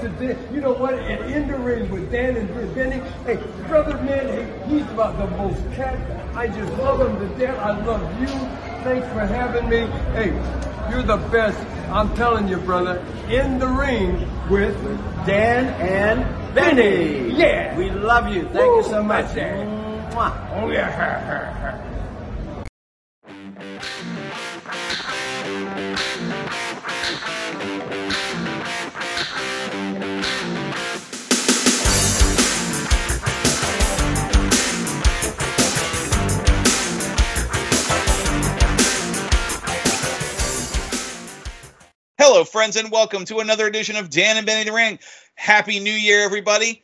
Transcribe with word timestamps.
to 0.00 0.08
Dan. 0.08 0.54
You 0.54 0.60
know 0.60 0.72
what? 0.72 0.94
And 0.94 1.32
in 1.32 1.48
the 1.48 1.58
ring 1.58 1.90
with 1.90 2.10
Dan 2.10 2.36
and 2.36 2.74
Benny. 2.74 3.00
Hey, 3.24 3.36
brother, 3.66 3.94
man, 4.02 4.28
hey, 4.28 4.68
he's 4.68 4.82
about 4.90 5.18
the 5.18 5.26
most 5.36 5.60
cat. 5.74 5.98
I 6.34 6.46
just 6.46 6.72
love 6.74 7.00
him 7.00 7.18
to 7.18 7.38
death. 7.38 7.58
I 7.58 7.80
love 7.84 8.20
you. 8.20 8.26
Thanks 8.84 9.06
for 9.08 9.20
having 9.20 9.68
me. 9.68 9.86
Hey, 10.12 10.30
you're 10.90 11.02
the 11.02 11.16
best. 11.30 11.58
I'm 11.90 12.14
telling 12.14 12.48
you, 12.48 12.58
brother. 12.58 13.04
In 13.28 13.58
the 13.58 13.68
ring 13.68 14.28
with 14.48 14.76
Dan 15.26 15.66
and 15.80 16.54
Benny. 16.54 17.30
Yeah. 17.36 17.76
We 17.76 17.90
love 17.90 18.28
you. 18.28 18.42
Thank 18.44 18.56
you 18.56 18.82
so 18.84 19.02
much. 19.02 19.36
Oh, 19.36 20.70
yeah. 20.70 21.84
Hello, 42.30 42.44
friends, 42.44 42.76
and 42.76 42.90
welcome 42.90 43.24
to 43.24 43.38
another 43.38 43.66
edition 43.66 43.96
of 43.96 44.10
Dan 44.10 44.36
and 44.36 44.44
Benny 44.44 44.64
the 44.64 44.72
Ring. 44.72 44.98
Happy 45.34 45.80
New 45.80 45.90
Year, 45.90 46.22
everybody. 46.24 46.82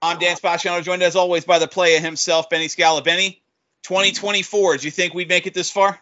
I'm 0.00 0.20
Dan 0.20 0.36
Spacciano, 0.36 0.84
joined 0.84 1.02
as 1.02 1.16
always 1.16 1.44
by 1.44 1.58
the 1.58 1.66
player 1.66 1.98
himself, 1.98 2.48
Benny 2.48 2.68
Scala. 2.68 3.02
Benny, 3.02 3.42
2024, 3.82 4.76
do 4.76 4.84
you 4.84 4.92
think 4.92 5.12
we'd 5.12 5.28
make 5.28 5.48
it 5.48 5.52
this 5.52 5.68
far? 5.68 5.98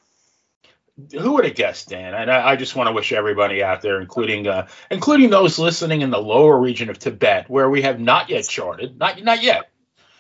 Who 1.10 1.32
would 1.32 1.46
have 1.46 1.54
guessed, 1.54 1.88
Dan? 1.88 2.12
And 2.12 2.30
I, 2.30 2.50
I 2.50 2.56
just 2.56 2.76
want 2.76 2.88
to 2.88 2.92
wish 2.92 3.14
everybody 3.14 3.62
out 3.62 3.80
there, 3.80 3.98
including 3.98 4.46
uh, 4.46 4.68
including 4.90 5.30
those 5.30 5.58
listening 5.58 6.02
in 6.02 6.10
the 6.10 6.20
lower 6.20 6.58
region 6.58 6.90
of 6.90 6.98
Tibet, 6.98 7.48
where 7.48 7.70
we 7.70 7.80
have 7.80 7.98
not 7.98 8.28
yet 8.28 8.46
charted, 8.46 8.98
not 8.98 9.24
not 9.24 9.42
yet. 9.42 9.70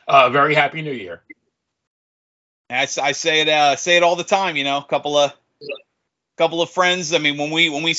Uh, 0.08 0.30
very 0.30 0.54
happy 0.54 0.80
New 0.80 0.92
Year. 0.92 1.20
I, 2.70 2.84
I 2.84 3.12
say 3.12 3.42
it 3.42 3.50
uh, 3.50 3.76
say 3.76 3.98
it 3.98 4.02
all 4.02 4.16
the 4.16 4.24
time. 4.24 4.56
You 4.56 4.64
know, 4.64 4.78
a 4.78 4.84
couple 4.84 5.18
of 5.18 5.34
couple 6.38 6.62
of 6.62 6.70
friends. 6.70 7.12
I 7.12 7.18
mean, 7.18 7.36
when 7.36 7.50
we 7.50 7.68
when 7.68 7.82
we 7.82 7.94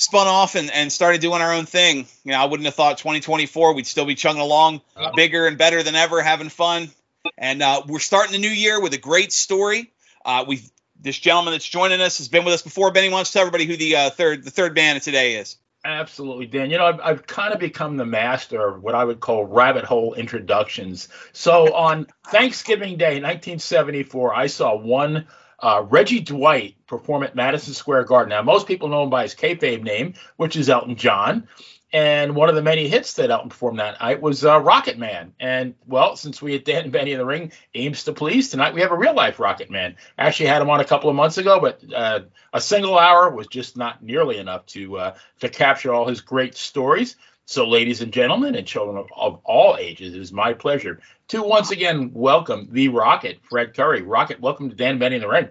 spun 0.00 0.26
off 0.26 0.54
and, 0.54 0.70
and 0.70 0.90
started 0.90 1.20
doing 1.20 1.42
our 1.42 1.52
own 1.52 1.66
thing. 1.66 2.06
You 2.24 2.32
know, 2.32 2.38
I 2.40 2.46
wouldn't 2.46 2.64
have 2.64 2.74
thought 2.74 2.96
2024 2.96 3.74
we'd 3.74 3.86
still 3.86 4.06
be 4.06 4.14
chugging 4.14 4.40
along, 4.40 4.80
bigger 5.14 5.46
and 5.46 5.58
better 5.58 5.82
than 5.82 5.94
ever, 5.94 6.22
having 6.22 6.48
fun. 6.48 6.88
And 7.36 7.62
uh, 7.62 7.82
we're 7.86 7.98
starting 7.98 8.32
the 8.32 8.38
new 8.38 8.48
year 8.48 8.80
with 8.80 8.94
a 8.94 8.98
great 8.98 9.30
story. 9.30 9.92
Uh, 10.24 10.44
we've 10.48 10.68
this 11.02 11.18
gentleman 11.18 11.52
that's 11.52 11.68
joining 11.68 12.00
us 12.00 12.18
has 12.18 12.28
been 12.28 12.44
with 12.44 12.54
us 12.54 12.62
before. 12.62 12.90
Benny 12.92 13.10
wants 13.10 13.30
to 13.30 13.34
tell 13.34 13.42
everybody 13.42 13.66
who 13.66 13.76
the 13.76 13.96
uh, 13.96 14.10
third 14.10 14.42
the 14.42 14.50
third 14.50 14.74
band 14.74 14.96
of 14.96 15.02
today 15.02 15.34
is. 15.34 15.56
Absolutely, 15.84 16.46
Dan. 16.46 16.70
You 16.70 16.78
know, 16.78 16.86
I've, 16.86 17.00
I've 17.00 17.26
kind 17.26 17.54
of 17.54 17.60
become 17.60 17.96
the 17.96 18.04
master 18.04 18.68
of 18.68 18.82
what 18.82 18.94
I 18.94 19.04
would 19.04 19.20
call 19.20 19.46
rabbit 19.46 19.84
hole 19.84 20.12
introductions. 20.14 21.08
So 21.32 21.74
on 21.74 22.06
Thanksgiving 22.26 22.98
Day, 22.98 23.20
1974, 23.20 24.34
I 24.34 24.46
saw 24.46 24.76
one 24.76 25.26
uh, 25.62 25.84
Reggie 25.88 26.20
Dwight 26.20 26.76
perform 26.86 27.22
at 27.22 27.34
Madison 27.34 27.74
Square 27.74 28.04
Garden. 28.04 28.30
Now, 28.30 28.42
most 28.42 28.66
people 28.66 28.88
know 28.88 29.02
him 29.04 29.10
by 29.10 29.22
his 29.22 29.34
kayfabe 29.34 29.82
name, 29.82 30.14
which 30.36 30.56
is 30.56 30.68
Elton 30.68 30.96
John. 30.96 31.48
And 31.92 32.36
one 32.36 32.48
of 32.48 32.54
the 32.54 32.62
many 32.62 32.86
hits 32.86 33.14
that 33.14 33.30
Elton 33.30 33.48
performed 33.48 33.80
that 33.80 34.00
night 34.00 34.22
was 34.22 34.44
uh, 34.44 34.60
Rocket 34.60 34.96
Man. 34.96 35.32
And 35.40 35.74
well, 35.86 36.14
since 36.14 36.40
we 36.40 36.52
had 36.52 36.64
Dan 36.64 36.84
and 36.84 36.92
Benny 36.92 37.12
in 37.12 37.18
the 37.18 37.24
ring, 37.24 37.52
aims 37.74 38.04
to 38.04 38.12
please, 38.12 38.50
tonight 38.50 38.74
we 38.74 38.80
have 38.80 38.92
a 38.92 38.96
real 38.96 39.14
life 39.14 39.40
Rocket 39.40 39.70
Man. 39.70 39.96
I 40.16 40.26
actually 40.26 40.46
had 40.46 40.62
him 40.62 40.70
on 40.70 40.80
a 40.80 40.84
couple 40.84 41.10
of 41.10 41.16
months 41.16 41.38
ago, 41.38 41.58
but 41.60 41.82
uh, 41.92 42.20
a 42.52 42.60
single 42.60 42.96
hour 42.96 43.30
was 43.30 43.48
just 43.48 43.76
not 43.76 44.02
nearly 44.02 44.38
enough 44.38 44.66
to 44.66 44.98
uh, 44.98 45.14
to 45.40 45.48
capture 45.48 45.92
all 45.92 46.06
his 46.06 46.20
great 46.20 46.56
stories. 46.56 47.16
So, 47.46 47.66
ladies 47.66 48.00
and 48.00 48.12
gentlemen, 48.12 48.54
and 48.54 48.64
children 48.64 48.96
of, 48.96 49.08
of, 49.16 49.40
all 49.42 49.76
ages, 49.76 50.14
it 50.14 50.20
is 50.20 50.32
my 50.32 50.52
pleasure 50.52 51.00
to 51.26 51.42
once 51.42 51.72
again 51.72 52.12
welcome 52.14 52.68
the 52.70 52.86
Rocket, 52.86 53.40
Fred 53.42 53.74
Curry. 53.74 54.02
Rocket, 54.02 54.40
welcome 54.40 54.70
to 54.70 54.76
Dan 54.76 55.00
Benny 55.00 55.16
in 55.16 55.22
the 55.22 55.28
Ring. 55.28 55.48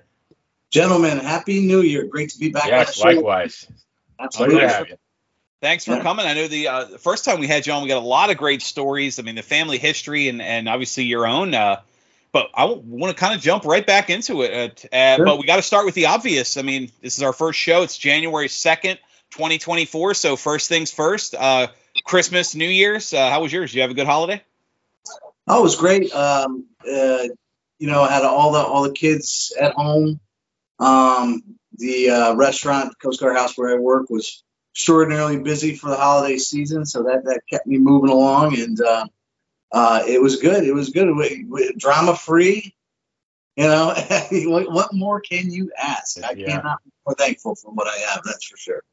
Gentlemen, 0.72 1.18
happy 1.18 1.66
New 1.66 1.82
Year. 1.82 2.06
Great 2.06 2.30
to 2.30 2.40
be 2.40 2.50
back. 2.50 2.68
Yes, 2.68 3.00
likewise. 3.00 3.68
Absolutely. 4.20 4.96
Thanks 5.62 5.84
for 5.84 5.96
yeah. 5.96 6.02
coming. 6.02 6.26
I 6.26 6.36
know 6.36 6.48
the, 6.48 6.68
uh, 6.68 6.84
the 6.86 6.98
first 6.98 7.26
time 7.26 7.40
we 7.40 7.48
had 7.48 7.68
you 7.68 7.74
on, 7.74 7.84
we 7.84 7.90
got 7.90 7.98
a 7.98 8.06
lot 8.06 8.30
of 8.30 8.38
great 8.38 8.62
stories. 8.62 9.20
I 9.20 9.24
mean, 9.24 9.36
the 9.36 9.42
family 9.42 9.78
history 9.78 10.30
and, 10.30 10.42
and 10.42 10.70
obviously 10.70 11.04
your 11.04 11.28
own. 11.28 11.54
Uh, 11.54 11.82
but 12.32 12.50
I 12.54 12.66
want 12.66 13.16
to 13.16 13.20
kind 13.20 13.34
of 13.34 13.42
jump 13.42 13.66
right 13.66 13.86
back 13.86 14.10
into 14.10 14.44
it. 14.44 14.86
Uh, 14.94 15.16
sure. 15.16 15.26
But 15.26 15.40
we 15.40 15.46
got 15.46 15.58
to 15.58 15.62
start 15.62 15.86
with 15.86 15.96
the 15.96 16.06
obvious. 16.06 16.56
I 16.58 16.62
mean, 16.62 16.92
this 17.02 17.18
is 17.18 17.24
our 17.24 17.34
first 17.34 17.60
show. 17.60 17.82
It's 17.82 17.98
January 17.98 18.48
2nd, 18.48 18.98
2024. 19.32 20.14
So, 20.14 20.36
first 20.36 20.70
things 20.70 20.92
first. 20.92 21.36
Uh, 21.36 21.68
Christmas, 22.06 22.56
New 22.56 22.68
Year's. 22.68 23.14
Uh, 23.14 23.30
how 23.30 23.42
was 23.42 23.52
yours? 23.52 23.72
Did 23.72 23.78
you 23.78 23.82
have 23.82 23.92
a 23.92 23.96
good 23.96 24.08
holiday? 24.08 24.42
Oh, 25.48 25.60
it 25.60 25.64
was 25.64 25.76
great. 25.76 26.14
Um, 26.14 26.68
uh, 26.82 27.24
you 27.80 27.88
know, 27.88 28.04
I 28.04 28.12
had 28.12 28.24
all 28.24 28.52
the 28.52 28.60
all 28.60 28.84
the 28.84 28.92
kids 28.94 29.54
at 29.60 29.74
home. 29.74 30.20
Um, 30.80 31.44
the 31.74 32.10
uh, 32.10 32.36
restaurant, 32.36 32.94
Coast 33.02 33.20
Guard 33.20 33.38
House, 33.38 33.58
where 33.58 33.76
I 33.76 33.80
work, 33.80 34.10
was 34.10 34.44
extraordinarily 34.74 35.40
busy 35.40 35.76
for 35.76 35.90
the 35.90 35.96
holiday 35.96 36.38
season, 36.38 36.86
so 36.86 37.04
that 37.04 37.24
that 37.26 37.42
kept 37.50 37.68
me 37.68 37.78
moving 37.78 38.10
along, 38.10 38.60
and 38.60 38.80
uh, 38.82 39.06
uh, 39.72 40.04
it 40.08 40.22
was 40.22 40.38
good. 40.38 40.64
It 40.64 40.74
was 40.74 40.90
good, 40.90 41.16
drama 41.78 42.16
free. 42.16 42.76
You 43.56 43.68
know, 43.68 43.94
what, 44.32 44.72
what, 44.72 44.94
more 44.94 45.20
can 45.20 45.52
you 45.52 45.72
ask? 45.78 46.24
I 46.24 46.32
yeah. 46.32 46.48
cannot 46.48 46.84
be 46.84 46.92
more 47.06 47.16
thankful 47.16 47.56
for 47.56 47.72
what 47.72 47.88
I 47.88 47.98
have. 48.12 48.22
That's 48.24 48.46
for 48.46 48.56
sure. 48.56 48.84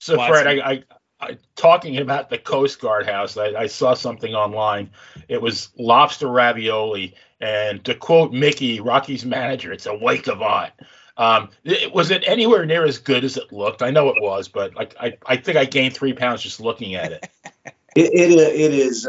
So, 0.00 0.16
Fred, 0.16 0.46
I, 0.46 0.70
I, 0.70 0.84
I, 1.20 1.38
talking 1.56 1.98
about 1.98 2.30
the 2.30 2.38
Coast 2.38 2.80
Guard 2.80 3.06
House, 3.06 3.36
I, 3.36 3.48
I, 3.48 3.66
saw 3.66 3.94
something 3.94 4.34
online. 4.34 4.90
It 5.28 5.42
was 5.42 5.70
lobster 5.76 6.28
ravioli, 6.28 7.14
and 7.40 7.84
to 7.84 7.94
quote 7.94 8.32
Mickey, 8.32 8.80
Rocky's 8.80 9.24
manager, 9.24 9.72
"It's 9.72 9.86
a 9.86 9.94
wake 9.94 10.26
of 10.26 10.42
art." 10.42 10.72
Um, 11.16 11.50
it, 11.64 11.92
was 11.92 12.10
it 12.12 12.22
anywhere 12.26 12.64
near 12.64 12.84
as 12.84 12.98
good 12.98 13.24
as 13.24 13.36
it 13.36 13.52
looked? 13.52 13.82
I 13.82 13.90
know 13.90 14.08
it 14.08 14.22
was, 14.22 14.48
but 14.48 14.74
like 14.76 14.94
I, 15.00 15.18
I 15.26 15.36
think 15.36 15.56
I 15.56 15.64
gained 15.64 15.94
three 15.94 16.12
pounds 16.12 16.42
just 16.42 16.60
looking 16.60 16.94
at 16.94 17.12
it. 17.12 17.28
it, 17.96 18.12
it, 18.14 18.30
it 18.30 18.72
is 18.72 19.08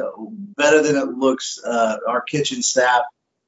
better 0.58 0.82
than 0.82 0.96
it 0.96 1.18
looks. 1.18 1.60
Uh, 1.64 1.98
our 2.08 2.22
kitchen 2.22 2.64
staff, 2.64 3.04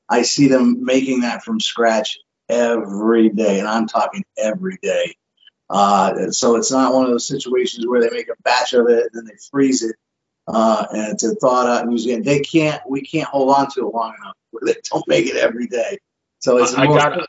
I 0.08 0.22
see 0.22 0.48
them 0.48 0.86
making 0.86 1.22
that 1.22 1.44
from 1.44 1.60
scratch 1.60 2.20
every 2.50 3.30
day, 3.30 3.60
and 3.60 3.68
I'm 3.68 3.88
talking 3.88 4.24
every 4.38 4.78
day. 4.82 5.16
Uh, 5.68 6.32
so 6.32 6.58
it's 6.58 6.72
not 6.72 6.94
one 6.94 7.06
of 7.06 7.12
those 7.12 7.26
situations 7.26 7.88
where 7.88 8.02
they 8.02 8.10
make 8.10 8.28
a 8.28 8.42
batch 8.44 8.74
of 8.74 8.88
it, 8.90 9.06
and 9.06 9.12
then 9.14 9.26
they 9.26 9.38
freeze 9.50 9.82
it, 9.84 9.96
uh, 10.48 10.86
and 10.92 11.18
to 11.20 11.34
thaw 11.36 11.64
it 11.64 11.70
out 11.70 11.88
and. 11.88 12.26
They 12.26 12.42
can't. 12.42 12.82
We 12.88 13.02
can't 13.02 13.28
hold 13.28 13.56
on 13.56 13.72
to 13.72 13.88
it 13.88 13.94
long 13.94 14.14
enough. 14.22 14.36
They 14.66 14.76
don't 14.92 15.08
make 15.08 15.26
it 15.26 15.38
every 15.38 15.68
day. 15.68 15.98
So 16.40 16.58
it's. 16.58 16.74
I 16.76 16.86
got. 16.86 17.28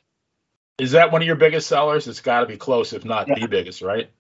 Is 0.79 0.93
that 0.93 1.13
one 1.13 1.23
of 1.23 1.27
your 1.27 1.37
biggest 1.37 1.67
sellers? 1.67 2.09
It's 2.09 2.21
got 2.21 2.41
to 2.41 2.47
be 2.47 2.57
close, 2.57 2.93
if 2.93 3.05
not 3.05 3.29
yeah. 3.29 3.39
the 3.39 3.47
biggest, 3.47 3.83
right? 3.83 4.11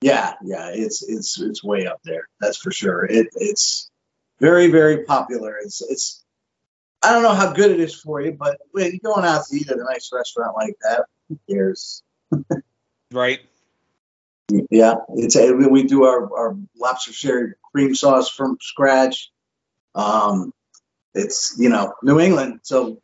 Yeah, 0.00 0.34
yeah. 0.42 0.70
It's 0.72 1.02
it's 1.02 1.40
it's 1.40 1.64
way 1.64 1.86
up 1.86 2.00
there. 2.04 2.28
That's 2.40 2.58
for 2.58 2.70
sure. 2.70 3.04
It 3.04 3.28
it's 3.34 3.90
very 4.40 4.70
very 4.70 5.04
popular. 5.04 5.56
It's 5.56 5.80
it's. 5.80 6.24
I 7.02 7.12
don't 7.12 7.22
know 7.22 7.34
how 7.34 7.52
good 7.52 7.70
it 7.70 7.80
is 7.80 7.94
for 7.94 8.20
you, 8.20 8.32
but 8.32 8.58
when 8.72 8.90
you're 8.90 9.14
going 9.14 9.24
out 9.24 9.44
to 9.46 9.56
eat 9.56 9.70
at 9.70 9.78
a 9.78 9.84
nice 9.84 10.10
restaurant 10.12 10.56
like 10.56 10.76
that, 10.82 11.04
who 11.28 11.38
cares? 11.48 12.02
right. 13.12 13.40
Yeah, 14.70 14.94
it's 15.14 15.36
a, 15.36 15.52
we 15.52 15.84
do 15.84 16.04
our, 16.04 16.36
our 16.36 16.56
lobster 16.76 17.12
sherry 17.12 17.52
cream 17.70 17.94
sauce 17.94 18.28
from 18.30 18.56
scratch. 18.60 19.30
Um, 19.94 20.52
it's 21.18 21.56
you 21.58 21.68
know 21.68 21.94
New 22.02 22.20
England, 22.20 22.60
so 22.62 23.00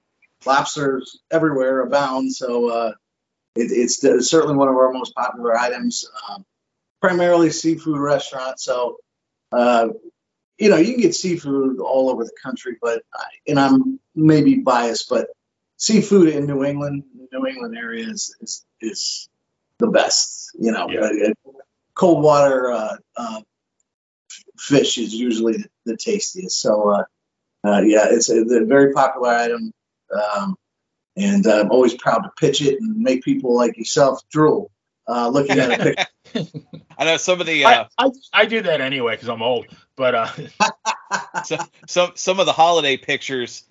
lobsters 0.46 1.20
everywhere 1.30 1.80
abound. 1.80 2.34
So 2.34 2.70
uh, 2.70 2.92
it, 3.54 3.70
it's, 3.70 4.00
certainly 4.28 4.56
one 4.56 4.68
of 4.68 4.76
our 4.76 4.92
most 4.92 5.14
popular 5.14 5.56
items. 5.56 6.08
Um, 6.28 6.44
primarily 7.00 7.50
seafood 7.50 7.98
restaurant, 7.98 8.58
so 8.58 8.96
uh, 9.52 9.88
you 10.58 10.70
know 10.70 10.76
you 10.76 10.92
can 10.92 11.02
get 11.02 11.14
seafood 11.14 11.80
all 11.80 12.10
over 12.10 12.24
the 12.24 12.36
country, 12.42 12.76
but 12.80 13.02
and 13.46 13.58
I'm 13.58 14.00
maybe 14.14 14.56
biased, 14.56 15.08
but 15.08 15.28
seafood 15.76 16.28
in 16.28 16.46
New 16.46 16.64
England, 16.64 17.04
New 17.32 17.46
England 17.46 17.76
area 17.76 18.08
is 18.08 18.34
is, 18.40 18.64
is 18.80 19.28
the 19.78 19.88
best. 19.88 20.52
You 20.58 20.72
know, 20.72 20.88
yeah. 20.88 21.28
Uh, 21.28 21.50
cold 21.94 22.22
water 22.22 22.72
uh, 22.72 22.96
uh, 23.16 23.40
fish 24.56 24.98
is 24.98 25.14
usually 25.14 25.54
the, 25.54 25.68
the 25.84 25.96
tastiest. 25.96 26.60
So, 26.60 27.04
uh, 27.64 27.68
uh, 27.68 27.80
yeah, 27.80 28.06
it's 28.10 28.28
a, 28.28 28.42
a, 28.42 28.64
very 28.64 28.92
popular 28.92 29.30
item, 29.30 29.72
um, 30.12 30.56
and 31.16 31.46
I'm 31.46 31.70
always 31.70 31.94
proud 31.94 32.18
to 32.20 32.30
pitch 32.38 32.60
it 32.60 32.80
and 32.80 32.98
make 32.98 33.22
people 33.22 33.54
like 33.54 33.78
yourself 33.78 34.20
drool 34.30 34.70
uh, 35.08 35.28
looking 35.28 35.58
at 35.58 35.80
a 35.80 35.84
picture. 35.84 36.58
I 36.98 37.04
know 37.04 37.16
some 37.16 37.40
of 37.40 37.46
the. 37.46 37.64
I, 37.64 37.86
I, 37.98 38.10
I, 38.32 38.46
do 38.46 38.62
that 38.62 38.80
anyway 38.80 39.14
because 39.14 39.28
I'm 39.28 39.42
old, 39.42 39.66
but 39.96 40.28
so, 41.44 41.58
some 41.86 42.12
some 42.14 42.40
of 42.40 42.46
the 42.46 42.52
holiday 42.52 42.96
pictures 42.96 43.64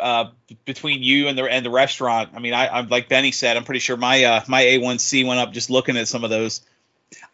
uh, 0.00 0.26
between 0.64 1.02
you 1.02 1.28
and 1.28 1.36
the 1.38 1.44
and 1.44 1.64
the 1.64 1.70
restaurant. 1.70 2.30
I 2.34 2.40
mean, 2.40 2.54
I, 2.54 2.78
am 2.78 2.88
like 2.88 3.08
Benny 3.08 3.32
said, 3.32 3.56
I'm 3.56 3.64
pretty 3.64 3.80
sure 3.80 3.96
my 3.96 4.24
uh, 4.24 4.40
my 4.48 4.62
A1C 4.62 5.26
went 5.26 5.40
up 5.40 5.52
just 5.52 5.70
looking 5.70 5.96
at 5.96 6.08
some 6.08 6.24
of 6.24 6.30
those. 6.30 6.62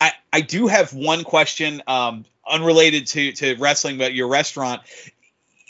I 0.00 0.12
I 0.32 0.40
do 0.40 0.66
have 0.66 0.92
one 0.92 1.24
question. 1.24 1.82
Um, 1.86 2.24
unrelated 2.46 3.06
to 3.08 3.32
to 3.32 3.56
wrestling, 3.56 3.98
but 3.98 4.14
your 4.14 4.28
restaurant. 4.28 4.82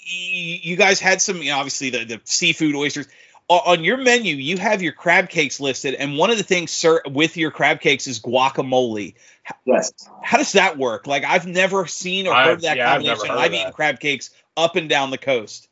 You 0.07 0.77
guys 0.77 1.01
had 1.01 1.21
some, 1.23 1.39
you 1.39 1.51
know, 1.51 1.59
obviously 1.59 1.91
the, 1.91 2.05
the 2.05 2.21
seafood 2.25 2.75
oysters 2.75 3.07
on 3.49 3.85
your 3.85 3.97
menu. 3.97 4.37
You 4.37 4.59
have 4.59 4.83
your 4.83 4.93
crab 4.93 5.29
cakes 5.29 5.61
listed, 5.61 5.95
and 5.95 6.17
one 6.19 6.31
of 6.31 6.37
the 6.39 6.43
things, 6.45 6.71
sir, 6.71 7.01
with 7.07 7.37
your 7.37 7.51
crab 7.51 7.81
cakes 7.81 8.07
is 8.07 8.21
guacamole. 8.21 9.15
Yes. 9.67 9.93
How 10.23 10.39
does 10.39 10.53
that 10.53 10.77
work? 10.79 11.07
Like 11.07 11.25
I've 11.25 11.47
never 11.47 11.87
seen 11.87 12.27
or 12.27 12.35
heard 12.35 12.49
I've- 12.53 12.63
that 12.63 12.77
yeah, 12.77 12.89
I've 12.91 12.95
combination. 12.97 13.27
never 13.29 13.33
heard 13.35 13.39
I've 13.45 13.51
of 13.51 13.55
eaten 13.55 13.67
that. 13.67 13.75
crab 13.75 14.01
cakes 14.01 14.31
up 14.57 14.77
and 14.77 14.89
down 14.89 15.11
the 15.11 15.19
coast. 15.19 15.69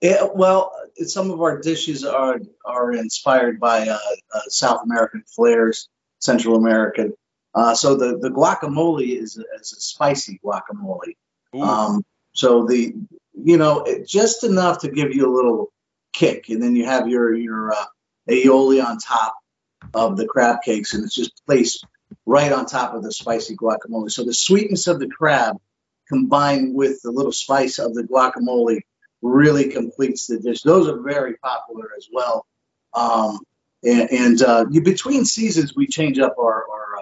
Yeah, 0.00 0.28
well, 0.32 0.72
some 0.98 1.30
of 1.30 1.40
our 1.40 1.60
dishes 1.60 2.04
are 2.04 2.38
are 2.64 2.92
inspired 2.92 3.58
by 3.58 3.88
uh, 3.88 3.98
uh, 4.34 4.40
South 4.48 4.82
American 4.84 5.24
flares, 5.26 5.88
Central 6.20 6.56
American. 6.56 7.14
Uh, 7.54 7.74
so 7.74 7.96
the 7.96 8.16
the 8.18 8.28
guacamole 8.30 9.18
is 9.20 9.36
a, 9.38 9.44
is 9.60 9.72
a 9.72 9.80
spicy 9.80 10.38
guacamole. 10.44 11.16
Um, 11.52 12.04
so 12.32 12.64
the 12.66 12.94
you 13.42 13.56
know 13.56 13.86
just 14.06 14.44
enough 14.44 14.80
to 14.80 14.90
give 14.90 15.14
you 15.14 15.26
a 15.26 15.34
little 15.34 15.72
kick, 16.12 16.48
and 16.48 16.62
then 16.62 16.76
you 16.76 16.84
have 16.84 17.08
your 17.08 17.34
your 17.34 17.72
uh, 17.72 17.84
aioli 18.28 18.84
on 18.84 18.98
top 18.98 19.34
of 19.94 20.16
the 20.16 20.26
crab 20.26 20.62
cakes, 20.64 20.94
and 20.94 21.04
it's 21.04 21.14
just 21.14 21.44
placed 21.46 21.84
right 22.26 22.52
on 22.52 22.66
top 22.66 22.94
of 22.94 23.02
the 23.02 23.12
spicy 23.12 23.56
guacamole. 23.56 24.10
So 24.10 24.24
the 24.24 24.34
sweetness 24.34 24.86
of 24.86 24.98
the 24.98 25.08
crab 25.08 25.56
combined 26.08 26.74
with 26.74 27.02
the 27.02 27.10
little 27.10 27.32
spice 27.32 27.78
of 27.78 27.94
the 27.94 28.02
guacamole 28.02 28.80
really 29.22 29.68
completes 29.68 30.26
the 30.26 30.38
dish. 30.38 30.62
Those 30.62 30.88
are 30.88 31.00
very 31.00 31.36
popular 31.36 31.88
as 31.96 32.08
well. 32.12 32.46
Um, 32.94 33.40
and 33.84 34.10
and 34.10 34.42
uh, 34.42 34.64
between 34.64 35.24
seasons, 35.24 35.74
we 35.76 35.86
change 35.86 36.18
up 36.18 36.36
our, 36.38 36.64
our 36.70 36.98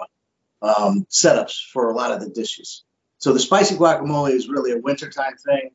uh, 0.61 0.85
um, 0.85 1.07
setups 1.09 1.65
for 1.71 1.89
a 1.89 1.95
lot 1.95 2.11
of 2.11 2.19
the 2.19 2.29
dishes. 2.29 2.83
So 3.19 3.33
the 3.33 3.39
spicy 3.39 3.75
guacamole 3.75 4.31
is 4.31 4.47
really 4.47 4.71
a 4.71 4.77
wintertime 4.77 5.35
thing. 5.37 5.71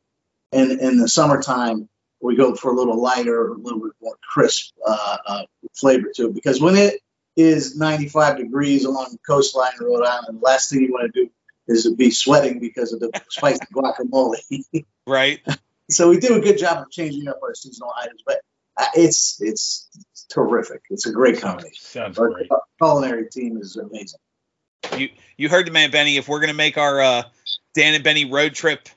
And 0.52 0.72
in 0.80 0.98
the 0.98 1.08
summertime, 1.08 1.88
we 2.20 2.36
go 2.36 2.54
for 2.54 2.72
a 2.72 2.74
little 2.74 3.00
lighter, 3.00 3.48
a 3.48 3.58
little 3.58 3.80
bit 3.80 3.92
more 4.00 4.16
crisp 4.22 4.74
uh, 4.86 5.16
uh, 5.26 5.42
flavor 5.74 6.10
to 6.16 6.26
it. 6.28 6.34
Because 6.34 6.60
when 6.60 6.76
it 6.76 7.00
is 7.36 7.76
95 7.76 8.36
degrees 8.38 8.84
along 8.84 9.08
the 9.12 9.18
coastline 9.26 9.72
in 9.80 9.86
Rhode 9.86 10.04
Island, 10.04 10.38
the 10.38 10.44
last 10.44 10.70
thing 10.70 10.82
you 10.82 10.92
want 10.92 11.12
to 11.12 11.24
do 11.24 11.30
is 11.66 11.84
to 11.84 11.94
be 11.94 12.10
sweating 12.10 12.60
because 12.60 12.92
of 12.92 13.00
the 13.00 13.10
spicy 13.30 13.60
guacamole. 13.74 14.36
right? 15.06 15.40
so 15.90 16.08
we 16.08 16.18
do 16.18 16.36
a 16.36 16.40
good 16.40 16.58
job 16.58 16.78
of 16.78 16.90
changing 16.90 17.28
up 17.28 17.40
our 17.42 17.54
seasonal 17.54 17.92
items, 18.00 18.22
but 18.26 18.40
uh, 18.76 18.86
it's 18.94 19.40
it's 19.40 19.88
terrific. 20.30 20.82
It's 20.90 21.06
a 21.06 21.12
great 21.12 21.40
combination. 21.40 21.84
Sounds 21.84 22.18
Our 22.18 22.30
great. 22.30 22.48
culinary 22.78 23.28
team 23.28 23.58
is 23.58 23.76
amazing. 23.76 24.20
You 24.96 25.10
you 25.36 25.48
heard 25.48 25.66
the 25.66 25.70
man 25.70 25.90
Benny. 25.90 26.16
If 26.16 26.28
we're 26.28 26.40
gonna 26.40 26.54
make 26.54 26.78
our 26.78 27.00
uh, 27.00 27.22
Dan 27.74 27.94
and 27.94 28.04
Benny 28.04 28.24
road 28.24 28.54
trip 28.54 28.88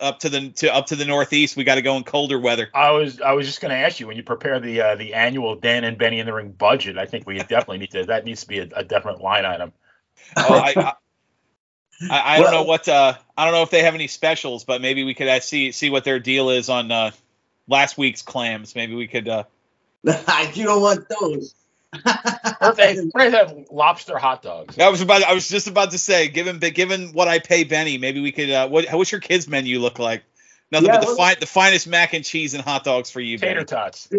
up 0.00 0.20
to 0.20 0.28
the 0.28 0.50
to 0.50 0.74
up 0.74 0.86
to 0.86 0.96
the 0.96 1.04
Northeast, 1.04 1.56
we 1.56 1.64
got 1.64 1.76
to 1.76 1.82
go 1.82 1.96
in 1.96 2.04
colder 2.04 2.38
weather. 2.38 2.68
I 2.74 2.90
was 2.90 3.20
I 3.20 3.32
was 3.32 3.46
just 3.46 3.60
going 3.60 3.70
to 3.70 3.76
ask 3.76 4.00
you 4.00 4.06
when 4.06 4.16
you 4.16 4.22
prepare 4.22 4.60
the 4.60 4.80
uh, 4.80 4.94
the 4.96 5.14
annual 5.14 5.56
Dan 5.56 5.84
and 5.84 5.98
Benny 5.98 6.20
in 6.20 6.26
the 6.26 6.32
Ring 6.32 6.50
budget. 6.50 6.98
I 6.98 7.06
think 7.06 7.26
we 7.26 7.38
definitely 7.38 7.78
need 7.78 7.90
to. 7.92 8.04
That 8.04 8.24
needs 8.24 8.42
to 8.42 8.48
be 8.48 8.58
a, 8.60 8.68
a 8.76 8.84
definite 8.84 9.20
line 9.20 9.44
item. 9.44 9.72
Oh, 10.36 10.54
I, 10.54 10.72
I, 10.76 10.92
I, 12.10 12.36
I 12.36 12.40
don't 12.40 12.52
know 12.52 12.62
what 12.62 12.88
uh, 12.88 13.14
I 13.36 13.44
don't 13.44 13.54
know 13.54 13.62
if 13.62 13.70
they 13.70 13.82
have 13.82 13.94
any 13.94 14.06
specials, 14.06 14.64
but 14.64 14.80
maybe 14.80 15.04
we 15.04 15.14
could 15.14 15.28
uh, 15.28 15.40
see 15.40 15.72
see 15.72 15.90
what 15.90 16.04
their 16.04 16.20
deal 16.20 16.50
is 16.50 16.68
on 16.68 16.90
uh, 16.92 17.10
last 17.66 17.98
week's 17.98 18.22
clams. 18.22 18.74
Maybe 18.74 18.94
we 18.94 19.08
could. 19.08 19.28
Uh, 19.28 19.44
you 20.54 20.64
don't 20.64 20.80
want 20.80 21.06
those. 21.20 21.54
Or 21.94 22.70
if 22.70 22.76
they, 22.76 22.98
or 22.98 23.20
if 23.22 23.32
they 23.32 23.38
have 23.38 23.66
lobster 23.70 24.18
hot 24.18 24.42
dogs. 24.42 24.78
I 24.78 24.88
was 24.88 25.00
about 25.00 25.22
I 25.22 25.32
was 25.32 25.48
just 25.48 25.68
about 25.68 25.92
to 25.92 25.98
say, 25.98 26.28
given 26.28 26.58
given 26.58 27.12
what 27.12 27.28
I 27.28 27.38
pay 27.38 27.64
Benny, 27.64 27.98
maybe 27.98 28.20
we 28.20 28.32
could. 28.32 28.50
Uh, 28.50 28.68
what 28.68 28.86
what's 28.92 29.10
your 29.12 29.20
kids 29.20 29.48
menu 29.48 29.78
look 29.78 29.98
like? 29.98 30.22
Nothing 30.70 30.88
Yeah, 30.88 30.96
but 30.96 31.00
the 31.00 31.06
well- 31.08 31.16
fine 31.16 31.36
the 31.40 31.46
finest 31.46 31.86
mac 31.86 32.12
and 32.14 32.24
cheese 32.24 32.52
and 32.54 32.62
hot 32.62 32.84
dogs 32.84 33.10
for 33.10 33.20
you, 33.20 33.38
Tater 33.38 33.64
Benny. 33.64 33.64
tots. 33.64 34.08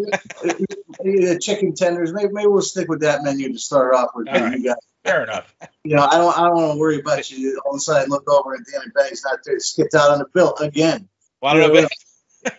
Yeah, 1.02 1.38
chicken 1.38 1.76
tenders. 1.76 2.12
Maybe, 2.12 2.30
maybe 2.34 2.48
we'll 2.48 2.62
stick 2.62 2.90
with 2.90 3.02
that 3.02 3.24
menu 3.24 3.54
to 3.54 3.60
start 3.60 3.94
off 3.96 4.10
with. 4.16 4.28
All 4.28 4.34
right. 4.34 4.58
You, 4.60 4.66
guys. 4.66 4.76
Fair 5.06 5.24
enough. 5.24 5.56
you 5.86 5.96
know, 5.96 6.04
I 6.04 6.18
don't 6.18 6.38
I 6.38 6.42
don't 6.48 6.56
want 6.56 6.74
to 6.74 6.80
worry 6.80 7.00
about 7.00 7.30
you. 7.32 7.62
All 7.66 7.74
of 7.74 7.78
a 7.78 7.80
sudden, 7.80 8.10
look 8.10 8.30
over 8.30 8.54
and 8.56 8.66
Danny 8.66 8.92
Benny's 8.94 9.24
not 9.24 9.40
there. 9.46 9.60
Skipped 9.60 9.94
out 9.96 10.12
on 10.12 10.20
the 10.20 10.26
bill 10.34 10.56
again. 10.60 11.08
Well, 11.42 11.56
I 11.56 11.60
don't 11.60 11.74
know. 11.74 11.88
Yeah, 12.44 12.52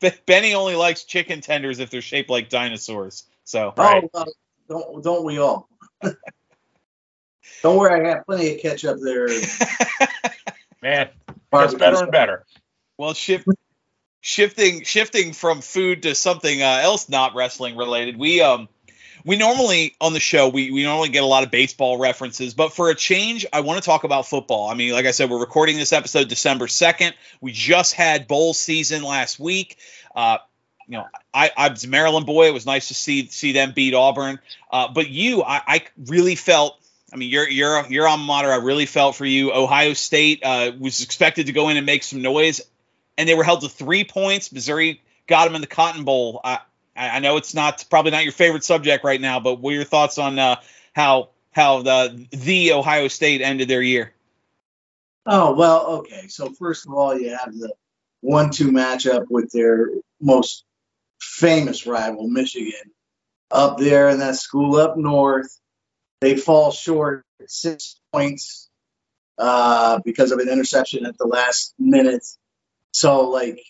But 0.00 0.20
Benny 0.26 0.52
only 0.54 0.74
likes 0.76 1.04
chicken 1.04 1.40
tenders 1.40 1.78
if 1.78 1.88
they're 1.90 2.02
shaped 2.02 2.28
like 2.28 2.48
dinosaurs. 2.50 3.24
So 3.48 3.72
Right. 3.78 4.04
Oh, 4.04 4.10
well, 4.12 4.26
don't 4.68 5.02
don't 5.02 5.24
we 5.24 5.38
all? 5.38 5.70
don't 7.62 7.78
worry, 7.78 7.98
I 7.98 8.14
got 8.14 8.26
plenty 8.26 8.54
of 8.54 8.60
catch 8.60 8.84
up 8.84 8.98
there. 9.02 9.26
Man, 10.82 11.08
gets 11.50 11.72
better 11.72 12.02
and 12.02 12.12
better. 12.12 12.44
Well, 12.98 13.14
shift, 13.14 13.48
shifting 14.20 14.84
shifting 14.84 15.32
from 15.32 15.62
food 15.62 16.02
to 16.02 16.14
something 16.14 16.62
uh, 16.62 16.80
else 16.82 17.08
not 17.08 17.34
wrestling 17.34 17.78
related. 17.78 18.18
We 18.18 18.42
um 18.42 18.68
we 19.24 19.36
normally 19.36 19.96
on 19.98 20.12
the 20.12 20.20
show 20.20 20.50
we 20.50 20.70
we 20.70 20.82
normally 20.82 21.08
get 21.08 21.22
a 21.22 21.26
lot 21.26 21.42
of 21.42 21.50
baseball 21.50 21.96
references, 21.96 22.52
but 22.52 22.74
for 22.74 22.90
a 22.90 22.94
change, 22.94 23.46
I 23.50 23.62
want 23.62 23.82
to 23.82 23.86
talk 23.86 24.04
about 24.04 24.26
football. 24.26 24.68
I 24.68 24.74
mean, 24.74 24.92
like 24.92 25.06
I 25.06 25.12
said, 25.12 25.30
we're 25.30 25.40
recording 25.40 25.78
this 25.78 25.94
episode 25.94 26.28
December 26.28 26.68
second. 26.68 27.14
We 27.40 27.52
just 27.52 27.94
had 27.94 28.28
bowl 28.28 28.52
season 28.52 29.02
last 29.02 29.40
week. 29.40 29.78
Uh, 30.14 30.36
you 30.88 30.96
know, 30.96 31.06
I, 31.34 31.50
I 31.56 31.68
was 31.68 31.84
a 31.84 31.88
Maryland 31.88 32.26
boy. 32.26 32.46
It 32.46 32.54
was 32.54 32.64
nice 32.64 32.88
to 32.88 32.94
see 32.94 33.26
see 33.26 33.52
them 33.52 33.72
beat 33.74 33.94
Auburn. 33.94 34.38
Uh, 34.72 34.88
but 34.88 35.08
you, 35.08 35.42
I, 35.42 35.60
I 35.66 35.84
really 36.06 36.34
felt. 36.34 36.78
I 37.12 37.16
mean, 37.16 37.30
you're 37.30 37.48
you're 37.48 37.86
your 37.88 38.08
alma 38.08 38.24
mater. 38.24 38.50
I 38.50 38.56
really 38.56 38.86
felt 38.86 39.14
for 39.14 39.24
you. 39.24 39.52
Ohio 39.52 39.92
State 39.92 40.42
uh, 40.42 40.72
was 40.78 41.02
expected 41.02 41.46
to 41.46 41.52
go 41.52 41.68
in 41.68 41.76
and 41.76 41.86
make 41.86 42.02
some 42.02 42.22
noise, 42.22 42.60
and 43.16 43.28
they 43.28 43.34
were 43.34 43.44
held 43.44 43.60
to 43.62 43.68
three 43.68 44.04
points. 44.04 44.50
Missouri 44.50 45.02
got 45.26 45.44
them 45.44 45.54
in 45.54 45.60
the 45.60 45.66
Cotton 45.66 46.04
Bowl. 46.04 46.40
I 46.42 46.60
I 46.96 47.08
I 47.10 47.18
know 47.20 47.36
it's 47.36 47.54
not 47.54 47.84
probably 47.90 48.10
not 48.10 48.24
your 48.24 48.32
favorite 48.32 48.64
subject 48.64 49.04
right 49.04 49.20
now, 49.20 49.40
but 49.40 49.60
what 49.60 49.72
are 49.72 49.76
your 49.76 49.84
thoughts 49.84 50.18
on 50.18 50.38
uh, 50.38 50.56
how 50.94 51.30
how 51.50 51.82
the 51.82 52.26
the 52.30 52.72
Ohio 52.72 53.08
State 53.08 53.42
ended 53.42 53.68
their 53.68 53.82
year? 53.82 54.12
Oh 55.26 55.52
well, 55.54 55.86
okay. 55.98 56.28
So 56.28 56.50
first 56.50 56.86
of 56.86 56.94
all, 56.94 57.18
you 57.18 57.30
have 57.30 57.54
the 57.54 57.72
one-two 58.20 58.72
matchup 58.72 59.26
with 59.30 59.50
their 59.52 59.90
most 60.20 60.64
famous 61.20 61.86
rival, 61.86 62.28
Michigan, 62.28 62.92
up 63.50 63.78
there 63.78 64.08
in 64.08 64.18
that 64.18 64.36
school 64.36 64.76
up 64.76 64.96
north. 64.96 65.58
They 66.20 66.36
fall 66.36 66.70
short 66.72 67.24
six 67.46 68.00
points 68.12 68.68
uh, 69.38 70.00
because 70.04 70.32
of 70.32 70.38
an 70.40 70.48
interception 70.48 71.06
at 71.06 71.16
the 71.16 71.26
last 71.26 71.74
minute. 71.78 72.26
So, 72.92 73.28
like, 73.30 73.60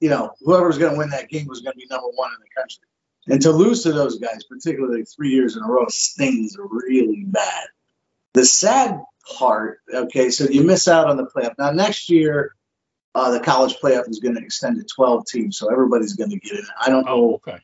you 0.00 0.10
know, 0.10 0.32
whoever's 0.40 0.78
going 0.78 0.92
to 0.92 0.98
win 0.98 1.10
that 1.10 1.28
game 1.28 1.46
was 1.46 1.60
going 1.60 1.72
to 1.72 1.78
be 1.78 1.86
number 1.90 2.08
one 2.14 2.30
in 2.30 2.40
the 2.40 2.60
country. 2.60 2.84
And 3.28 3.42
to 3.42 3.50
lose 3.50 3.82
to 3.82 3.92
those 3.92 4.18
guys, 4.18 4.44
particularly 4.44 5.04
three 5.04 5.30
years 5.30 5.56
in 5.56 5.62
a 5.64 5.66
row, 5.66 5.86
stings 5.88 6.56
really 6.58 7.24
bad. 7.26 7.64
The 8.34 8.44
sad 8.44 9.00
part, 9.36 9.80
okay, 9.92 10.30
so 10.30 10.44
you 10.44 10.62
miss 10.62 10.86
out 10.86 11.08
on 11.08 11.16
the 11.16 11.26
playoff. 11.26 11.54
Now, 11.58 11.72
next 11.72 12.08
year, 12.08 12.54
uh, 13.16 13.30
the 13.30 13.40
college 13.40 13.76
playoff 13.82 14.10
is 14.10 14.20
going 14.20 14.34
to 14.34 14.42
extend 14.42 14.76
to 14.76 14.84
12 14.84 15.24
teams, 15.26 15.56
so 15.58 15.72
everybody's 15.72 16.12
going 16.12 16.28
to 16.28 16.38
get 16.38 16.58
in. 16.58 16.66
I 16.78 16.90
don't 16.90 17.06
know 17.06 17.12
Oh, 17.12 17.34
okay. 17.36 17.58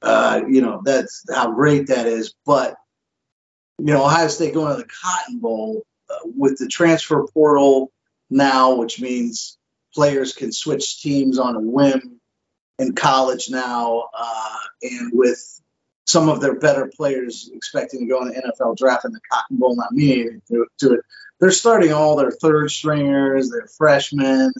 uh, 0.00 0.42
you 0.48 0.60
know, 0.62 0.80
that's 0.84 1.24
how 1.34 1.50
great 1.50 1.88
that 1.88 2.06
is. 2.06 2.34
But, 2.46 2.76
you 3.78 3.86
know, 3.86 4.04
Ohio 4.04 4.28
State 4.28 4.54
going 4.54 4.76
to 4.76 4.80
the 4.80 4.88
Cotton 4.88 5.40
Bowl 5.40 5.82
uh, 6.08 6.14
with 6.24 6.56
the 6.58 6.68
transfer 6.68 7.26
portal 7.34 7.90
now, 8.30 8.76
which 8.76 9.00
means 9.00 9.58
players 9.92 10.34
can 10.34 10.52
switch 10.52 11.02
teams 11.02 11.36
on 11.36 11.56
a 11.56 11.60
whim 11.60 12.20
in 12.78 12.94
college 12.94 13.50
now, 13.50 14.08
uh, 14.16 14.56
and 14.82 15.10
with 15.12 15.60
some 16.04 16.28
of 16.28 16.40
their 16.40 16.54
better 16.54 16.86
players 16.96 17.50
expecting 17.52 18.00
to 18.00 18.06
go 18.06 18.22
in 18.22 18.28
the 18.28 18.40
NFL 18.40 18.76
draft 18.76 19.04
and 19.04 19.14
the 19.14 19.20
Cotton 19.32 19.56
Bowl 19.56 19.74
not 19.74 19.90
meaning 19.90 20.42
to, 20.46 20.64
to 20.78 20.92
it, 20.94 21.00
they're 21.40 21.50
starting 21.50 21.92
all 21.92 22.14
their 22.14 22.30
third 22.30 22.70
stringers, 22.70 23.50
their 23.50 23.66
freshmen. 23.66 24.52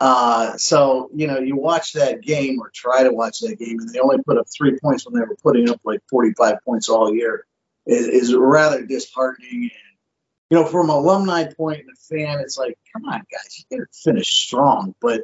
Uh, 0.00 0.56
so 0.56 1.10
you 1.14 1.26
know, 1.26 1.38
you 1.38 1.56
watch 1.56 1.92
that 1.92 2.20
game 2.20 2.58
or 2.60 2.70
try 2.74 3.04
to 3.04 3.12
watch 3.12 3.40
that 3.40 3.58
game, 3.58 3.78
and 3.80 3.88
they 3.90 4.00
only 4.00 4.22
put 4.22 4.38
up 4.38 4.46
three 4.54 4.78
points 4.78 5.06
when 5.06 5.14
they 5.14 5.26
were 5.26 5.36
putting 5.42 5.70
up 5.70 5.80
like 5.84 6.00
45 6.10 6.56
points 6.64 6.88
all 6.88 7.14
year. 7.14 7.46
Is, 7.86 8.34
rather 8.34 8.84
disheartening. 8.84 9.62
And 9.62 9.70
you 10.50 10.58
know, 10.58 10.66
from 10.66 10.88
an 10.88 10.96
alumni 10.96 11.52
point 11.52 11.80
and 11.80 11.90
a 11.90 11.96
fan, 11.96 12.40
it's 12.40 12.56
like, 12.56 12.78
come 12.92 13.04
on, 13.04 13.20
guys, 13.30 13.58
you 13.70 13.78
got 13.78 13.84
to 13.84 13.98
finish 14.02 14.32
strong. 14.32 14.94
But 15.00 15.22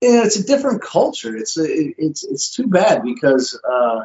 you 0.00 0.12
know, 0.12 0.22
it's 0.22 0.36
a 0.36 0.46
different 0.46 0.82
culture. 0.82 1.36
It's 1.36 1.56
it, 1.56 1.94
it's 1.98 2.22
it's 2.24 2.54
too 2.54 2.66
bad 2.66 3.02
because 3.02 3.58
uh, 3.68 4.04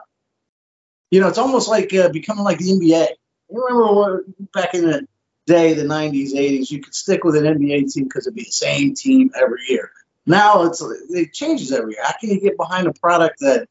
you 1.11 1.19
know, 1.19 1.27
it's 1.27 1.37
almost 1.37 1.69
like 1.69 1.93
uh, 1.93 2.09
becoming 2.09 2.43
like 2.43 2.59
the 2.59 2.71
NBA. 2.71 3.07
You 3.51 3.65
remember 3.65 3.93
what, 3.93 4.51
back 4.53 4.73
in 4.73 4.85
the 4.85 5.07
day, 5.45 5.73
the 5.73 5.83
90s, 5.83 6.33
80s, 6.33 6.71
you 6.71 6.81
could 6.81 6.95
stick 6.95 7.23
with 7.23 7.35
an 7.35 7.43
NBA 7.43 7.91
team 7.91 8.05
because 8.05 8.27
it'd 8.27 8.35
be 8.35 8.43
the 8.43 8.51
same 8.51 8.93
team 8.93 9.31
every 9.35 9.61
year. 9.67 9.91
Now 10.25 10.63
it's 10.63 10.81
it 10.81 11.33
changes 11.33 11.71
every 11.71 11.93
year. 11.93 12.03
How 12.03 12.13
can 12.19 12.29
you 12.29 12.39
get 12.39 12.57
behind 12.57 12.87
a 12.87 12.93
product 12.93 13.39
that 13.41 13.67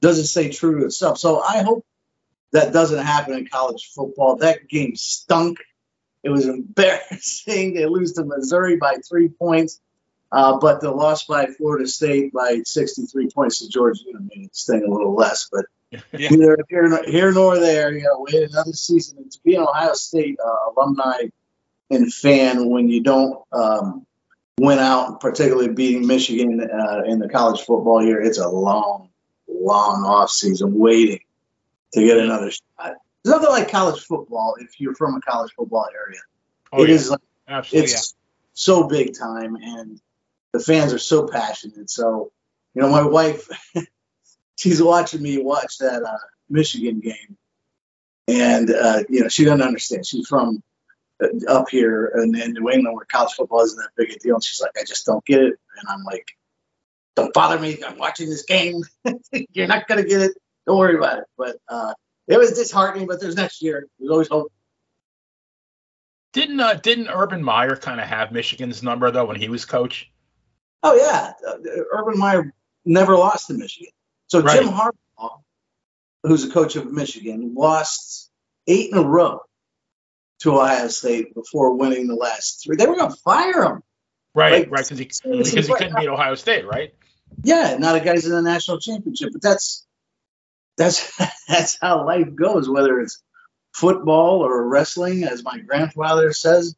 doesn't 0.00 0.26
stay 0.26 0.50
true 0.50 0.80
to 0.80 0.86
itself? 0.86 1.18
So 1.18 1.40
I 1.40 1.62
hope 1.62 1.84
that 2.52 2.72
doesn't 2.72 3.04
happen 3.04 3.34
in 3.34 3.48
college 3.48 3.90
football. 3.94 4.36
That 4.36 4.68
game 4.68 4.94
stunk. 4.96 5.58
It 6.22 6.30
was 6.30 6.46
embarrassing. 6.48 7.74
They 7.74 7.86
lose 7.86 8.12
to 8.14 8.24
Missouri 8.24 8.76
by 8.76 8.96
three 9.08 9.28
points, 9.28 9.80
uh, 10.30 10.58
but 10.58 10.80
the 10.80 10.90
loss 10.90 11.24
by 11.24 11.46
Florida 11.46 11.88
State 11.88 12.32
by 12.32 12.62
63 12.64 13.30
points 13.30 13.58
to 13.60 13.68
Georgia 13.68 14.04
made 14.12 14.46
it 14.46 14.56
sting 14.56 14.84
a 14.86 14.90
little 14.90 15.14
less. 15.14 15.48
But 15.50 15.66
Yeah. 15.90 16.28
neither 16.30 16.56
here, 16.68 16.88
nor- 16.88 17.02
here 17.04 17.32
nor 17.32 17.58
there. 17.58 17.92
You 17.92 18.02
know, 18.04 18.26
wait 18.30 18.50
another 18.50 18.72
season 18.72 19.18
and 19.18 19.30
to 19.32 19.38
be 19.44 19.54
an 19.56 19.62
Ohio 19.62 19.94
State 19.94 20.38
uh, 20.44 20.70
alumni 20.70 21.22
and 21.90 22.12
fan 22.12 22.68
when 22.68 22.88
you 22.88 23.02
don't 23.02 23.40
um, 23.52 24.06
win 24.58 24.78
out, 24.78 25.20
particularly 25.20 25.68
beating 25.68 26.06
Michigan 26.06 26.60
uh, 26.60 27.02
in 27.06 27.18
the 27.18 27.28
college 27.28 27.60
football 27.62 28.04
year. 28.04 28.20
It's 28.20 28.38
a 28.38 28.48
long, 28.48 29.10
long 29.48 30.04
off 30.04 30.30
season 30.30 30.78
waiting 30.78 31.20
to 31.94 32.04
get 32.04 32.18
another 32.18 32.50
shot. 32.52 32.94
There's 33.24 33.34
nothing 33.34 33.50
like 33.50 33.70
college 33.70 34.00
football 34.02 34.54
if 34.60 34.80
you're 34.80 34.94
from 34.94 35.16
a 35.16 35.20
college 35.20 35.52
football 35.56 35.88
area. 35.92 36.20
Oh, 36.72 36.84
It 36.84 36.88
yeah. 36.90 36.94
is 36.94 37.10
like 37.10 37.20
Absolutely. 37.48 37.90
it's 37.90 38.14
so 38.52 38.86
big 38.86 39.18
time 39.18 39.56
and 39.56 40.00
the 40.52 40.60
fans 40.60 40.92
are 40.92 40.98
so 40.98 41.26
passionate 41.26 41.88
so 41.90 42.30
you 42.74 42.82
know 42.82 42.88
my 42.90 43.02
wife 43.02 43.48
she's 44.60 44.82
watching 44.82 45.22
me 45.22 45.38
watch 45.38 45.78
that 45.78 46.02
uh, 46.02 46.18
michigan 46.48 47.00
game. 47.00 47.36
And 48.28 48.70
uh, 48.70 49.02
you 49.08 49.22
know 49.22 49.28
she 49.28 49.44
doesn't 49.44 49.62
understand. 49.62 50.06
She's 50.06 50.28
from 50.28 50.62
uh, 51.22 51.28
up 51.48 51.68
here 51.70 52.12
in, 52.16 52.38
in 52.40 52.52
new 52.52 52.70
england 52.70 52.94
where 52.94 53.06
college 53.06 53.32
football 53.32 53.62
isn't 53.62 53.78
that 53.78 53.90
big 53.96 54.14
a 54.14 54.18
deal. 54.18 54.36
And 54.36 54.44
she's 54.44 54.60
like 54.60 54.72
i 54.78 54.84
just 54.84 55.06
don't 55.06 55.24
get 55.24 55.40
it. 55.40 55.58
And 55.78 55.88
i'm 55.88 56.04
like 56.04 56.28
don't 57.16 57.34
bother 57.34 57.58
me. 57.58 57.78
I'm 57.86 57.98
watching 57.98 58.30
this 58.30 58.44
game. 58.44 58.82
You're 59.52 59.66
not 59.66 59.88
going 59.88 60.02
to 60.02 60.08
get 60.08 60.22
it. 60.22 60.32
Don't 60.66 60.78
worry 60.78 60.96
about 60.96 61.18
it. 61.18 61.24
But 61.36 61.56
uh, 61.68 61.92
it 62.28 62.38
was 62.38 62.52
disheartening 62.52 63.06
but 63.06 63.20
there's 63.20 63.36
next 63.36 63.62
year. 63.62 63.88
There's 63.98 64.10
always 64.10 64.28
hope. 64.28 64.52
Didn't 66.32 66.60
uh, 66.60 66.74
didn't 66.74 67.08
Urban 67.08 67.42
Meyer 67.42 67.74
kind 67.74 68.00
of 68.00 68.06
have 68.06 68.30
Michigan's 68.30 68.82
number 68.82 69.10
though 69.10 69.24
when 69.24 69.36
he 69.36 69.48
was 69.48 69.64
coach? 69.64 70.10
Oh 70.82 70.94
yeah, 70.94 71.32
uh, 71.46 71.56
Urban 71.92 72.18
Meyer 72.18 72.54
never 72.84 73.16
lost 73.16 73.48
to 73.48 73.54
Michigan. 73.54 73.92
So 74.30 74.40
Right. 74.42 74.60
Jim 74.60 74.68
Harbaugh, 74.68 75.40
who's 76.22 76.44
a 76.44 76.50
coach 76.50 76.76
of 76.76 76.90
Michigan, 76.90 77.54
lost 77.54 78.30
eight 78.66 78.90
in 78.92 78.98
a 78.98 79.02
row 79.02 79.40
to 80.40 80.52
Ohio 80.58 80.88
State 80.88 81.34
before 81.34 81.74
winning 81.76 82.06
the 82.06 82.14
last 82.14 82.62
three. 82.64 82.76
They 82.76 82.86
were 82.86 82.96
going 82.96 83.10
to 83.10 83.16
fire 83.18 83.64
him. 83.64 83.82
Right, 84.34 84.52
Like, 84.52 84.70
right, 84.70 84.84
because 84.84 84.98
he 84.98 85.04
because 85.06 85.66
he 85.66 85.72
couldn't 85.74 85.96
beat 85.96 86.08
Ohio 86.08 86.36
State, 86.36 86.64
right? 86.66 86.94
Yeah, 87.42 87.76
now 87.78 87.92
the 87.94 88.00
guy's 88.00 88.24
in 88.26 88.32
the 88.32 88.42
national 88.42 88.78
championship, 88.78 89.30
but 89.32 89.42
that's 89.42 89.84
that's 90.76 91.12
that's 91.48 91.76
how 91.80 92.06
life 92.06 92.34
goes. 92.34 92.68
Whether 92.68 93.00
it's 93.00 93.20
football 93.74 94.42
or 94.44 94.68
wrestling, 94.68 95.24
as 95.24 95.42
my 95.42 95.58
grandfather 95.58 96.32
says, 96.32 96.76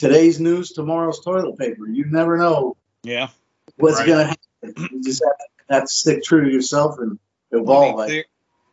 today's 0.00 0.40
news, 0.40 0.72
tomorrow's 0.72 1.20
toilet 1.24 1.56
paper. 1.56 1.86
You 1.88 2.06
never 2.06 2.36
know 2.36 2.76
Yeah. 3.04 3.28
what's 3.76 3.98
Right. 3.98 4.06
going 4.06 4.18
to 4.18 4.36
happen. 4.64 4.88
You 4.92 5.02
just 5.04 5.22
have 5.24 5.36
to, 5.38 5.57
to 5.68 5.86
stick 5.86 6.22
true 6.24 6.44
to 6.44 6.50
yourself 6.50 6.98
and 6.98 7.18
mean, 7.52 7.62
evolve. 7.62 8.00
I 8.00 8.06
clear- 8.06 8.24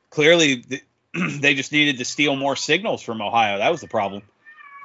clearly, 0.09 0.63
they 1.13 1.53
just 1.55 1.71
needed 1.71 1.97
to 1.99 2.05
steal 2.05 2.35
more 2.35 2.55
signals 2.55 3.01
from 3.01 3.21
Ohio. 3.21 3.57
That 3.59 3.71
was 3.71 3.81
the 3.81 3.87
problem. 3.87 4.21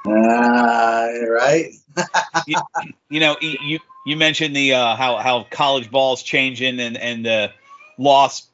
Uh, 0.05 1.07
right? 1.29 1.71
You 3.09 3.19
know, 3.19 3.35
you 3.41 3.79
you 4.05 4.15
mentioned 4.15 4.55
the 4.55 4.73
uh, 4.73 4.95
how 4.95 5.17
how 5.17 5.43
college 5.49 5.91
ball's 5.91 6.23
changing 6.23 6.79
and 6.79 6.97
and 6.97 7.27
uh, 7.27 7.47
loss. 7.97 8.47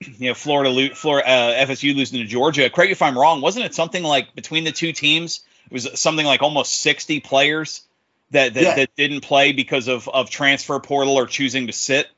You 0.00 0.28
know, 0.28 0.34
Florida, 0.34 0.68
lo- 0.70 0.92
Florida, 0.94 1.26
uh, 1.28 1.66
FSU 1.66 1.94
losing 1.96 2.18
to 2.20 2.26
Georgia. 2.26 2.68
Craig, 2.68 2.90
if 2.90 3.00
I'm 3.00 3.16
wrong, 3.16 3.40
wasn't 3.40 3.64
it 3.64 3.74
something 3.74 4.02
like 4.02 4.34
between 4.34 4.64
the 4.64 4.72
two 4.72 4.92
teams? 4.92 5.40
It 5.70 5.72
was 5.72 5.98
something 5.98 6.26
like 6.26 6.42
almost 6.42 6.80
60 6.82 7.20
players 7.20 7.82
that 8.32 8.54
that, 8.54 8.62
Yeah. 8.62 8.74
that 8.74 8.90
didn't 8.96 9.20
play 9.22 9.52
because 9.52 9.88
of 9.88 10.08
of 10.08 10.28
transfer 10.28 10.78
portal 10.80 11.14
or 11.16 11.26
choosing 11.26 11.68
to 11.68 11.72
sit. 11.72 12.08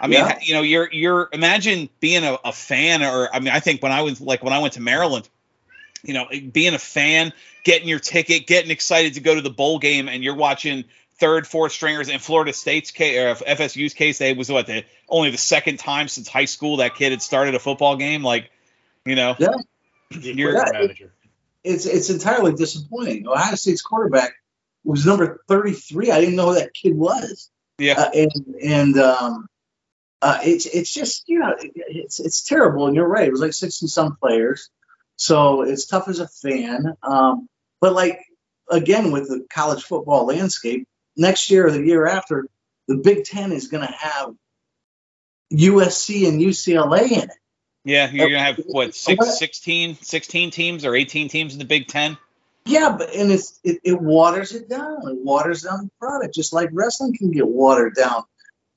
I 0.00 0.06
mean, 0.06 0.18
Yeah. 0.20 0.38
you 0.42 0.54
know, 0.54 0.62
you're 0.62 0.88
you're 0.92 1.28
imagine 1.32 1.88
being 2.00 2.24
a, 2.24 2.38
a 2.44 2.52
fan, 2.52 3.02
or 3.02 3.28
I 3.34 3.40
mean, 3.40 3.48
I 3.52 3.60
think 3.60 3.82
when 3.82 3.92
I 3.92 4.02
was 4.02 4.20
like 4.20 4.42
when 4.42 4.52
I 4.52 4.58
went 4.60 4.74
to 4.74 4.80
Maryland, 4.80 5.28
you 6.04 6.14
know, 6.14 6.26
being 6.52 6.74
a 6.74 6.78
fan, 6.78 7.32
getting 7.64 7.88
your 7.88 7.98
ticket, 7.98 8.46
getting 8.46 8.70
excited 8.70 9.14
to 9.14 9.20
go 9.20 9.34
to 9.34 9.40
the 9.40 9.50
bowl 9.50 9.78
game, 9.78 10.08
and 10.08 10.22
you're 10.22 10.36
watching 10.36 10.84
third, 11.18 11.46
fourth 11.48 11.72
stringers 11.72 12.08
in 12.08 12.20
Florida 12.20 12.52
State's 12.52 12.92
case 12.92 13.18
or 13.18 13.44
FSU's 13.44 13.92
case, 13.94 14.18
they 14.18 14.32
was 14.34 14.48
what 14.50 14.66
the 14.66 14.84
only 15.08 15.30
the 15.30 15.36
second 15.38 15.78
time 15.80 16.06
since 16.06 16.28
high 16.28 16.44
school 16.44 16.76
that 16.76 16.94
kid 16.94 17.10
had 17.10 17.20
started 17.20 17.56
a 17.56 17.58
football 17.58 17.96
game. 17.96 18.22
Like, 18.22 18.50
you 19.04 19.16
know, 19.16 19.34
Yeah. 19.38 19.48
You're- 20.10 20.52
equipment 20.52 20.68
Yeah. 20.74 20.80
manager. 20.80 21.12
It's 21.64 21.86
it's 21.86 22.08
entirely 22.08 22.52
disappointing. 22.54 23.26
Ohio 23.26 23.56
State's 23.56 23.82
quarterback 23.82 24.34
was 24.84 25.04
number 25.04 25.42
33. 25.48 26.12
I 26.12 26.20
didn't 26.20 26.36
know 26.36 26.50
who 26.50 26.54
that 26.54 26.72
kid 26.72 26.96
was. 26.96 27.50
yeah, 27.78 27.94
Uh, 28.00 28.10
and 28.14 28.32
and 28.62 28.98
um, 28.98 29.48
uh, 30.20 30.38
it's 30.42 30.66
it's 30.66 30.92
just 30.92 31.28
you 31.28 31.38
know 31.38 31.54
it's 31.58 32.20
it's 32.20 32.42
terrible. 32.42 32.86
And 32.86 32.96
you're 32.96 33.08
right. 33.08 33.28
It 33.28 33.32
was 33.32 33.40
like 33.40 33.52
60 33.52 33.86
some 33.86 34.16
players, 34.16 34.70
so 35.16 35.62
it's 35.62 35.86
tough 35.86 36.08
as 36.08 36.20
a 36.20 36.28
fan. 36.28 36.94
Um, 37.02 37.48
but 37.80 37.92
like 37.92 38.20
again 38.70 39.12
with 39.12 39.28
the 39.28 39.46
college 39.50 39.84
football 39.84 40.26
landscape, 40.26 40.86
next 41.16 41.50
year 41.50 41.66
or 41.66 41.70
the 41.70 41.82
year 41.82 42.06
after, 42.06 42.48
the 42.88 42.96
Big 42.96 43.24
Ten 43.24 43.52
is 43.52 43.68
going 43.68 43.86
to 43.86 43.92
have 43.92 44.34
USC 45.52 46.28
and 46.28 46.40
UCLA 46.40 47.10
in 47.10 47.18
it. 47.30 47.30
yeah, 47.84 48.10
you're 48.10 48.28
gonna 48.28 48.42
have 48.42 48.56
what 48.66 48.88
What? 48.88 48.94
six, 48.94 49.38
16, 49.38 49.96
16 50.02 50.50
teams 50.50 50.84
or 50.84 50.94
18 50.94 51.28
teams 51.28 51.52
in 51.52 51.58
the 51.58 51.64
Big 51.64 51.86
Ten. 51.86 52.18
Yeah, 52.66 52.94
but 52.98 53.14
and 53.14 53.30
it's 53.30 53.58
it, 53.64 53.78
it 53.82 54.00
waters 54.00 54.52
it 54.52 54.68
down. 54.68 55.08
It 55.08 55.16
waters 55.24 55.62
down 55.62 55.84
the 55.84 55.90
product, 55.98 56.34
just 56.34 56.52
like 56.52 56.68
wrestling 56.72 57.16
can 57.16 57.30
get 57.30 57.46
watered 57.46 57.94
down 57.94 58.24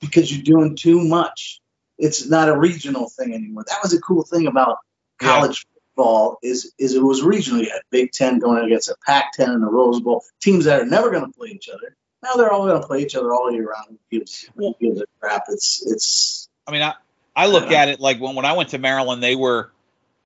because 0.02 0.30
you're 0.30 0.42
doing 0.44 0.76
too 0.76 1.00
much. 1.00 1.60
It's 1.98 2.28
not 2.28 2.48
a 2.50 2.56
regional 2.58 3.08
thing 3.08 3.32
anymore. 3.32 3.64
That 3.68 3.78
was 3.82 3.94
a 3.94 4.00
cool 4.00 4.22
thing 4.24 4.46
about 4.46 4.78
Yeah. 5.22 5.28
college 5.28 5.64
football 5.94 6.38
is 6.42 6.72
is 6.78 6.94
it 6.94 7.02
was 7.02 7.22
regional. 7.22 7.62
a 7.62 7.80
Big 7.90 8.12
Ten 8.12 8.38
going 8.38 8.64
against 8.64 8.88
a 8.90 8.96
Pac-10 9.06 9.48
and 9.48 9.62
the 9.62 9.66
Rose 9.70 10.00
Bowl, 10.00 10.22
teams 10.42 10.64
that 10.66 10.80
are 10.80 10.86
never 10.86 11.10
going 11.10 11.24
to 11.24 11.32
play 11.38 11.48
each 11.50 11.68
other. 11.68 11.96
Now 12.22 12.34
they're 12.34 12.52
all 12.52 12.66
going 12.66 12.80
to 12.80 12.86
play 12.86 13.02
each 13.02 13.14
other 13.16 13.32
all 13.32 13.50
year 13.50 13.68
round. 13.68 13.86
Who 14.10 14.18
gives, 14.18 14.48
who 14.56 14.74
gives 14.80 15.00
a 15.00 15.06
crap? 15.20 15.44
It's 15.48 15.82
it's 15.86 16.48
I 16.66 16.72
mean, 16.72 16.82
I, 16.82 16.94
I 17.34 17.46
look 17.46 17.70
Yeah. 17.70 17.82
at 17.82 17.88
it 17.88 18.00
like 18.00 18.20
when, 18.20 18.34
when 18.34 18.44
I 18.44 18.52
went 18.54 18.70
to 18.70 18.78
Maryland, 18.78 19.22
they 19.22 19.36
were 19.36 19.70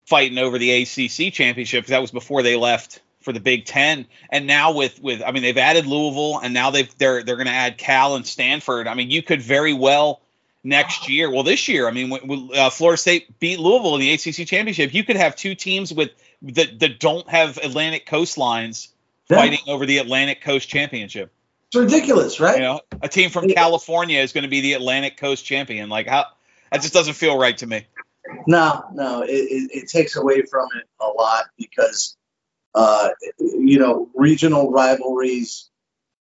fighting 0.06 0.38
over 0.38 0.58
the 0.58 0.82
ACC 0.82 1.32
championship. 1.32 1.86
That 1.86 2.00
was 2.00 2.10
before 2.10 2.42
they 2.42 2.56
left 2.56 3.00
for 3.26 3.32
the 3.32 3.40
Big 3.40 3.64
Ten. 3.64 4.06
And 4.30 4.46
now 4.46 4.72
with 4.72 5.02
with 5.02 5.20
I 5.20 5.32
mean, 5.32 5.42
they've 5.42 5.58
added 5.58 5.84
Louisville, 5.84 6.38
and 6.38 6.54
now 6.54 6.70
they've 6.70 6.96
they're 6.96 7.24
they're 7.24 7.34
going 7.34 7.48
to 7.48 7.52
add 7.52 7.76
Cal 7.76 8.14
and 8.14 8.24
Stanford. 8.24 8.86
I 8.86 8.94
mean, 8.94 9.10
you 9.10 9.20
could 9.20 9.42
very 9.42 9.72
well 9.74 10.22
next 10.62 11.08
year. 11.10 11.28
Well, 11.28 11.42
this 11.42 11.66
year, 11.66 11.88
I 11.88 11.90
mean, 11.90 12.50
uh, 12.54 12.70
Florida 12.70 12.96
State 12.96 13.38
beat 13.40 13.58
Louisville 13.58 13.96
in 13.96 14.00
the 14.00 14.12
ACC 14.12 14.46
championship, 14.46 14.94
you 14.94 15.02
could 15.02 15.16
have 15.16 15.34
two 15.34 15.56
teams 15.56 15.92
with 15.92 16.10
that 16.42 16.78
that 16.78 17.00
don't 17.00 17.28
have 17.28 17.56
Atlantic 17.58 18.06
coastlines 18.06 18.88
Yeah. 19.28 19.38
fighting 19.38 19.58
over 19.66 19.86
the 19.86 19.98
Atlantic 19.98 20.40
Coast 20.40 20.68
championship. 20.68 21.32
it's 21.66 21.74
ridiculous, 21.76 22.38
right? 22.38 22.54
You 22.58 22.62
know, 22.62 22.80
a 23.02 23.08
team 23.08 23.28
from 23.30 23.48
California 23.48 24.20
is 24.20 24.32
going 24.32 24.44
to 24.44 24.48
be 24.50 24.60
the 24.60 24.74
Atlantic 24.74 25.16
Coast 25.16 25.44
champion. 25.44 25.88
Like 25.88 26.06
how 26.06 26.26
that 26.70 26.80
just 26.80 26.94
doesn't 26.94 27.14
feel 27.14 27.36
right 27.36 27.58
to 27.58 27.66
me. 27.66 27.86
No, 28.46 28.84
no, 28.92 29.22
it, 29.22 29.30
it, 29.30 29.70
it 29.72 29.88
takes 29.88 30.16
away 30.16 30.42
from 30.42 30.66
it 30.78 30.84
a 31.00 31.06
lot 31.08 31.44
because, 31.56 32.15
uh, 32.76 33.08
you 33.38 33.78
know, 33.78 34.10
regional 34.14 34.70
rivalries 34.70 35.70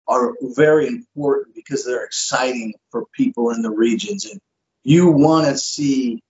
are 0.07 0.33
very 0.41 0.87
important 0.87 1.53
because 1.53 1.85
they're 1.85 2.03
exciting 2.03 2.73
for 2.89 3.05
people 3.13 3.51
in 3.51 3.61
the 3.61 3.69
regions, 3.69 4.25
and 4.25 4.41
you 4.83 5.11
want 5.11 5.45
to 5.45 5.55
see 5.57 6.23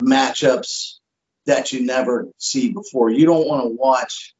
matchups 0.00 0.98
that 1.46 1.72
you 1.72 1.84
never 1.84 2.28
see 2.38 2.70
before. 2.72 3.10
You 3.10 3.26
don't 3.26 3.48
want 3.48 3.64
to 3.64 3.68
watch 3.68 4.34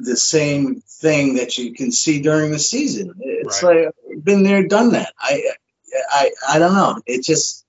the 0.00 0.16
same 0.16 0.82
thing 1.00 1.36
that 1.36 1.56
you 1.56 1.72
can 1.72 1.90
see 1.90 2.20
during 2.20 2.52
the 2.52 2.58
season. 2.58 3.14
It's 3.20 3.62
Right. 3.62 3.86
like 3.86 4.24
been 4.24 4.42
there, 4.42 4.66
done 4.66 4.92
that. 4.92 5.14
I, 5.18 5.42
I, 6.10 6.30
I 6.46 6.58
don't 6.58 6.74
know. 6.74 7.00
It 7.06 7.24
just 7.24 7.64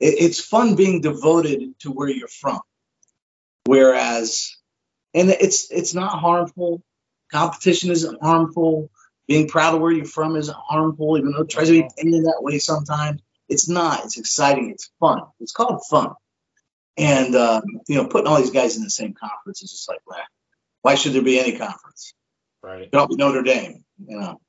it, 0.00 0.14
it's 0.18 0.40
fun 0.40 0.74
being 0.74 1.02
devoted 1.02 1.78
to 1.80 1.92
where 1.92 2.08
you're 2.08 2.28
from. 2.28 2.60
Whereas, 3.66 4.56
and 5.14 5.30
it's 5.30 5.70
it's 5.70 5.94
not 5.94 6.18
harmful. 6.18 6.82
Competition 7.30 7.90
isn't 7.90 8.22
harmful. 8.22 8.90
Being 9.28 9.48
proud 9.48 9.74
of 9.74 9.80
where 9.80 9.92
you're 9.92 10.04
from 10.04 10.36
isn't 10.36 10.56
harmful, 10.56 11.16
even 11.16 11.32
though 11.32 11.42
it 11.42 11.50
tries 11.50 11.68
to 11.68 11.82
be 11.82 11.88
painted 11.96 12.24
that 12.24 12.42
way 12.42 12.58
sometimes. 12.58 13.20
It's 13.48 13.68
not. 13.68 14.04
It's 14.04 14.18
exciting. 14.18 14.70
It's 14.70 14.90
fun. 14.98 15.22
It's 15.40 15.52
called 15.52 15.82
fun. 15.88 16.14
And 16.96 17.34
um, 17.34 17.62
you 17.88 17.96
know, 17.96 18.06
putting 18.06 18.26
all 18.26 18.38
these 18.38 18.50
guys 18.50 18.76
in 18.76 18.82
the 18.82 18.90
same 18.90 19.14
conference 19.14 19.62
is 19.62 19.70
just 19.70 19.88
like, 19.88 20.00
why, 20.04 20.20
why 20.82 20.94
should 20.94 21.12
there 21.12 21.22
be 21.22 21.38
any 21.38 21.56
conference? 21.56 22.14
Right. 22.62 22.90
Don't 22.90 23.08
be 23.08 23.16
Notre 23.16 23.42
Dame. 23.42 23.84
You 24.06 24.18
know. 24.18 24.40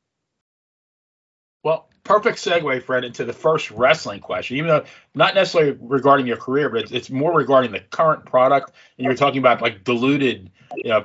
Well, 1.64 1.90
perfect 2.04 2.38
segue, 2.38 2.84
Fred, 2.84 3.04
into 3.04 3.26
the 3.26 3.34
first 3.34 3.72
wrestling 3.72 4.20
question. 4.20 4.58
Even 4.58 4.68
though 4.70 4.86
not 5.16 5.36
necessarily 5.36 5.78
regarding 5.82 6.28
your 6.28 6.38
career, 6.38 6.70
but 6.70 6.82
it's, 6.82 6.92
it's 6.92 7.10
more 7.10 7.34
regarding 7.34 7.72
the 7.72 7.80
current 7.80 8.26
product. 8.26 8.72
And 8.98 9.06
you 9.06 9.10
were 9.10 9.16
talking 9.16 9.40
about 9.40 9.62
like 9.62 9.84
diluted 9.84 10.52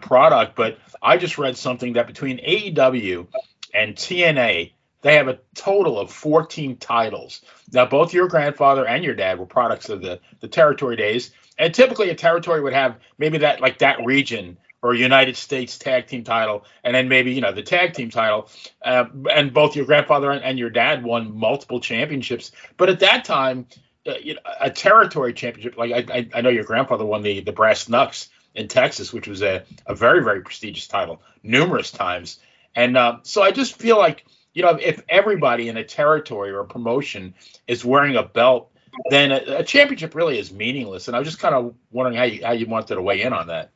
product, 0.01 0.57
but 0.57 0.79
I 1.03 1.17
just 1.17 1.39
read 1.39 1.57
something 1.57 1.93
that 1.95 2.07
between 2.07 2.39
AEW 2.39 3.27
and 3.75 3.95
TNA, 3.95 4.73
they 5.03 5.15
have 5.15 5.29
a 5.29 5.39
total 5.55 5.99
of 5.99 6.11
14 6.11 6.77
titles. 6.79 7.43
Now, 7.73 7.87
both 7.87 8.13
your 8.13 8.27
grandfather 8.27 8.87
and 8.87 9.05
your 9.05 9.15
dad 9.15 9.39
were 9.39 9.47
products 9.47 9.89
of 9.89 10.03
the 10.03 10.21
the 10.41 10.49
territory 10.49 10.97
days, 10.97 11.31
and 11.59 11.73
typically 11.73 12.11
a 12.11 12.15
territory 12.15 12.61
would 12.61 12.73
have 12.73 12.97
maybe 13.19 13.39
that 13.39 13.61
like 13.61 13.79
that 13.79 14.05
region 14.05 14.57
or 14.83 14.95
United 14.95 15.37
States 15.37 15.79
tag 15.79 16.07
team 16.07 16.25
title, 16.25 16.65
and 16.85 16.95
then 16.95 17.09
maybe 17.09 17.33
you 17.33 17.41
know 17.41 17.53
the 17.53 17.63
tag 17.63 17.95
team 17.95 18.11
title. 18.11 18.49
Uh, 18.83 19.05
and 19.33 19.53
both 19.53 19.77
your 19.77 19.85
grandfather 19.85 20.31
and, 20.31 20.45
and, 20.45 20.59
your 20.59 20.71
dad 20.71 21.03
won 21.03 21.37
multiple 21.37 21.81
championships. 21.81 22.53
But 22.77 22.89
at 22.89 23.01
that 23.01 23.25
time, 23.25 23.67
uh, 24.07 24.15
you 24.23 24.35
know, 24.35 24.41
a 24.61 24.71
territory 24.71 25.33
championship, 25.33 25.77
like 25.77 26.11
I, 26.11 26.29
I 26.33 26.41
know 26.41 26.51
your 26.51 26.65
grandfather 26.65 27.05
won 27.05 27.23
the 27.23 27.41
the 27.41 27.53
Brass 27.53 27.89
Knucks 27.89 28.29
in 28.55 28.69
Texas, 28.69 29.13
which 29.13 29.29
was 29.29 29.43
a, 29.43 29.65
a 29.87 29.95
very 29.95 30.23
very 30.23 30.43
prestigious 30.43 30.87
title, 30.87 31.23
numerous 31.43 31.91
times. 31.91 32.39
And 32.75 32.97
uh, 32.97 33.19
so 33.23 33.43
I 33.43 33.51
just 33.51 33.77
feel 33.77 33.99
like 33.99 34.25
you 34.55 34.63
know 34.63 34.79
if 34.81 35.03
everybody 35.09 35.69
in 35.69 35.77
a 35.77 35.85
territory 35.85 36.51
or 36.51 36.61
a 36.61 36.67
promotion 36.67 37.35
is 37.67 37.85
wearing 37.85 38.17
a 38.17 38.23
belt. 38.23 38.73
Then 39.11 39.31
a, 39.31 39.59
a 39.59 39.63
championship 39.63 40.17
really 40.17 40.41
is 40.41 40.53
meaningless, 40.53 41.07
and 41.07 41.15
I 41.15 41.21
was 41.21 41.29
just 41.29 41.39
kind 41.39 41.55
of 41.55 41.73
wondering 41.93 42.17
how 42.17 42.25
you 42.25 42.45
how 42.45 42.51
you 42.51 42.67
wanted 42.67 42.95
to 42.95 43.03
weigh 43.03 43.23
in 43.23 43.33
on 43.33 43.47
that 43.47 43.71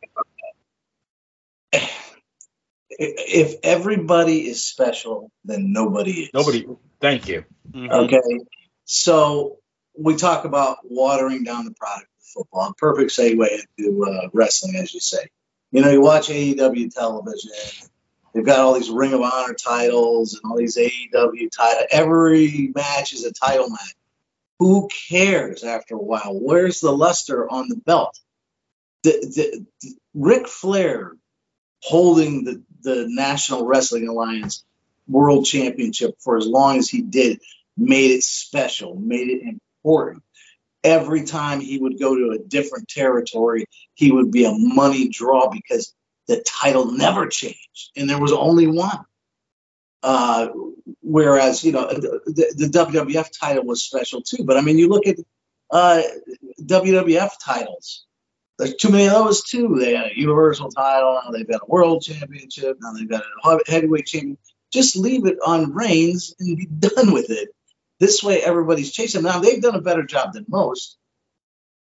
if 2.99 3.57
everybody 3.63 4.49
is 4.49 4.65
special, 4.65 5.31
then 5.45 5.73
nobody 5.73 6.23
is. 6.23 6.31
Nobody. 6.35 6.67
Thank 7.01 7.29
you. 7.29 7.45
Mm-hmm. 7.71 7.91
Okay. 7.91 8.41
So 8.85 9.59
we 9.99 10.17
talk 10.17 10.45
about 10.45 10.79
watering 10.85 11.45
down 11.45 11.65
the 11.65 11.73
product 11.73 12.09
of 12.21 12.25
football. 12.35 12.75
Perfect 12.77 13.11
segue 13.11 13.49
into 13.79 14.05
uh, 14.05 14.29
wrestling, 14.33 14.77
as 14.77 14.93
you 14.93 15.01
say. 15.01 15.29
You 15.71 15.81
know, 15.81 15.91
you 15.91 16.01
watch 16.01 16.29
AEW 16.29 16.95
television. 16.95 17.51
They've 18.35 18.45
got 18.45 18.61
all 18.61 18.75
these 18.75 18.91
Ring 18.91 19.13
of 19.13 19.21
Honor 19.21 19.55
titles 19.55 20.35
and 20.35 20.51
all 20.51 20.57
these 20.57 20.77
AEW 20.77 21.51
titles. 21.51 21.87
Every 21.91 22.73
match 22.75 23.13
is 23.13 23.25
a 23.25 23.33
title 23.33 23.69
match. 23.71 23.95
Who 24.59 24.89
cares 25.09 25.65
after 25.65 25.95
a 25.95 25.99
while? 25.99 26.39
Where's 26.39 26.81
the 26.81 26.93
luster 26.93 27.51
on 27.51 27.69
the 27.69 27.77
belt? 27.77 28.19
The, 29.03 29.11
the, 29.11 29.67
the 29.83 29.95
Ric 30.15 30.47
Flair 30.47 31.17
holding 31.83 32.45
the, 32.45 32.63
the 32.83 33.07
National 33.09 33.67
Wrestling 33.67 34.09
Alliance 34.09 34.65
World 35.09 35.45
Championship 35.45 36.17
for 36.21 36.37
as 36.37 36.47
long 36.47 36.79
as 36.79 36.89
he 36.89 37.03
did 37.03 37.41
made 37.77 38.11
it 38.11 38.23
special, 38.23 38.97
made 38.97 39.29
it 39.29 39.43
important. 39.85 40.23
Every 40.85 41.25
time 41.25 41.61
he 41.61 41.79
would 41.79 41.99
go 41.99 42.17
to 42.17 42.31
a 42.33 42.39
different 42.39 42.89
territory, 42.89 43.67
he 43.95 44.11
would 44.11 44.31
be 44.31 44.45
a 44.45 44.53
money 44.53 45.09
draw 45.09 45.49
because 45.49 45.95
the 46.27 46.43
title 46.47 46.93
never 46.93 47.27
changed 47.29 47.91
and 47.97 48.09
there 48.09 48.21
was 48.21 48.33
only 48.33 48.67
one. 48.67 49.05
Uh, 50.03 50.49
whereas, 51.01 51.63
you 51.63 51.73
know, 51.73 51.87
the, 51.87 52.21
the, 52.57 52.67
WWF 52.67 53.29
title 53.39 53.65
was 53.65 53.85
special 53.85 54.21
too. 54.21 54.43
But 54.45 54.57
I 54.57 54.61
mean, 54.61 54.77
you 54.77 54.89
look 54.89 55.07
at 55.07 55.17
uh, 55.71 56.03
WWF 56.61 57.31
titles 57.45 58.05
there's 58.59 58.75
too 58.75 58.91
many 58.91 59.07
of 59.07 59.13
those 59.13 59.43
too. 59.43 59.79
They 59.81 59.95
had 59.95 60.13
a 60.13 60.19
universal 60.19 60.71
title, 60.71 61.21
now 61.25 61.31
they've 61.31 61.49
got 61.49 61.63
a 61.63 61.67
world 61.67 62.03
championship, 62.03 62.79
now 62.81 62.93
they've 62.93 63.09
got 63.09 63.23
a 63.45 63.59
heavyweight 63.67 64.07
champion. 64.07 64.39
Just 64.73 64.97
leave 64.97 65.27
it 65.27 65.39
on 65.45 65.73
Reigns 65.73 66.35
and 66.39 66.57
be 66.57 66.67
done 66.79 67.13
with 67.13 67.31
it. 67.31 67.51
This 68.01 68.23
way, 68.23 68.43
everybody's 68.43 68.91
chasing. 68.91 69.23
Now 69.23 69.39
they've 69.39 69.63
done 69.63 69.75
a 69.75 69.81
better 69.81 70.03
job 70.03 70.33
than 70.33 70.45
most. 70.49 70.97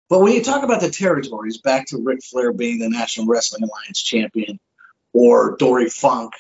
But 0.09 0.21
when 0.21 0.33
you 0.33 0.43
talk 0.43 0.63
about 0.63 0.81
the 0.81 0.91
territories, 0.91 1.59
back 1.59 1.89
to 1.89 1.99
Ric 1.99 2.23
Flair 2.23 2.53
being 2.53 2.79
the 2.79 2.89
National 2.89 3.27
Wrestling 3.27 3.65
Alliance 3.65 4.01
champion, 4.01 4.61
or 5.13 5.57
Dory 5.57 5.89
Funk, 5.89 6.33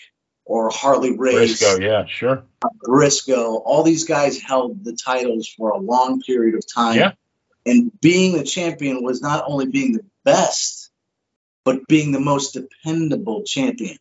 or 0.44 0.70
Harley 0.70 1.16
Race, 1.16 1.60
Briscoe, 1.60 1.80
yeah, 1.80 2.06
sure, 2.06 2.44
Briscoe, 2.84 3.56
all 3.56 3.82
these 3.82 4.04
guys 4.04 4.40
held 4.40 4.84
the 4.84 4.94
titles 4.94 5.48
for 5.48 5.70
a 5.70 5.78
long 5.78 6.22
period 6.22 6.54
of 6.54 6.62
time. 6.72 6.96
Yeah. 6.96 7.12
And 7.66 7.90
being 8.00 8.32
the 8.36 8.44
champion 8.44 9.02
was 9.02 9.20
not 9.20 9.44
only 9.46 9.66
being 9.66 9.92
the 9.92 10.04
best, 10.24 10.90
but 11.64 11.86
being 11.88 12.12
the 12.12 12.20
most 12.20 12.52
dependable 12.52 13.42
champion. 13.42 13.98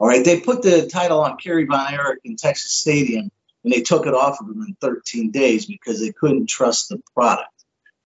All 0.00 0.08
right, 0.08 0.24
they 0.24 0.40
put 0.40 0.62
the 0.62 0.88
title 0.88 1.20
on 1.20 1.36
Kerry 1.36 1.64
Von 1.64 1.94
Erich 1.94 2.20
in 2.24 2.36
Texas 2.36 2.72
Stadium, 2.72 3.30
and 3.62 3.72
they 3.72 3.82
took 3.82 4.06
it 4.06 4.14
off 4.14 4.40
of 4.40 4.48
him 4.48 4.62
in 4.66 4.76
13 4.80 5.30
days 5.30 5.66
because 5.66 6.00
they 6.00 6.10
couldn't 6.10 6.48
trust 6.48 6.88
the 6.88 7.00
product, 7.14 7.52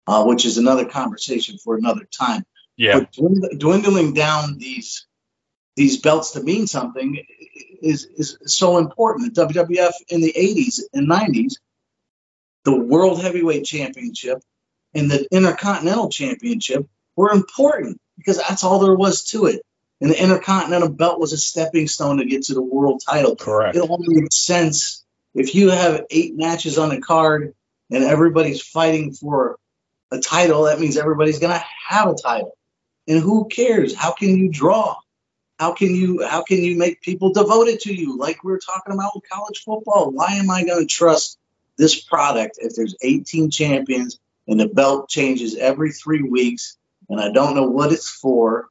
uh, 0.07 0.23
which 0.23 0.45
is 0.45 0.57
another 0.57 0.85
conversation 0.85 1.57
for 1.57 1.75
another 1.75 2.07
time. 2.17 2.43
Yeah. 2.75 3.01
But 3.01 3.59
dwindling 3.59 4.13
down 4.13 4.57
these 4.57 5.05
these 5.75 6.01
belts 6.01 6.31
to 6.31 6.43
mean 6.43 6.65
something 6.65 7.23
is 7.81 8.05
is 8.05 8.37
so 8.45 8.77
important. 8.77 9.35
The 9.35 9.45
WWF 9.45 9.93
in 10.09 10.21
the 10.21 10.33
80s 10.33 10.81
and 10.93 11.07
90s, 11.07 11.53
the 12.63 12.75
World 12.75 13.21
Heavyweight 13.21 13.65
Championship 13.65 14.41
and 14.93 15.10
the 15.10 15.27
Intercontinental 15.32 16.10
Championship 16.10 16.88
were 17.15 17.32
important 17.32 17.99
because 18.17 18.38
that's 18.38 18.63
all 18.63 18.80
there 18.80 18.95
was 18.95 19.23
to 19.25 19.45
it. 19.45 19.62
And 19.99 20.10
the 20.10 20.21
Intercontinental 20.21 20.89
Belt 20.89 21.19
was 21.19 21.34
a 21.34 21.38
stepping 21.38 21.88
stone 21.88 22.17
to 22.17 22.25
get 22.25 22.43
to 22.43 22.54
the 22.54 22.62
world 22.62 23.04
title. 23.08 23.36
Correct. 23.36 23.75
It 23.75 23.88
only 23.88 24.21
makes 24.21 24.38
sense 24.38 25.06
if 25.34 25.54
you 25.54 25.69
have 25.69 26.06
eight 26.10 26.36
matches 26.36 26.77
on 26.77 26.89
the 26.89 26.99
card 26.99 27.54
and 27.91 28.04
everybody's 28.04 28.62
fighting 28.62 29.13
for 29.13 29.58
a 30.12 30.19
title. 30.19 30.63
That 30.63 30.80
means 30.80 30.97
everybody's 30.97 31.39
going 31.39 31.54
to 31.54 31.65
have 31.88 32.10
a 32.10 32.15
title. 32.15 32.58
And 33.08 33.19
who 33.19 33.47
cares? 33.47 33.95
How 33.95 34.12
can 34.12 34.38
you 34.38 34.49
draw? 34.49 34.95
How 35.60 35.73
can 35.73 35.93
you 35.93 36.25
how 36.25 36.41
can 36.41 36.63
you 36.63 36.75
make 36.75 37.01
people 37.01 37.34
devoted 37.34 37.82
to 37.82 37.93
you? 37.93 38.17
Like 38.17 38.43
we 38.43 38.51
were 38.51 38.60
talking 38.60 38.93
about 38.93 39.12
with 39.13 39.30
college 39.30 39.63
football. 39.63 40.10
Why 40.10 40.34
am 40.34 40.49
I 40.49 40.63
going 40.63 40.80
to 40.80 40.91
trust 40.91 41.38
this 41.77 42.01
product 42.01 42.58
if 42.60 42.73
there's 42.75 42.95
18 43.01 43.51
champions 43.51 44.19
and 44.47 44.60
the 44.60 44.67
belt 44.67 45.10
changes 45.10 45.56
every 45.56 45.91
three 45.91 46.21
weeks 46.21 46.77
and 47.12 47.19
I 47.19 47.30
don't 47.30 47.56
know 47.56 47.67
what 47.67 47.91
it's 47.91 48.10
for. 48.10 48.69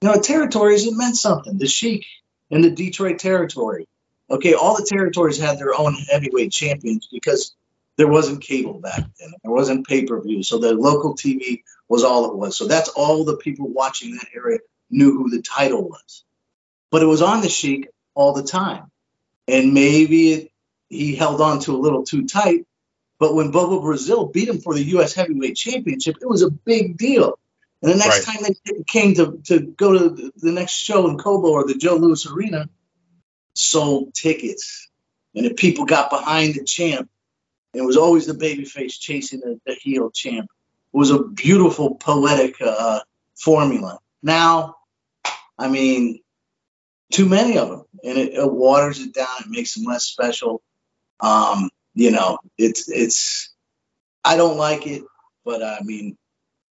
You 0.00 0.08
know, 0.08 0.20
territories, 0.20 0.86
it 0.86 0.96
meant 0.96 1.16
something. 1.16 1.58
The 1.58 1.66
Sheik 1.66 2.06
in 2.50 2.62
the 2.62 2.70
Detroit 2.70 3.18
territory. 3.18 3.86
Okay, 4.30 4.54
all 4.54 4.76
the 4.76 4.86
territories 4.88 5.38
had 5.38 5.58
their 5.58 5.78
own 5.78 5.94
heavyweight 5.94 6.50
champions 6.50 7.08
because 7.12 7.54
there 7.96 8.08
wasn't 8.08 8.40
cable 8.40 8.80
back 8.80 9.04
then. 9.20 9.32
There 9.42 9.52
wasn't 9.52 9.86
pay 9.86 10.06
per 10.06 10.20
view. 10.20 10.42
So 10.42 10.58
the 10.58 10.72
local 10.72 11.14
TV 11.14 11.62
was 11.88 12.02
all 12.02 12.30
it 12.30 12.36
was. 12.36 12.56
So 12.56 12.66
that's 12.66 12.88
all 12.88 13.24
the 13.24 13.36
people 13.36 13.68
watching 13.68 14.14
that 14.16 14.28
area 14.34 14.58
knew 14.90 15.12
who 15.12 15.30
the 15.30 15.42
title 15.42 15.86
was. 15.86 16.24
But 16.90 17.02
it 17.02 17.06
was 17.06 17.22
on 17.22 17.42
the 17.42 17.48
Sheik 17.48 17.88
all 18.14 18.32
the 18.32 18.42
time. 18.42 18.90
And 19.46 19.74
maybe 19.74 20.32
it, 20.32 20.52
he 20.88 21.14
held 21.14 21.40
on 21.42 21.60
to 21.60 21.76
a 21.76 21.78
little 21.78 22.04
too 22.04 22.26
tight. 22.26 22.66
But 23.22 23.36
when 23.36 23.52
Bobo 23.52 23.80
Brazil 23.80 24.26
beat 24.26 24.48
him 24.48 24.58
for 24.58 24.74
the 24.74 24.82
U.S. 24.82 25.14
Heavyweight 25.14 25.54
Championship, 25.54 26.16
it 26.20 26.28
was 26.28 26.42
a 26.42 26.50
big 26.50 26.96
deal. 26.96 27.38
And 27.80 27.92
the 27.92 27.96
next 27.96 28.26
right. 28.26 28.36
time 28.36 28.42
they 28.66 28.82
came 28.82 29.14
to, 29.14 29.40
to 29.44 29.60
go 29.60 29.96
to 29.96 30.32
the 30.34 30.50
next 30.50 30.72
show 30.72 31.08
in 31.08 31.18
Cobo 31.18 31.50
or 31.50 31.64
the 31.64 31.76
Joe 31.76 31.94
Louis 31.94 32.26
Arena, 32.26 32.68
sold 33.54 34.12
tickets. 34.12 34.90
And 35.36 35.46
the 35.46 35.54
people 35.54 35.84
got 35.84 36.10
behind 36.10 36.56
the 36.56 36.64
champ. 36.64 37.08
It 37.72 37.82
was 37.82 37.96
always 37.96 38.26
the 38.26 38.32
babyface 38.32 38.98
chasing 38.98 39.38
the, 39.38 39.60
the 39.66 39.74
heel 39.74 40.10
champ. 40.10 40.46
It 40.92 40.98
was 40.98 41.12
a 41.12 41.22
beautiful, 41.22 41.94
poetic 41.94 42.56
uh, 42.60 43.02
formula. 43.36 44.00
Now, 44.20 44.78
I 45.56 45.68
mean, 45.68 46.18
too 47.12 47.28
many 47.28 47.56
of 47.56 47.68
them, 47.68 47.84
and 48.02 48.18
it, 48.18 48.32
it, 48.32 48.52
waters 48.52 48.98
it 48.98 49.14
down. 49.14 49.28
It 49.42 49.48
makes 49.48 49.76
them 49.76 49.84
less 49.84 50.06
special. 50.06 50.60
Um, 51.20 51.70
you 51.94 52.10
know, 52.10 52.38
it's 52.58 52.88
it's. 52.88 53.50
I 54.24 54.36
don't 54.36 54.56
like 54.56 54.86
it, 54.86 55.02
but 55.44 55.62
I 55.62 55.80
mean, 55.82 56.16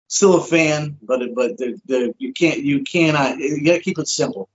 still 0.08 0.36
a 0.36 0.44
fan, 0.44 0.98
but 1.02 1.20
but 1.34 1.56
the, 1.58 1.80
the, 1.86 2.14
you 2.18 2.32
can't 2.32 2.60
you 2.60 2.82
cannot 2.82 3.38
you 3.38 3.64
got 3.64 3.74
to 3.74 3.80
keep 3.80 3.98
it 3.98 4.08
simple. 4.08 4.48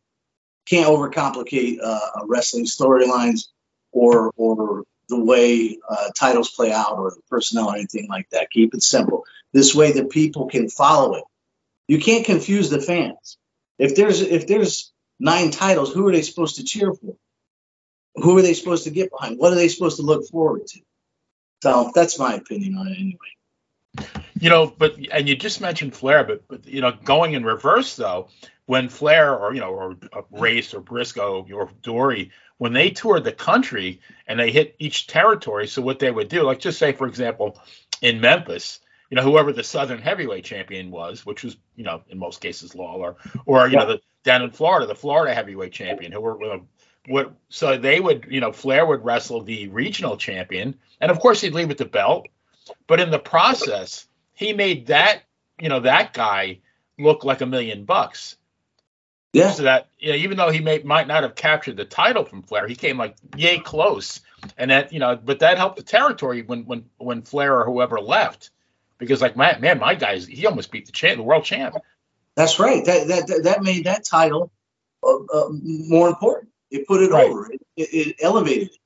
Can't 0.65 0.87
overcomplicate 0.87 1.79
uh, 1.83 2.25
wrestling 2.25 2.65
storylines 2.65 3.47
or 3.91 4.31
or 4.35 4.83
the 5.09 5.19
way 5.19 5.77
uh, 5.89 6.09
titles 6.17 6.51
play 6.51 6.71
out 6.71 6.97
or 6.97 7.11
the 7.11 7.21
personnel 7.29 7.69
or 7.69 7.75
anything 7.75 8.07
like 8.09 8.29
that. 8.31 8.51
Keep 8.51 8.73
it 8.73 8.83
simple. 8.83 9.25
This 9.53 9.73
way, 9.73 9.91
the 9.93 10.05
people 10.05 10.47
can 10.47 10.69
follow 10.69 11.15
it. 11.15 11.23
You 11.87 11.99
can't 11.99 12.25
confuse 12.25 12.69
the 12.69 12.81
fans. 12.81 13.37
If 13.79 13.95
there's 13.95 14.21
if 14.21 14.47
there's 14.47 14.91
nine 15.19 15.51
titles, 15.51 15.93
who 15.93 16.07
are 16.07 16.11
they 16.11 16.21
supposed 16.21 16.57
to 16.57 16.63
cheer 16.63 16.93
for? 16.93 17.15
Who 18.17 18.37
are 18.37 18.41
they 18.41 18.53
supposed 18.53 18.83
to 18.85 18.89
get 18.89 19.11
behind? 19.11 19.37
What 19.37 19.53
are 19.53 19.55
they 19.55 19.67
supposed 19.67 19.97
to 19.97 20.03
look 20.03 20.27
forward 20.27 20.67
to? 20.67 20.79
So 21.63 21.91
that's 21.93 22.19
my 22.19 22.35
opinion 22.35 22.77
on 22.77 22.87
it 22.87 22.97
anyway. 22.97 24.09
You 24.39 24.49
know, 24.49 24.73
but 24.77 24.95
and 25.11 25.27
you 25.27 25.35
just 25.35 25.61
mentioned 25.61 25.95
Flair, 25.95 26.23
but, 26.23 26.47
but 26.47 26.67
you 26.67 26.81
know, 26.81 26.91
going 26.91 27.33
in 27.33 27.43
reverse 27.43 27.95
though, 27.95 28.29
when 28.65 28.89
Flair 28.89 29.35
or 29.35 29.53
you 29.53 29.59
know 29.59 29.71
or 29.71 29.97
uh, 30.13 30.21
Race 30.31 30.73
or 30.73 30.81
Briscoe 30.81 31.47
or 31.51 31.69
Dory 31.81 32.31
when 32.57 32.73
they 32.73 32.89
toured 32.89 33.23
the 33.23 33.31
country 33.31 34.01
and 34.27 34.39
they 34.39 34.51
hit 34.51 34.75
each 34.79 35.07
territory. 35.07 35.67
So 35.67 35.81
what 35.81 35.99
they 35.99 36.11
would 36.11 36.29
do, 36.29 36.43
like 36.43 36.59
just 36.59 36.79
say 36.79 36.91
for 36.91 37.07
example, 37.07 37.59
in 38.01 38.21
Memphis, 38.21 38.79
you 39.09 39.15
know, 39.15 39.23
whoever 39.23 39.53
the 39.53 39.63
Southern 39.63 39.99
heavyweight 40.01 40.43
champion 40.43 40.91
was, 40.91 41.25
which 41.25 41.43
was, 41.43 41.57
you 41.75 41.83
know, 41.83 42.03
in 42.09 42.17
most 42.17 42.41
cases 42.41 42.75
Lawler, 42.75 43.15
or 43.45 43.67
you 43.67 43.73
yeah. 43.73 43.79
know, 43.79 43.87
the, 43.87 44.01
down 44.23 44.41
in 44.41 44.51
Florida, 44.51 44.85
the 44.85 44.95
Florida 44.95 45.33
heavyweight 45.33 45.71
champion, 45.71 46.11
who 46.11 46.21
were 46.21 46.59
what 47.07 47.33
so 47.49 47.77
they 47.77 47.99
would, 47.99 48.27
you 48.29 48.41
know, 48.41 48.51
Flair 48.51 48.85
would 48.85 49.03
wrestle 49.03 49.41
the 49.41 49.67
regional 49.69 50.17
champion, 50.17 50.75
and 50.99 51.09
of 51.09 51.19
course 51.19 51.41
he'd 51.41 51.53
leave 51.53 51.69
with 51.69 51.77
the 51.77 51.85
belt, 51.85 52.27
but 52.85 52.99
in 52.99 53.11
the 53.11 53.19
process, 53.19 54.07
he 54.33 54.53
made 54.53 54.87
that, 54.87 55.23
you 55.59 55.69
know, 55.69 55.79
that 55.79 56.13
guy 56.13 56.59
look 56.99 57.23
like 57.23 57.41
a 57.41 57.45
million 57.45 57.85
bucks. 57.85 58.35
Yeah. 59.33 59.51
So 59.51 59.63
that 59.63 59.87
you 59.99 60.09
know, 60.09 60.15
even 60.15 60.37
though 60.37 60.49
he 60.49 60.59
may 60.59 60.79
might 60.79 61.07
not 61.07 61.23
have 61.23 61.35
captured 61.35 61.77
the 61.77 61.85
title 61.85 62.25
from 62.25 62.43
Flair, 62.43 62.67
he 62.67 62.75
came 62.75 62.97
like 62.97 63.15
yay 63.35 63.59
close, 63.59 64.21
and 64.57 64.71
that 64.71 64.91
you 64.91 64.99
know, 64.99 65.15
but 65.15 65.39
that 65.39 65.57
helped 65.57 65.77
the 65.77 65.83
territory 65.83 66.41
when 66.41 66.65
when 66.65 66.85
when 66.97 67.21
Flair 67.21 67.59
or 67.59 67.65
whoever 67.65 67.99
left 67.99 68.49
because 68.97 69.21
like 69.21 69.35
man, 69.37 69.61
man, 69.61 69.79
my 69.79 69.95
guys, 69.95 70.25
he 70.25 70.45
almost 70.45 70.71
beat 70.71 70.85
the 70.85 70.91
champ, 70.91 71.17
the 71.17 71.23
world 71.23 71.43
champ. 71.43 71.75
That's 72.35 72.59
right. 72.59 72.83
That 72.85 73.07
that 73.07 73.41
that 73.43 73.63
made 73.63 73.85
that 73.85 74.05
title 74.05 74.51
uh, 75.03 75.17
uh, 75.33 75.49
more 75.51 76.09
important. 76.09 76.49
It 76.71 76.87
put 76.87 77.01
it 77.01 77.11
right. 77.11 77.29
over. 77.29 77.51
It, 77.51 77.61
it, 77.75 77.89
it 77.93 78.15
elevated 78.21 78.69
it. 78.69 78.77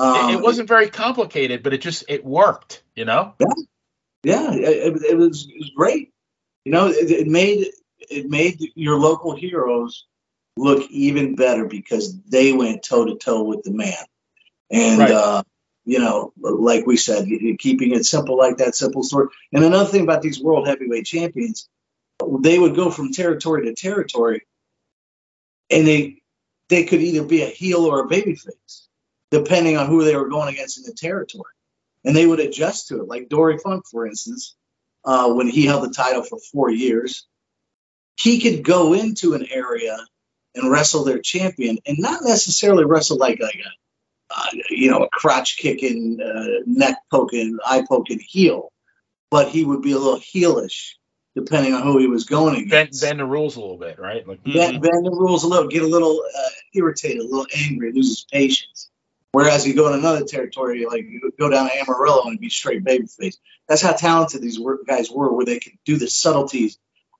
Um, 0.00 0.30
it. 0.30 0.34
it. 0.34 0.42
wasn't 0.42 0.68
very 0.68 0.88
complicated, 0.88 1.62
but 1.62 1.74
it 1.74 1.80
just 1.80 2.04
it 2.08 2.24
worked. 2.24 2.82
You 2.94 3.04
know. 3.04 3.34
Yeah. 3.38 3.46
Yeah. 4.24 4.52
It, 4.52 5.02
it 5.02 5.16
was 5.16 5.46
it 5.48 5.58
was 5.58 5.70
great. 5.76 6.12
You 6.64 6.72
know, 6.72 6.88
it, 6.88 7.26
made 7.26 7.68
it 7.98 8.28
made 8.28 8.60
your 8.74 8.98
local 8.98 9.34
heroes 9.34 10.06
look 10.56 10.90
even 10.90 11.34
better 11.34 11.64
because 11.64 12.20
they 12.22 12.52
went 12.52 12.82
toe 12.82 13.06
to 13.06 13.16
toe 13.16 13.44
with 13.44 13.62
the 13.62 13.70
man. 13.70 13.94
And 14.70 14.98
right. 14.98 15.10
uh, 15.10 15.42
you 15.84 15.98
know, 15.98 16.32
like 16.38 16.86
we 16.86 16.98
said, 16.98 17.26
keeping 17.58 17.92
it 17.92 18.04
simple 18.04 18.36
like 18.36 18.58
that, 18.58 18.74
simple 18.74 19.02
story. 19.02 19.28
And 19.52 19.64
another 19.64 19.88
thing 19.88 20.02
about 20.02 20.20
these 20.20 20.38
world 20.38 20.68
heavyweight 20.68 21.06
champions, 21.06 21.66
they 22.40 22.58
would 22.58 22.76
go 22.76 22.90
from 22.90 23.12
territory 23.12 23.64
to 23.64 23.74
territory, 23.74 24.42
and 25.70 25.86
they 25.86 26.20
they 26.68 26.84
could 26.84 27.00
either 27.00 27.24
be 27.24 27.42
a 27.42 27.46
heel 27.46 27.84
or 27.84 28.00
a 28.00 28.08
babyface, 28.08 28.86
depending 29.30 29.76
on 29.76 29.86
who 29.86 30.04
they 30.04 30.16
were 30.16 30.28
going 30.28 30.52
against 30.52 30.78
in 30.78 30.84
the 30.84 30.92
territory, 30.92 31.52
and 32.04 32.14
they 32.14 32.26
would 32.26 32.40
adjust 32.40 32.88
to 32.88 33.00
it. 33.00 33.08
Like 33.08 33.28
Dory 33.28 33.58
Funk, 33.58 33.84
for 33.90 34.06
instance, 34.06 34.54
uh, 35.04 35.32
when 35.32 35.48
he 35.48 35.66
held 35.66 35.84
the 35.84 35.94
title 35.94 36.22
for 36.22 36.38
four 36.38 36.70
years, 36.70 37.26
he 38.16 38.40
could 38.40 38.64
go 38.64 38.94
into 38.94 39.34
an 39.34 39.46
area 39.50 39.96
and 40.54 40.70
wrestle 40.70 41.04
their 41.04 41.20
champion, 41.20 41.78
and 41.86 41.98
not 41.98 42.22
necessarily 42.24 42.84
wrestle 42.84 43.18
like 43.18 43.40
like 43.40 43.54
a 43.54 43.70
uh, 44.30 44.50
you 44.68 44.90
know, 44.90 45.04
a 45.04 45.08
crotch 45.08 45.56
kicking, 45.56 46.20
uh, 46.20 46.62
neck 46.66 46.96
poking, 47.10 47.58
eye 47.64 47.84
poking 47.88 48.18
heel, 48.20 48.70
but 49.30 49.48
he 49.48 49.64
would 49.64 49.82
be 49.82 49.92
a 49.92 49.98
little 49.98 50.20
heelish 50.20 50.94
depending 51.34 51.74
on 51.74 51.82
who 51.82 51.98
he 51.98 52.06
was 52.06 52.24
going 52.24 52.56
against. 52.56 53.00
Bend, 53.00 53.10
bend 53.10 53.20
the 53.20 53.30
rules 53.30 53.56
a 53.56 53.60
little 53.60 53.78
bit, 53.78 53.98
right? 53.98 54.26
Like, 54.26 54.42
bend, 54.44 54.82
bend 54.82 55.06
the 55.06 55.10
rules 55.10 55.44
a 55.44 55.48
little, 55.48 55.68
get 55.68 55.82
a 55.82 55.86
little 55.86 56.22
uh, 56.36 56.50
irritated, 56.74 57.20
a 57.20 57.24
little 57.24 57.46
angry, 57.56 57.92
loses 57.92 58.26
patience. 58.30 58.90
Whereas 59.32 59.66
you 59.66 59.74
go 59.74 59.88
in 59.88 59.98
another 59.98 60.24
territory, 60.24 60.86
like 60.86 61.04
you 61.04 61.30
go 61.38 61.50
down 61.50 61.68
to 61.68 61.78
Amarillo 61.78 62.28
and 62.28 62.40
be 62.40 62.48
straight 62.48 62.82
babyface. 62.82 63.36
That's 63.68 63.82
how 63.82 63.92
talented 63.92 64.40
these 64.40 64.58
guys 64.86 65.10
were, 65.10 65.32
where 65.32 65.44
they 65.44 65.60
could 65.60 65.74
do 65.84 65.98
the 65.98 66.08
subtleties 66.08 66.78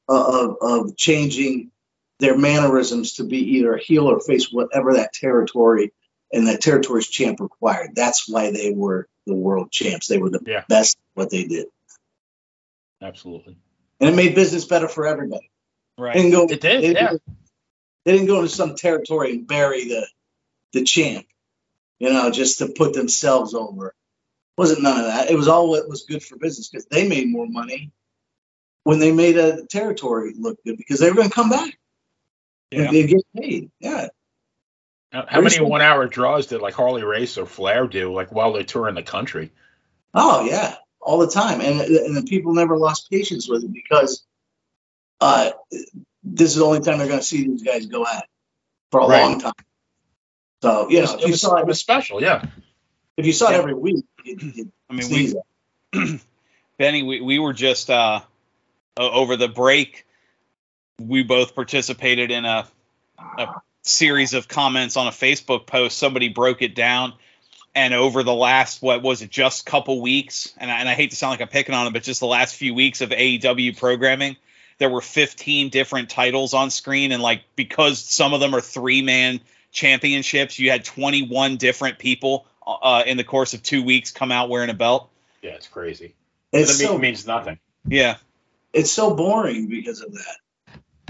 of, 0.09 0.57
of 0.63 0.97
changing 0.97 1.71
their 2.19 2.37
mannerisms 2.37 3.15
to 3.15 3.25
be 3.25 3.57
either 3.57 3.75
a 3.75 3.81
heel 3.81 4.07
or 4.07 4.21
face, 4.21 4.51
whatever 4.51 4.95
that 4.95 5.13
territory 5.13 5.93
and 6.33 6.49
that 6.49 6.61
territory's 6.61 7.09
champ 7.09 7.41
required. 7.41 7.91
That's 7.95 8.29
why 8.29 8.51
they 8.51 8.73
were 8.73 9.09
the 9.27 9.35
world 9.35 9.71
champs. 9.71 10.09
They 10.09 10.19
were 10.19 10.31
the 10.31 10.41
yeah. 10.47 10.65
best 10.69 10.99
what 11.15 11.31
they 11.31 11.45
did. 11.45 11.67
Absolutely. 13.03 13.57
And 14.01 14.11
it 14.11 14.17
made 14.17 14.35
business 14.35 14.65
better 14.65 14.89
for 14.89 15.07
everybody. 15.07 15.51
Right. 15.99 16.15
They 16.15 16.31
go, 16.31 16.45
it 16.45 16.61
did. 16.61 16.83
They 16.83 16.93
yeah. 16.93 17.11
Didn't, 17.11 17.23
they 18.05 18.13
didn't 18.13 18.29
go 18.29 18.37
into 18.37 18.49
some 18.49 18.75
territory 18.75 19.33
and 19.33 19.47
bury 19.47 19.89
the 19.89 20.07
the 20.73 20.85
champ, 20.85 21.27
you 21.99 22.13
know, 22.13 22.31
just 22.31 22.59
to 22.59 22.69
put 22.69 22.93
themselves 22.93 23.55
over. 23.55 23.89
It 23.89 23.95
wasn't 24.57 24.83
none 24.83 24.99
of 24.99 25.07
that. 25.07 25.31
It 25.31 25.37
was 25.37 25.49
all 25.49 25.71
what 25.71 25.89
was 25.89 26.05
good 26.05 26.23
for 26.23 26.37
business 26.37 26.69
because 26.69 26.87
they 26.87 27.09
made 27.09 27.29
more 27.29 27.47
money 27.47 27.91
when 28.85 28.99
they 28.99 29.13
made 29.13 29.37
a 29.37 29.67
territory 29.67 30.35
look 30.39 30.59
good 30.65 30.77
because 30.77 31.01
they 31.01 31.09
were 31.09 31.17
going 31.17 31.29
to 31.29 31.35
come 31.35 31.51
back 31.51 31.79
yeah. 32.71 32.91
and 32.91 33.09
get 33.09 33.21
paid. 33.37 33.71
Yeah. 33.81 34.09
How, 35.13 35.25
how 35.29 35.41
many 35.41 35.61
one 35.61 35.81
hour 35.81 36.07
draws 36.07 36.47
did 36.47 36.61
like 36.61 36.75
Harley 36.75 37.03
Race 37.03 37.39
or 37.39 37.47
Flair 37.47 37.87
do 37.87 38.13
like 38.13 38.31
while 38.31 38.53
they 38.53 38.65
tour 38.65 38.89
in 38.89 38.95
the 38.95 39.03
country? 39.03 39.51
Oh 40.13 40.45
yeah, 40.45 40.77
all 41.01 41.19
the 41.19 41.29
time, 41.29 41.61
and 41.61 41.81
and 41.81 42.17
the 42.17 42.23
people 42.23 42.55
never 42.55 42.77
lost 42.77 43.11
patience 43.11 43.49
with 43.49 43.65
it 43.65 43.73
because 43.73 44.25
uh, 45.21 45.51
this 46.23 46.51
is 46.51 46.57
the 46.57 46.65
only 46.65 46.81
time 46.81 46.99
they're 46.99 47.07
going 47.07 47.21
to 47.21 47.25
see 47.25 47.47
these 47.47 47.63
guys 47.63 47.87
go 47.87 48.05
at 48.07 48.25
it 48.25 48.31
for 48.91 49.01
a 49.01 49.07
right. 49.07 49.23
long 49.23 49.41
time. 49.41 49.53
So 50.63 50.89
you 50.91 51.03
know, 51.03 51.15
if 51.15 51.21
you 51.23 51.31
was, 51.31 51.41
saw 51.41 51.57
it, 51.57 51.61
it 51.61 51.67
was 51.67 51.79
special, 51.79 52.21
yeah. 52.21 52.45
If 53.17 53.27
you 53.27 53.33
saw 53.33 53.51
yeah. 53.51 53.57
it 53.57 53.59
every 53.61 53.75
week, 53.75 54.05
it, 54.25 54.69
I 54.91 54.93
mean, 54.93 55.35
we, 55.93 56.21
Benny, 56.79 57.03
we, 57.03 57.21
we 57.21 57.39
were 57.39 57.53
just 57.53 57.91
uh, 57.91 58.21
over 58.97 59.37
the 59.37 59.49
break. 59.49 60.07
We 61.01 61.23
both 61.23 61.55
participated 61.55 62.31
in 62.31 62.45
a, 62.45 62.67
a 63.39 63.55
series 63.83 64.35
of 64.35 64.49
comments 64.49 64.97
on 64.97 65.07
a 65.07 65.11
Facebook 65.11 65.67
post, 65.67 65.99
somebody 65.99 66.29
broke 66.29 66.63
it 66.63 66.75
down. 66.75 67.15
And 67.75 67.95
over 67.95 68.23
the 68.23 68.35
last, 68.35 68.83
what 68.83 69.03
was 69.03 69.23
it, 69.23 69.31
just 69.31 69.65
couple 69.65 70.01
weeks, 70.01 70.53
and 70.59 70.71
I, 70.71 70.81
and 70.81 70.89
I 70.89 70.95
hate 70.95 71.11
to 71.11 71.17
sound 71.17 71.33
like 71.33 71.41
I'm 71.41 71.49
picking 71.49 71.75
on 71.75 71.87
it, 71.87 71.93
but 71.93 72.03
just 72.03 72.21
the 72.21 72.27
last 72.27 72.57
few 72.57 72.75
weeks 72.75 73.01
of 73.01 73.11
AEW 73.11 73.79
programming, 73.79 74.37
there 74.79 74.89
were 74.89 75.01
15 75.01 75.69
different 75.69 76.11
titles 76.11 76.55
on 76.55 76.71
screen. 76.71 77.13
And 77.13 77.23
like, 77.23 77.43
because 77.57 78.03
some 78.03 78.35
of 78.35 78.41
them 78.41 78.55
are 78.55 78.61
three 78.61 79.03
man 79.03 79.41
championships, 79.71 80.59
you 80.59 80.71
had 80.71 80.85
21 80.85 81.57
different 81.57 81.99
people 81.99 82.47
uh, 82.67 83.03
in 83.07 83.17
the 83.17 83.25
course 83.25 83.55
of 83.55 83.63
two 83.63 83.83
weeks 83.83 84.11
come 84.11 84.33
out 84.33 84.49
wearing 84.49 84.71
a 84.71 84.75
belt. 84.75 85.11
Yeah, 85.43 85.53
it's 85.53 85.69
crazy. 85.69 86.15
It 86.53 86.67
so, 86.67 86.99
means 86.99 87.27
nothing. 87.27 87.59
Yeah. 87.87 88.17
It's 88.73 88.91
so 88.91 89.15
boring 89.15 89.69
because 89.69 90.03
of 90.03 90.13
that. 90.13 90.37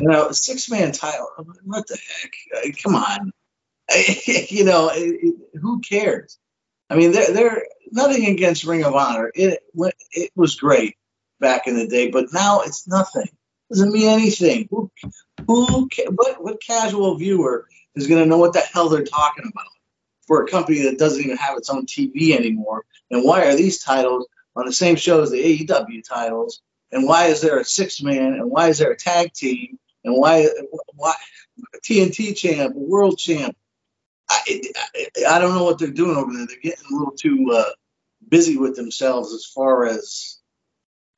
You 0.00 0.08
know, 0.08 0.30
six 0.30 0.70
man 0.70 0.92
title. 0.92 1.28
What 1.64 1.86
the 1.88 1.96
heck? 1.96 2.82
Come 2.82 2.94
on. 2.94 3.32
you 4.48 4.64
know, 4.64 4.90
it, 4.92 5.34
who 5.60 5.80
cares? 5.80 6.38
I 6.90 6.96
mean, 6.96 7.12
they're, 7.12 7.32
they're 7.32 7.66
nothing 7.90 8.26
against 8.26 8.64
Ring 8.64 8.84
of 8.84 8.94
Honor. 8.94 9.30
It 9.34 9.62
it 10.12 10.30
was 10.34 10.56
great 10.56 10.96
back 11.40 11.66
in 11.66 11.76
the 11.76 11.86
day, 11.86 12.10
but 12.10 12.32
now 12.32 12.60
it's 12.60 12.88
nothing. 12.88 13.28
Doesn't 13.70 13.92
mean 13.92 14.08
anything. 14.08 14.68
Who, 14.70 14.90
who 15.46 15.88
what, 16.10 16.42
what 16.42 16.62
casual 16.62 17.16
viewer 17.16 17.66
is 17.94 18.06
going 18.06 18.22
to 18.22 18.28
know 18.28 18.38
what 18.38 18.54
the 18.54 18.60
hell 18.60 18.88
they're 18.88 19.04
talking 19.04 19.44
about 19.52 19.66
for 20.26 20.42
a 20.42 20.48
company 20.48 20.82
that 20.84 20.98
doesn't 20.98 21.22
even 21.22 21.36
have 21.36 21.58
its 21.58 21.68
own 21.68 21.84
TV 21.84 22.34
anymore? 22.34 22.84
And 23.10 23.22
why 23.24 23.46
are 23.46 23.56
these 23.56 23.82
titles 23.82 24.26
on 24.56 24.64
the 24.64 24.72
same 24.72 24.96
show 24.96 25.22
as 25.22 25.30
the 25.30 25.66
AEW 25.66 26.02
titles? 26.08 26.62
And 26.90 27.06
why 27.06 27.26
is 27.26 27.42
there 27.42 27.58
a 27.58 27.64
six 27.64 28.02
man? 28.02 28.32
And 28.34 28.50
why 28.50 28.68
is 28.68 28.78
there 28.78 28.90
a 28.90 28.96
tag 28.96 29.34
team? 29.34 29.78
and 30.04 30.16
why 30.16 30.48
why 30.94 31.14
TNT 31.84 32.36
champ, 32.36 32.74
world 32.74 33.18
champ. 33.18 33.56
I, 34.30 34.60
I, 34.76 35.36
I, 35.36 35.38
don't 35.38 35.54
know 35.54 35.64
what 35.64 35.78
they're 35.78 35.88
doing 35.88 36.16
over 36.16 36.32
there. 36.32 36.46
They're 36.46 36.60
getting 36.60 36.84
a 36.90 36.94
little 36.94 37.14
too 37.14 37.50
uh, 37.54 37.70
busy 38.28 38.56
with 38.56 38.76
themselves 38.76 39.32
as 39.32 39.46
far 39.46 39.86
as 39.86 40.38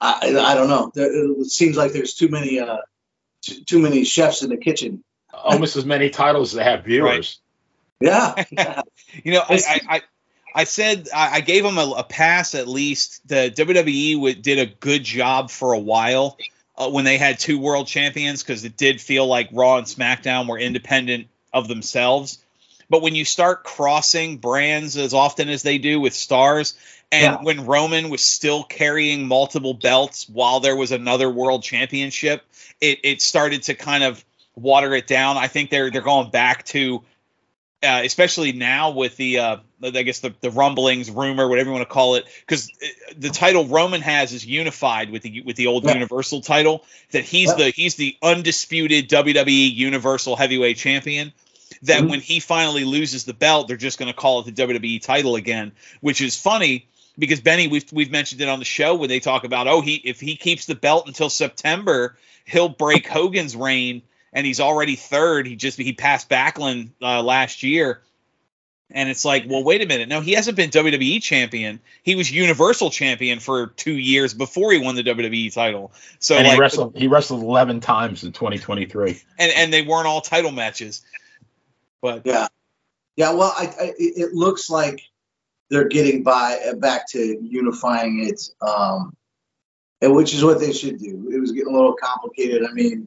I, 0.00 0.34
I 0.38 0.54
don't 0.54 0.68
know. 0.68 0.90
There, 0.94 1.10
it 1.12 1.46
seems 1.46 1.76
like 1.76 1.92
there's 1.92 2.14
too 2.14 2.28
many 2.28 2.60
uh, 2.60 2.78
too, 3.42 3.64
too, 3.64 3.78
many 3.78 4.04
chefs 4.04 4.42
in 4.42 4.50
the 4.50 4.56
kitchen. 4.56 5.04
Almost 5.32 5.76
as 5.76 5.84
many 5.84 6.10
titles 6.10 6.52
as 6.52 6.56
they 6.56 6.64
have 6.64 6.84
viewers. 6.84 7.40
Right. 8.00 8.44
Yeah. 8.50 8.82
you 9.24 9.32
know, 9.32 9.42
I, 9.48 9.80
I, 9.88 10.02
I 10.54 10.64
said 10.64 11.08
I 11.14 11.40
gave 11.40 11.62
them 11.62 11.78
a, 11.78 11.94
a, 11.98 12.04
pass 12.04 12.54
at 12.54 12.66
least. 12.66 13.26
The 13.28 13.52
WWE 13.54 14.40
did 14.40 14.58
a 14.58 14.66
good 14.66 15.04
job 15.04 15.50
for 15.50 15.72
a 15.72 15.78
while 15.78 16.38
uh, 16.76 16.88
when 16.90 17.04
they 17.04 17.18
had 17.18 17.38
two 17.38 17.58
world 17.58 17.86
champions 17.86 18.42
because 18.42 18.64
it 18.64 18.76
did 18.76 19.00
feel 19.00 19.26
like 19.26 19.50
Raw 19.52 19.76
and 19.76 19.86
SmackDown 19.86 20.48
were 20.48 20.58
independent 20.58 21.28
of 21.52 21.68
themselves. 21.68 22.38
But 22.90 23.02
when 23.02 23.14
you 23.14 23.24
start 23.24 23.64
crossing 23.64 24.38
brands 24.38 24.96
as 24.96 25.14
often 25.14 25.48
as 25.48 25.62
they 25.62 25.78
do 25.78 26.00
with 26.00 26.12
stars, 26.12 26.74
and 27.12 27.36
yeah. 27.36 27.42
when 27.42 27.64
Roman 27.64 28.10
was 28.10 28.20
still 28.20 28.64
carrying 28.64 29.26
multiple 29.26 29.74
belts 29.74 30.28
while 30.28 30.60
there 30.60 30.76
was 30.76 30.92
another 30.92 31.30
world 31.30 31.62
championship, 31.62 32.44
it, 32.80 33.00
it 33.04 33.22
started 33.22 33.62
to 33.64 33.74
kind 33.74 34.04
of 34.04 34.24
water 34.56 34.92
it 34.94 35.06
down. 35.06 35.36
I 35.36 35.46
think 35.46 35.70
they're 35.70 35.90
they're 35.90 36.02
going 36.02 36.30
back 36.30 36.64
to 36.66 37.02
uh, 37.82 38.02
especially 38.04 38.52
now 38.52 38.90
with 38.90 39.16
the 39.16 39.38
uh, 39.38 39.56
I 39.82 40.02
guess 40.02 40.20
the, 40.20 40.34
the 40.40 40.50
rumblings, 40.50 41.10
rumor, 41.10 41.48
whatever 41.48 41.68
you 41.68 41.72
want 41.72 41.88
to 41.88 41.92
call 41.92 42.16
it, 42.16 42.26
because 42.40 42.70
uh, 42.82 43.12
the 43.16 43.30
title 43.30 43.66
Roman 43.66 44.02
has 44.02 44.32
is 44.32 44.44
unified 44.44 45.10
with 45.10 45.22
the 45.22 45.40
with 45.42 45.56
the 45.56 45.68
old 45.68 45.84
yeah. 45.84 45.94
Universal 45.94 46.42
title. 46.42 46.84
That 47.12 47.24
he's 47.24 47.48
yeah. 47.48 47.54
the 47.54 47.70
he's 47.70 47.94
the 47.94 48.16
undisputed 48.22 49.08
WWE 49.08 49.74
Universal 49.74 50.36
Heavyweight 50.36 50.76
Champion. 50.76 51.32
That 51.82 52.02
Mhm. 52.02 52.10
when 52.10 52.20
he 52.20 52.40
finally 52.40 52.84
loses 52.84 53.24
the 53.24 53.34
belt, 53.34 53.68
they're 53.68 53.76
just 53.76 53.98
going 53.98 54.10
to 54.10 54.18
call 54.18 54.40
it 54.40 54.46
the 54.46 54.52
WWE 54.52 54.98
title 55.00 55.36
again, 55.36 55.72
which 56.00 56.20
is 56.20 56.36
funny 56.36 56.86
because 57.18 57.40
Benny, 57.40 57.68
we've 57.68 57.84
we've 57.92 58.10
mentioned 58.10 58.40
it 58.40 58.48
on 58.48 58.58
the 58.58 58.64
show 58.64 58.94
when 58.94 59.08
they 59.08 59.20
talk 59.20 59.44
about 59.44 59.68
oh 59.68 59.80
he 59.80 59.94
if 59.96 60.20
he 60.20 60.36
keeps 60.36 60.66
the 60.66 60.74
belt 60.74 61.06
until 61.06 61.30
September, 61.30 62.16
he'll 62.44 62.68
break 62.68 63.06
Hogan's 63.06 63.54
reign, 63.54 64.02
and 64.32 64.46
he's 64.46 64.60
already 64.60 64.96
third. 64.96 65.46
He 65.46 65.56
just 65.56 65.78
he 65.78 65.92
passed 65.92 66.28
Backlund 66.28 66.90
uh, 67.02 67.22
last 67.22 67.62
year. 67.62 68.00
And 68.92 69.08
it's 69.08 69.24
like, 69.24 69.44
well, 69.46 69.62
wait 69.62 69.82
a 69.82 69.86
minute. 69.86 70.08
No, 70.08 70.20
he 70.20 70.32
hasn't 70.32 70.56
been 70.56 70.70
WWE 70.70 71.22
champion. 71.22 71.78
He 72.02 72.16
was 72.16 72.28
Universal 72.28 72.90
champion 72.90 73.38
for 73.38 73.68
two 73.68 73.92
years 73.96 74.34
before 74.34 74.72
he 74.72 74.78
won 74.78 74.96
the 74.96 75.04
WWE 75.04 75.54
title. 75.54 75.92
So 76.18 76.34
and 76.34 76.44
like, 76.44 76.54
he 76.54 76.60
wrestled 76.60 76.96
he 76.96 77.06
wrestled 77.06 77.44
11 77.44 77.78
times 77.78 78.24
in 78.24 78.32
2023. 78.32 79.20
and 79.38 79.52
and 79.52 79.72
they 79.72 79.82
weren't 79.82 80.08
all 80.08 80.20
title 80.20 80.50
matches. 80.50 81.02
But 82.02 82.22
Yeah. 82.24 82.48
Yeah, 83.16 83.32
well, 83.32 83.52
I, 83.54 83.66
I, 83.66 83.92
it 83.98 84.32
looks 84.32 84.70
like 84.70 85.02
they're 85.68 85.88
getting 85.88 86.22
by 86.22 86.58
back 86.78 87.08
to 87.10 87.38
unifying 87.42 88.26
it, 88.26 88.40
um, 88.66 89.14
and 90.00 90.14
which 90.14 90.32
is 90.32 90.44
what 90.44 90.58
they 90.58 90.72
should 90.72 90.98
do. 90.98 91.30
It 91.30 91.38
was 91.38 91.52
getting 91.52 91.72
a 91.72 91.76
little 91.76 91.94
complicated. 91.94 92.64
I 92.64 92.72
mean, 92.72 93.06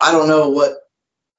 I 0.00 0.12
don't 0.12 0.28
know 0.28 0.50
what 0.50 0.74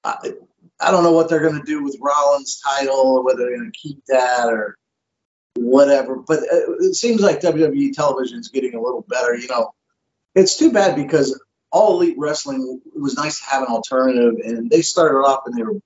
I, 0.04 0.34
I 0.80 0.92
don't 0.92 1.04
know 1.04 1.14
what 1.14 1.30
they're 1.30 1.48
going 1.48 1.60
to 1.60 1.66
do 1.66 1.84
with 1.84 1.98
Rollins' 2.02 2.62
title, 2.62 2.96
or 2.96 3.24
whether 3.24 3.40
they're 3.40 3.58
going 3.58 3.72
to 3.72 3.80
keep 3.80 4.04
that 4.08 4.48
or 4.50 4.78
whatever. 5.56 6.18
But 6.18 6.40
it, 6.40 6.70
it 6.80 6.96
seems 6.96 7.22
like 7.22 7.40
WWE 7.40 7.94
television 7.94 8.40
is 8.40 8.50
getting 8.50 8.76
a 8.76 8.82
little 8.82 9.06
better. 9.08 9.36
You 9.36 9.48
know, 9.48 9.74
it's 10.36 10.58
too 10.58 10.72
bad 10.72 10.96
because 10.96 11.42
all 11.72 12.02
elite 12.02 12.18
wrestling 12.18 12.82
it 12.94 13.02
was 13.02 13.16
nice 13.16 13.40
to 13.40 13.46
have 13.46 13.64
an 13.64 13.70
alternative, 13.70 14.36
and 14.44 14.70
they 14.70 14.82
started 14.82 15.20
off 15.20 15.44
and 15.46 15.58
they 15.58 15.64
were 15.64 15.80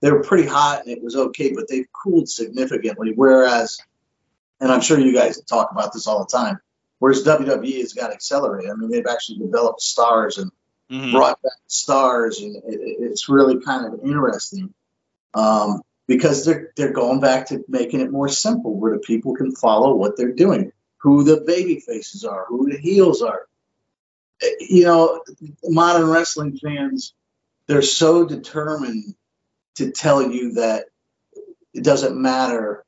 they 0.00 0.10
were 0.10 0.22
pretty 0.22 0.46
hot 0.48 0.80
and 0.80 0.88
it 0.96 1.02
was 1.02 1.16
okay, 1.16 1.52
but 1.52 1.68
they've 1.68 1.86
cooled 1.92 2.28
significantly. 2.28 3.12
Whereas, 3.14 3.78
and 4.60 4.70
I'm 4.72 4.80
sure 4.80 4.98
you 4.98 5.14
guys 5.14 5.40
talk 5.42 5.70
about 5.72 5.92
this 5.92 6.06
all 6.06 6.20
the 6.24 6.36
time, 6.36 6.58
whereas 6.98 7.24
WWE 7.24 7.78
has 7.80 7.92
got 7.92 8.12
accelerated. 8.12 8.70
I 8.70 8.74
mean, 8.74 8.90
they've 8.90 9.06
actually 9.06 9.38
developed 9.38 9.82
stars 9.82 10.38
and 10.38 10.50
mhm. 10.90 11.12
brought 11.12 11.40
back 11.42 11.52
stars, 11.66 12.40
and 12.40 12.56
it, 12.56 12.62
it- 12.80 12.96
it's 13.00 13.28
really 13.28 13.60
kind 13.60 13.86
of 13.92 14.00
interesting 14.04 14.72
um, 15.34 15.82
because 16.06 16.44
they're 16.44 16.72
they're 16.76 16.92
going 16.92 17.20
back 17.20 17.48
to 17.48 17.64
making 17.68 18.00
it 18.00 18.10
more 18.10 18.28
simple, 18.28 18.74
where 18.74 18.92
the 18.92 18.98
people 19.00 19.34
can 19.34 19.54
follow 19.54 19.94
what 19.94 20.16
they're 20.16 20.32
doing, 20.32 20.72
who 20.98 21.24
the 21.24 21.40
baby 21.46 21.80
faces 21.80 22.24
are, 22.24 22.46
who 22.48 22.68
the 22.70 22.78
heels 22.78 23.22
are. 23.22 23.46
Eh, 24.42 24.50
You 24.60 24.84
know, 24.84 25.22
modern 25.64 26.08
wrestling 26.08 26.56
fans, 26.58 27.14
they're 27.66 27.82
so 27.82 28.24
determined 28.26 29.14
to 29.76 29.90
tell 29.90 30.30
you 30.30 30.52
that 30.54 30.86
it 31.72 31.84
doesn't 31.84 32.20
matter 32.20 32.84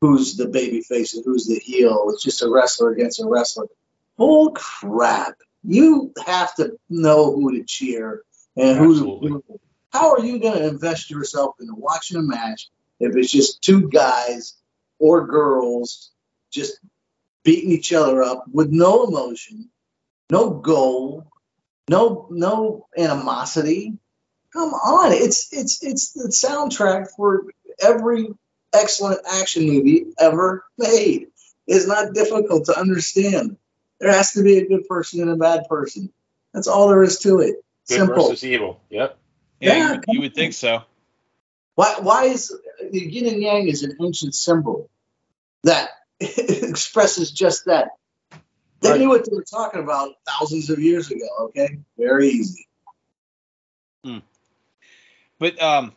who's 0.00 0.36
the 0.36 0.48
baby 0.48 0.80
face 0.80 1.14
and 1.14 1.24
who's 1.24 1.46
the 1.46 1.58
heel. 1.58 2.10
It's 2.12 2.22
just 2.22 2.42
a 2.42 2.50
wrestler 2.50 2.90
against 2.90 3.20
a 3.20 3.26
wrestler. 3.26 3.66
Bull 4.16 4.52
crap. 4.52 5.34
You 5.62 6.12
have 6.24 6.54
to 6.56 6.78
know 6.88 7.34
who 7.34 7.58
to 7.58 7.64
cheer 7.64 8.22
and 8.56 8.78
who 8.78 8.92
Absolutely. 8.92 9.30
to. 9.30 9.60
How 9.92 10.12
are 10.12 10.24
you 10.24 10.38
going 10.38 10.58
to 10.58 10.68
invest 10.68 11.10
yourself 11.10 11.56
into 11.60 11.74
watching 11.74 12.16
a 12.16 12.22
match 12.22 12.68
if 13.00 13.16
it's 13.16 13.30
just 13.30 13.62
two 13.62 13.88
guys 13.88 14.54
or 14.98 15.26
girls 15.26 16.12
just 16.50 16.78
beating 17.44 17.72
each 17.72 17.92
other 17.92 18.22
up 18.22 18.44
with 18.52 18.70
no 18.70 19.04
emotion, 19.04 19.68
no 20.30 20.50
goal, 20.50 21.26
no 21.88 22.28
no 22.30 22.86
animosity? 22.96 23.98
Come 24.52 24.70
on, 24.74 25.12
it's 25.12 25.52
it's 25.52 25.82
it's 25.82 26.12
the 26.12 26.28
soundtrack 26.28 27.08
for 27.16 27.44
every 27.80 28.28
excellent 28.74 29.20
action 29.30 29.66
movie 29.66 30.06
ever 30.18 30.64
made. 30.78 31.28
It's 31.66 31.86
not 31.86 32.14
difficult 32.14 32.66
to 32.66 32.78
understand. 32.78 33.56
There 34.00 34.10
has 34.10 34.32
to 34.32 34.42
be 34.42 34.58
a 34.58 34.66
good 34.66 34.88
person 34.88 35.20
and 35.22 35.30
a 35.30 35.36
bad 35.36 35.68
person. 35.68 36.12
That's 36.52 36.66
all 36.66 36.88
there 36.88 37.02
is 37.02 37.18
to 37.20 37.40
it. 37.40 37.56
Good 37.88 37.96
Simple. 37.98 38.28
versus 38.28 38.44
evil. 38.44 38.80
Yep. 38.90 39.16
yeah, 39.60 39.72
Yeah, 39.72 39.78
you, 39.84 39.90
would- 39.94 40.04
you 40.08 40.20
would 40.20 40.34
think 40.34 40.54
so. 40.54 40.82
Why, 41.76 41.94
why 42.00 42.24
is 42.24 42.52
the 42.90 42.98
yin 43.00 43.26
and 43.32 43.40
yang 43.42 43.68
is 43.68 43.84
an 43.84 43.96
ancient 44.02 44.34
symbol 44.34 44.90
that 45.64 45.90
expresses 46.20 47.30
just 47.30 47.66
that. 47.66 47.90
They 48.80 48.90
Right. 48.90 49.00
knew 49.00 49.08
what 49.10 49.24
they 49.28 49.34
were 49.36 49.44
talking 49.44 49.80
about 49.82 50.14
thousands 50.26 50.70
of 50.70 50.78
years 50.78 51.10
ago. 51.10 51.26
Okay, 51.40 51.78
very 51.98 52.28
easy. 52.30 52.66
Hmm. 54.04 54.18
But 55.40 55.60
um, 55.60 55.92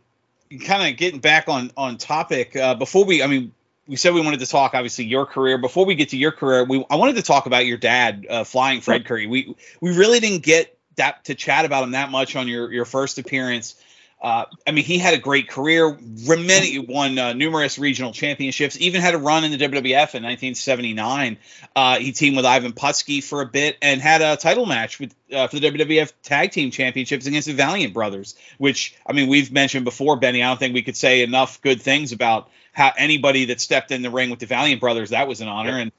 kind 0.65 0.91
of 0.91 0.97
getting 0.97 1.19
back 1.19 1.47
on 1.47 1.71
on 1.77 1.97
topic 1.97 2.55
uh, 2.55 2.73
before 2.73 3.05
we, 3.05 3.21
I 3.21 3.27
mean, 3.27 3.53
we 3.87 3.97
said 3.97 4.13
we 4.13 4.21
wanted 4.21 4.39
to 4.39 4.47
talk 4.47 4.73
obviously 4.73 5.05
your 5.05 5.27
career. 5.27 5.59
Before 5.59 5.85
we 5.85 5.93
get 5.93 6.09
to 6.09 6.17
your 6.17 6.31
career, 6.31 6.63
we 6.63 6.83
I 6.89 6.95
wanted 6.95 7.17
to 7.17 7.21
talk 7.21 7.45
about 7.45 7.67
your 7.67 7.77
dad, 7.77 8.25
uh, 8.27 8.43
Flying 8.45 8.81
Fred 8.81 9.05
Curry. 9.05 9.27
We 9.27 9.55
we 9.81 9.95
really 9.95 10.19
didn't 10.19 10.43
get 10.43 10.75
that 10.95 11.25
to 11.25 11.35
chat 11.35 11.65
about 11.65 11.83
him 11.83 11.91
that 11.91 12.09
much 12.09 12.35
on 12.35 12.47
your 12.47 12.71
your 12.71 12.85
first 12.85 13.19
appearance. 13.19 13.75
Uh, 14.23 14.45
I 14.65 14.71
mean, 14.71 14.85
he 14.85 14.97
had 14.99 15.13
a 15.13 15.17
great 15.17 15.49
career. 15.49 15.97
Many 15.99 16.79
won 16.79 17.19
uh, 17.19 17.33
numerous 17.33 17.77
regional 17.77 18.13
championships. 18.13 18.79
Even 18.79 19.01
had 19.01 19.15
a 19.15 19.17
run 19.17 19.43
in 19.43 19.51
the 19.51 19.57
WWF 19.57 20.15
in 20.15 20.23
1979. 20.23 21.37
Uh, 21.75 21.99
he 21.99 22.13
teamed 22.13 22.37
with 22.37 22.45
Ivan 22.45 22.71
Putski 22.71 23.21
for 23.21 23.41
a 23.41 23.45
bit 23.45 23.77
and 23.81 23.99
had 23.99 24.21
a 24.21 24.37
title 24.37 24.65
match 24.65 24.97
with 24.97 25.13
uh, 25.33 25.47
for 25.47 25.59
the 25.59 25.69
WWF 25.69 26.13
Tag 26.23 26.51
Team 26.51 26.71
Championships 26.71 27.25
against 27.25 27.49
the 27.49 27.53
Valiant 27.53 27.93
Brothers. 27.93 28.35
Which 28.57 28.95
I 29.05 29.11
mean, 29.11 29.27
we've 29.27 29.51
mentioned 29.51 29.83
before, 29.83 30.15
Benny. 30.15 30.41
I 30.41 30.47
don't 30.47 30.57
think 30.57 30.73
we 30.73 30.83
could 30.83 30.95
say 30.95 31.21
enough 31.21 31.61
good 31.61 31.81
things 31.81 32.13
about 32.13 32.49
how 32.71 32.93
anybody 32.97 33.45
that 33.45 33.59
stepped 33.59 33.91
in 33.91 34.03
the 34.03 34.09
ring 34.09 34.29
with 34.29 34.39
the 34.39 34.45
Valiant 34.45 34.79
Brothers. 34.79 35.09
That 35.09 35.27
was 35.27 35.41
an 35.41 35.49
honor. 35.49 35.77
And 35.77 35.91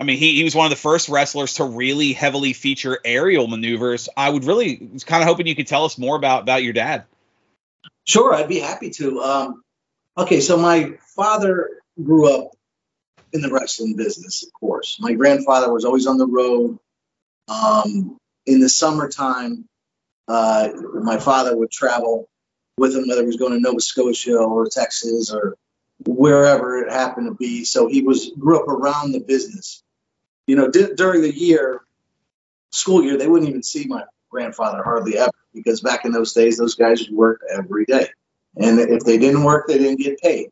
I 0.00 0.04
mean, 0.04 0.16
he, 0.16 0.36
he 0.36 0.44
was 0.44 0.54
one 0.54 0.64
of 0.64 0.70
the 0.70 0.76
first 0.76 1.10
wrestlers 1.10 1.54
to 1.54 1.64
really 1.64 2.14
heavily 2.14 2.54
feature 2.54 2.98
aerial 3.04 3.46
maneuvers. 3.46 4.08
I 4.16 4.30
would 4.30 4.44
really 4.44 4.88
was 4.90 5.04
kind 5.04 5.22
of 5.22 5.28
hoping 5.28 5.46
you 5.46 5.54
could 5.54 5.66
tell 5.66 5.84
us 5.84 5.98
more 5.98 6.16
about 6.16 6.44
about 6.44 6.62
your 6.62 6.72
dad. 6.72 7.04
Sure, 8.04 8.34
I'd 8.34 8.48
be 8.48 8.60
happy 8.60 8.90
to. 8.90 9.20
Um, 9.20 9.62
okay, 10.16 10.40
so 10.40 10.56
my 10.56 10.94
father 11.14 11.70
grew 12.02 12.34
up 12.34 12.52
in 13.32 13.42
the 13.42 13.50
wrestling 13.50 13.96
business, 13.96 14.42
of 14.44 14.52
course. 14.52 14.98
My 15.00 15.12
grandfather 15.12 15.72
was 15.72 15.84
always 15.84 16.06
on 16.06 16.18
the 16.18 16.26
road. 16.26 16.78
Um, 17.48 18.18
in 18.46 18.60
the 18.60 18.68
summertime, 18.68 19.68
uh, 20.26 20.68
my 21.02 21.18
father 21.18 21.56
would 21.56 21.70
travel 21.70 22.28
with 22.78 22.94
him, 22.94 23.08
whether 23.08 23.22
he 23.22 23.26
was 23.26 23.36
going 23.36 23.52
to 23.52 23.60
Nova 23.60 23.80
Scotia 23.80 24.38
or 24.38 24.66
Texas 24.68 25.32
or 25.32 25.56
wherever 26.06 26.78
it 26.78 26.92
happened 26.92 27.26
to 27.26 27.34
be. 27.34 27.64
So 27.64 27.88
he 27.88 28.02
was 28.02 28.30
grew 28.38 28.60
up 28.60 28.68
around 28.68 29.12
the 29.12 29.20
business. 29.20 29.82
You 30.46 30.56
know, 30.56 30.70
di- 30.70 30.94
during 30.94 31.22
the 31.22 31.34
year, 31.34 31.82
school 32.70 33.02
year, 33.02 33.16
they 33.18 33.28
wouldn't 33.28 33.48
even 33.50 33.62
see 33.62 33.86
my 33.86 34.04
grandfather 34.30 34.82
hardly 34.82 35.18
ever 35.18 35.30
because 35.58 35.80
back 35.80 36.04
in 36.04 36.12
those 36.12 36.32
days, 36.32 36.58
those 36.58 36.74
guys 36.74 37.08
worked 37.10 37.44
every 37.50 37.84
day, 37.84 38.08
and 38.56 38.78
if 38.78 39.04
they 39.04 39.18
didn't 39.18 39.44
work, 39.44 39.66
they 39.66 39.78
didn't 39.78 40.00
get 40.00 40.20
paid. 40.20 40.48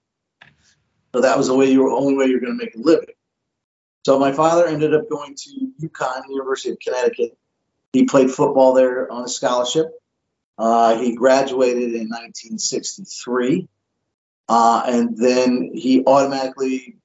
So 1.15 1.23
that 1.23 1.39
was 1.39 1.47
the 1.47 1.55
way 1.55 1.71
you 1.71 1.83
were 1.83 1.91
only 1.91 2.15
way 2.15 2.27
you 2.27 2.35
were 2.35 2.41
going 2.41 2.59
to 2.59 2.65
make 2.65 2.75
a 2.75 2.79
living. 2.79 3.15
So 4.05 4.19
my 4.19 4.33
father 4.33 4.67
ended 4.67 4.95
up 4.95 5.09
going 5.11 5.35
to 5.35 5.71
UConn, 5.83 6.29
University 6.29 6.71
of 6.71 6.79
Connecticut. 6.79 7.37
He 7.93 8.05
played 8.05 8.31
football 8.31 8.75
there 8.75 9.11
on 9.11 9.25
a 9.25 9.29
scholarship. 9.29 9.87
Uh, 10.59 10.97
he 10.99 11.15
graduated 11.15 11.95
in 11.95 12.09
1963, 12.09 13.69
uh, 14.49 14.83
and 14.87 15.17
then 15.17 15.71
he 15.75 16.05
automatically 16.07 16.97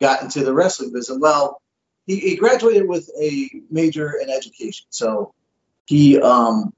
got 0.00 0.22
into 0.22 0.44
the 0.44 0.54
wrestling 0.54 0.92
business. 0.92 1.18
Well, 1.20 1.60
he, 2.06 2.16
he 2.16 2.36
graduated 2.36 2.88
with 2.88 3.10
a 3.20 3.50
major 3.70 4.12
in 4.20 4.30
education, 4.30 4.86
so 4.90 5.34
he 5.86 6.20
um, 6.20 6.72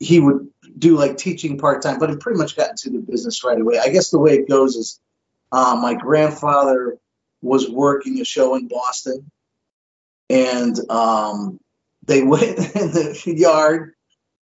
he 0.00 0.18
would 0.18 0.48
do 0.76 0.96
like 0.96 1.18
teaching 1.18 1.58
part 1.58 1.82
time, 1.82 1.98
but 1.98 2.10
he 2.10 2.16
pretty 2.16 2.38
much 2.38 2.56
got 2.56 2.70
into 2.70 2.90
the 2.90 2.98
business 2.98 3.44
right 3.44 3.60
away. 3.60 3.78
I 3.78 3.90
guess 3.90 4.10
the 4.10 4.18
way 4.18 4.34
it 4.34 4.48
goes 4.48 4.74
is 4.74 4.98
uh, 5.52 5.78
my 5.80 5.94
grandfather 5.94 6.98
was 7.42 7.68
working 7.68 8.20
a 8.20 8.24
show 8.24 8.56
in 8.56 8.66
Boston, 8.66 9.30
and 10.30 10.78
um, 10.90 11.60
they 12.06 12.22
went 12.24 12.58
in 12.58 12.92
the 12.92 13.34
yard, 13.36 13.92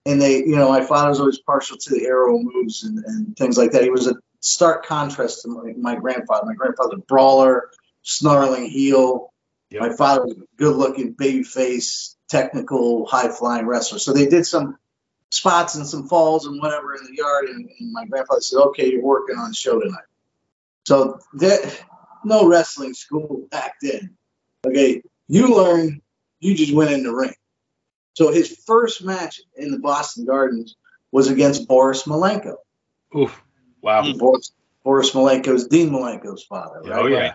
and 0.07 0.23
they, 0.23 0.39
you 0.39 0.57
know, 0.57 0.69
my 0.69 0.85
father 0.85 1.11
was 1.11 1.21
always 1.21 1.41
partial 1.41 1.77
to 1.77 1.91
the 1.91 2.07
aerial 2.07 2.41
moves 2.43 2.85
and, 2.85 3.05
and 3.05 3.37
things 3.37 3.59
like 3.59 3.73
that. 3.73 3.83
He 3.83 3.91
was 3.91 4.07
a 4.07 4.15
stark 4.41 4.87
contrast 4.87 5.43
to 5.43 5.49
my, 5.49 5.73
my 5.77 5.97
grandfather. 5.97 6.47
My 6.47 6.55
grandfather, 6.55 6.99
brawler, 7.09 7.71
snarling 8.03 8.67
heel. 8.67 9.33
Yep. 9.71 9.83
My 9.83 9.93
father 9.95 10.25
was 10.25 10.37
a 10.37 10.57
good-looking, 10.57 11.13
baby-face, 11.13 12.17
technical, 12.31 13.07
high-flying 13.07 13.67
wrestler. 13.67 13.99
So 13.99 14.13
they 14.13 14.27
did 14.27 14.47
some 14.47 14.79
spots 15.31 15.75
and 15.75 15.87
some 15.87 16.09
falls 16.09 16.47
and 16.47 16.61
whatever 16.61 16.95
in 16.95 17.05
the 17.05 17.17
yard, 17.17 17.49
and, 17.49 17.69
and 17.79 17.93
my 17.93 18.05
grandfather 18.07 18.41
said, 18.41 18.59
"Okay, 18.59 18.91
you're 18.91 19.03
working 19.03 19.37
on 19.37 19.51
the 19.51 19.55
show 19.55 19.81
tonight." 19.81 20.05
So 20.87 21.19
that 21.35 21.85
no 22.25 22.47
wrestling 22.47 22.95
school 22.95 23.47
back 23.51 23.75
then. 23.83 24.17
Okay, 24.67 25.03
you 25.29 25.55
learn, 25.55 26.01
you 26.41 26.55
just 26.55 26.75
went 26.75 26.91
in 26.91 27.03
the 27.03 27.15
ring. 27.15 27.35
So 28.15 28.33
his 28.33 28.63
first 28.67 29.05
match 29.05 29.41
in 29.57 29.71
the 29.71 29.79
Boston 29.79 30.27
Gardens 30.27 30.77
was 31.13 31.31
against 31.31 31.69
Boris 31.69 32.05
Malenko. 32.05 32.57
Oof. 33.17 33.41
Wow. 33.81 34.13
Boris, 34.15 34.53
Boris 34.83 35.13
Malenko's 35.13 35.69
Dean 35.69 35.91
Malenko's 35.91 36.43
father. 36.43 36.81
Right? 36.83 36.99
Oh 36.99 37.07
yeah. 37.07 37.35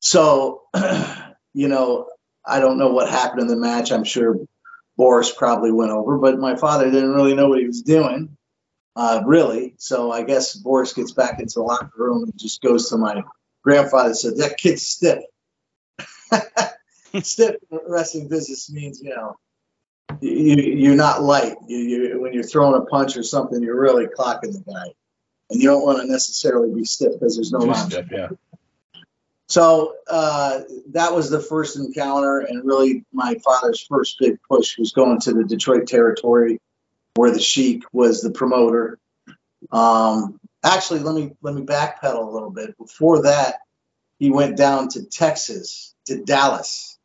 So, 0.00 0.64
you 1.54 1.68
know, 1.68 2.08
I 2.44 2.60
don't 2.60 2.76
know 2.76 2.92
what 2.92 3.08
happened 3.08 3.40
in 3.40 3.48
the 3.48 3.56
match. 3.56 3.90
I'm 3.90 4.04
sure 4.04 4.36
Boris 4.96 5.32
probably 5.32 5.72
went 5.72 5.90
over, 5.90 6.18
but 6.18 6.38
my 6.38 6.56
father 6.56 6.90
didn't 6.90 7.14
really 7.14 7.34
know 7.34 7.48
what 7.48 7.58
he 7.58 7.66
was 7.66 7.82
doing, 7.82 8.36
uh, 8.96 9.22
really. 9.24 9.74
So 9.78 10.12
I 10.12 10.22
guess 10.22 10.54
Boris 10.54 10.92
gets 10.92 11.12
back 11.12 11.40
into 11.40 11.54
the 11.56 11.62
locker 11.62 11.90
room 11.96 12.24
and 12.24 12.38
just 12.38 12.62
goes 12.62 12.90
to 12.90 12.96
my 12.96 13.22
grandfather 13.62 14.08
and 14.08 14.16
said, 14.16 14.36
That 14.38 14.56
kid's 14.56 14.86
stiff. 14.86 15.24
stiff 17.22 17.56
wrestling 17.88 18.28
business 18.28 18.70
means, 18.70 19.00
you 19.02 19.10
know, 19.10 19.36
you, 20.20 20.56
you're 20.56 20.96
not 20.96 21.22
light. 21.22 21.54
You, 21.66 21.78
you, 21.78 22.20
when 22.20 22.32
you're 22.32 22.42
throwing 22.42 22.80
a 22.80 22.84
punch 22.84 23.16
or 23.16 23.22
something, 23.22 23.62
you're 23.62 23.80
really 23.80 24.06
clocking 24.06 24.52
the 24.52 24.62
guy. 24.66 24.92
And 25.50 25.60
you 25.60 25.68
don't 25.68 25.84
want 25.84 26.00
to 26.00 26.06
necessarily 26.06 26.72
be 26.72 26.84
stiff 26.84 27.12
because 27.12 27.36
there's 27.36 27.52
no 27.52 27.72
stiff, 27.74 28.06
yeah. 28.10 28.28
So 29.48 29.96
uh, 30.08 30.60
that 30.92 31.14
was 31.14 31.28
the 31.28 31.40
first 31.40 31.76
encounter, 31.76 32.40
and 32.40 32.64
really 32.64 33.04
my 33.12 33.36
father's 33.44 33.82
first 33.82 34.18
big 34.18 34.38
push 34.48 34.78
was 34.78 34.92
going 34.92 35.20
to 35.20 35.32
the 35.32 35.44
Detroit 35.44 35.86
territory, 35.86 36.60
where 37.14 37.30
the 37.30 37.40
Sheik 37.40 37.84
was 37.92 38.22
the 38.22 38.30
promoter. 38.30 38.98
Um, 39.70 40.40
actually, 40.62 41.00
let 41.00 41.14
me 41.14 41.32
let 41.42 41.54
me 41.54 41.62
backpedal 41.62 42.26
a 42.26 42.30
little 42.30 42.50
bit. 42.50 42.76
Before 42.78 43.22
that, 43.22 43.60
he 44.18 44.30
went 44.30 44.56
down 44.56 44.88
to 44.90 45.04
Texas, 45.04 45.94
to 46.06 46.24
Dallas, 46.24 46.98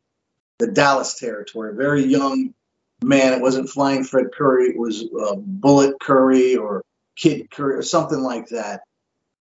the 0.58 0.68
Dallas 0.68 1.18
territory. 1.18 1.74
Very 1.76 2.04
young 2.04 2.54
man. 3.02 3.34
It 3.34 3.42
wasn't 3.42 3.68
Flying 3.68 4.04
Fred 4.04 4.32
Curry. 4.32 4.70
It 4.70 4.78
was 4.78 5.04
uh, 5.04 5.36
Bullet 5.36 6.00
Curry 6.00 6.56
or 6.56 6.82
Kid 7.16 7.50
Curry 7.50 7.74
or 7.74 7.82
something 7.82 8.20
like 8.20 8.48
that. 8.48 8.82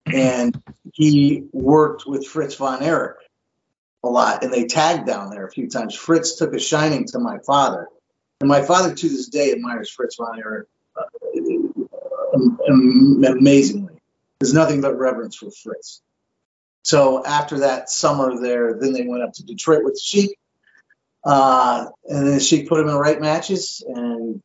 And 0.05 0.61
he 0.93 1.45
worked 1.51 2.05
with 2.05 2.27
Fritz 2.27 2.55
von 2.55 2.83
Erich 2.83 3.17
a 4.03 4.09
lot, 4.09 4.43
and 4.43 4.53
they 4.53 4.65
tagged 4.65 5.07
down 5.07 5.29
there 5.29 5.45
a 5.45 5.51
few 5.51 5.67
times. 5.67 5.95
Fritz 5.95 6.35
took 6.35 6.53
a 6.53 6.59
shining 6.59 7.05
to 7.07 7.19
my 7.19 7.39
father, 7.39 7.87
and 8.39 8.47
my 8.47 8.61
father 8.61 8.93
to 8.93 9.09
this 9.09 9.27
day 9.29 9.51
admires 9.51 9.89
Fritz 9.89 10.17
von 10.17 10.37
Erich 10.39 10.67
uh, 10.95 11.01
am- 12.35 12.59
am- 12.69 13.23
amazingly. 13.23 13.95
There's 14.39 14.53
nothing 14.53 14.81
but 14.81 14.97
reverence 14.97 15.35
for 15.35 15.49
Fritz. 15.49 16.01
So 16.83 17.25
after 17.25 17.59
that 17.59 17.89
summer 17.89 18.39
there, 18.39 18.75
then 18.79 18.93
they 18.93 19.07
went 19.07 19.23
up 19.23 19.33
to 19.33 19.43
Detroit 19.43 19.83
with 19.83 19.99
Sheik, 19.99 20.37
uh, 21.23 21.87
and 22.07 22.27
then 22.27 22.39
Sheik 22.39 22.69
put 22.69 22.79
him 22.79 22.89
in 22.89 22.95
right 22.95 23.19
matches 23.19 23.83
and, 23.87 24.43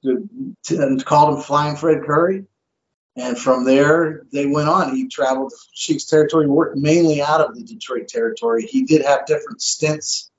and 0.71 1.05
called 1.05 1.37
him 1.37 1.43
Flying 1.43 1.77
Fred 1.77 2.03
Curry. 2.05 2.47
And 3.21 3.39
from 3.39 3.65
there, 3.65 4.23
they 4.33 4.47
went 4.47 4.69
on. 4.69 4.97
He 4.97 5.09
traveled 5.09 5.53
Sheik's 5.75 6.05
territory, 6.05 6.47
worked 6.47 6.79
mainly 6.79 7.21
out 7.21 7.43
of 7.43 7.55
the 7.55 7.63
Detroit 7.63 8.09
territory. 8.09 8.67
He 8.67 8.85
did 8.85 9.03
have 9.03 9.27
different 9.27 9.61
stints 9.61 10.31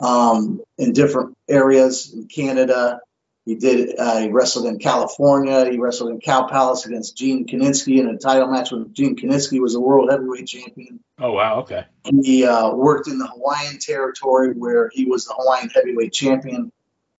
um, 0.00 0.62
in 0.78 0.92
different 0.92 1.36
areas 1.48 2.12
in 2.14 2.26
Canada. 2.26 3.00
He 3.44 3.56
did. 3.56 3.98
Uh, 3.98 4.20
he 4.20 4.28
wrestled 4.30 4.64
in 4.66 4.78
California. 4.78 5.70
He 5.70 5.78
wrestled 5.78 6.10
in 6.10 6.20
Cow 6.20 6.46
Palace 6.46 6.86
against 6.86 7.14
Gene 7.14 7.46
Kiniski 7.46 8.00
in 8.00 8.08
a 8.08 8.16
title 8.16 8.48
match 8.48 8.72
when 8.72 8.94
Gene 8.94 9.16
Kiniski 9.16 9.60
was 9.60 9.74
the 9.74 9.80
world 9.80 10.10
heavyweight 10.10 10.46
champion. 10.46 11.00
Oh 11.20 11.32
wow. 11.32 11.60
Okay. 11.60 11.84
He 12.22 12.46
uh, 12.46 12.70
worked 12.70 13.06
in 13.06 13.18
the 13.18 13.26
Hawaiian 13.26 13.78
territory 13.78 14.54
where 14.54 14.90
he 14.94 15.04
was 15.04 15.26
the 15.26 15.34
Hawaiian 15.36 15.68
heavyweight 15.68 16.14
champion 16.14 16.72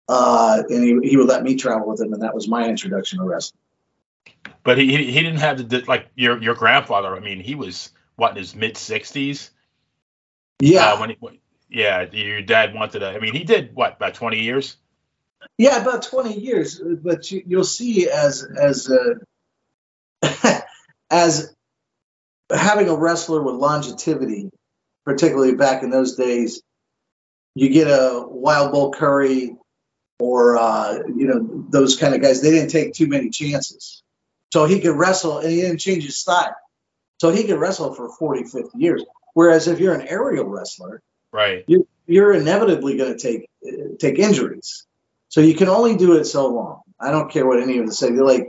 Uh, 0.09 0.62
and 0.69 0.85
he, 0.85 1.11
he 1.11 1.16
would 1.16 1.27
let 1.27 1.42
me 1.42 1.57
travel 1.57 1.88
with 1.88 2.01
him. 2.01 2.12
And 2.12 2.23
that 2.23 2.35
was 2.35 2.49
my 2.49 2.69
introduction 2.69 3.19
to 3.19 3.25
wrestling. 3.25 3.59
But 4.62 4.79
he 4.79 4.87
he 4.97 5.23
didn't 5.23 5.38
have 5.40 5.69
the 5.69 5.85
like 5.87 6.09
your 6.14 6.40
your 6.42 6.55
grandfather. 6.55 7.14
I 7.14 7.21
mean, 7.21 7.40
he 7.40 7.55
was 7.55 7.90
what 8.16 8.33
in 8.33 8.37
his 8.37 8.55
mid 8.55 8.77
sixties. 8.77 9.51
Yeah. 10.61 10.92
Uh, 10.92 11.01
when 11.01 11.11
he, 11.11 11.16
when- 11.21 11.38
yeah, 11.69 12.03
your 12.12 12.42
dad 12.42 12.75
wanted 12.75 13.01
to. 13.01 13.09
I 13.09 13.19
mean, 13.19 13.35
he 13.35 13.45
did 13.45 13.75
what 13.75 13.97
about 13.97 14.14
twenty 14.14 14.42
years? 14.42 14.77
Yeah, 15.59 15.81
about 15.81 16.03
20 16.03 16.38
years. 16.38 16.81
But 16.81 17.31
you, 17.31 17.42
you'll 17.47 17.64
see 17.64 18.09
as, 18.11 18.42
as, 18.45 18.90
uh, 18.90 20.61
as 21.11 21.55
having 22.53 22.88
a 22.88 22.95
wrestler 22.97 23.42
with 23.42 23.55
longevity, 23.55 24.51
particularly 25.05 25.55
back 25.55 25.83
in 25.83 25.90
those 25.90 26.16
days, 26.16 26.62
you 27.55 27.69
get 27.71 27.87
a 27.87 28.25
Wild 28.27 28.73
Bull 28.73 28.92
Curry 28.92 29.57
or, 30.18 30.57
uh, 30.57 30.98
you 31.14 31.26
know, 31.26 31.64
those 31.68 31.96
kind 31.96 32.14
of 32.14 32.22
guys. 32.22 32.42
They 32.42 32.50
didn't 32.50 32.70
take 32.70 32.94
too 32.94 33.07
many 33.07 33.31
chances. 33.31 34.02
So 34.52 34.64
he 34.64 34.81
could 34.81 34.96
wrestle 34.96 35.38
and 35.38 35.50
he 35.50 35.60
didn't 35.60 35.79
change 35.79 36.04
his 36.04 36.19
style. 36.19 36.54
So 37.21 37.31
he 37.31 37.44
could 37.44 37.58
wrestle 37.58 37.94
for 37.94 38.08
40, 38.08 38.44
50 38.44 38.79
years. 38.79 39.04
Whereas 39.35 39.69
if 39.69 39.81
you're 39.81 39.94
an 39.94 40.06
aerial 40.06 40.46
wrestler, 40.46 41.02
Right. 41.33 41.64
you, 41.67 41.87
you're 42.06 42.33
inevitably 42.33 42.96
going 42.96 43.17
to 43.17 43.19
take 43.19 43.48
uh, 43.67 43.96
take 43.98 44.19
injuries. 44.19 44.87
So 45.29 45.40
you 45.40 45.54
can 45.54 45.69
only 45.69 45.96
do 45.96 46.17
it 46.17 46.25
so 46.25 46.48
long. 46.48 46.83
I 46.98 47.10
don't 47.10 47.31
care 47.31 47.46
what 47.46 47.60
any 47.60 47.79
of 47.79 47.85
them 47.85 47.92
say. 47.92 48.10
They're 48.10 48.25
like 48.25 48.48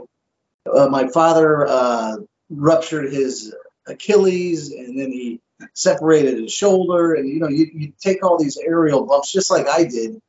uh, 0.72 0.88
my 0.88 1.08
father 1.08 1.66
uh, 1.66 2.16
ruptured 2.48 3.12
his 3.12 3.54
Achilles, 3.86 4.72
and 4.72 4.98
then 4.98 5.10
he 5.12 5.40
separated 5.74 6.38
his 6.38 6.52
shoulder, 6.52 7.14
and 7.14 7.28
you 7.28 7.40
know 7.40 7.48
you, 7.48 7.68
you 7.74 7.92
take 8.00 8.24
all 8.24 8.38
these 8.38 8.56
aerial 8.56 9.04
bumps 9.04 9.32
just 9.32 9.50
like 9.50 9.66
I 9.66 9.84
did. 9.84 10.20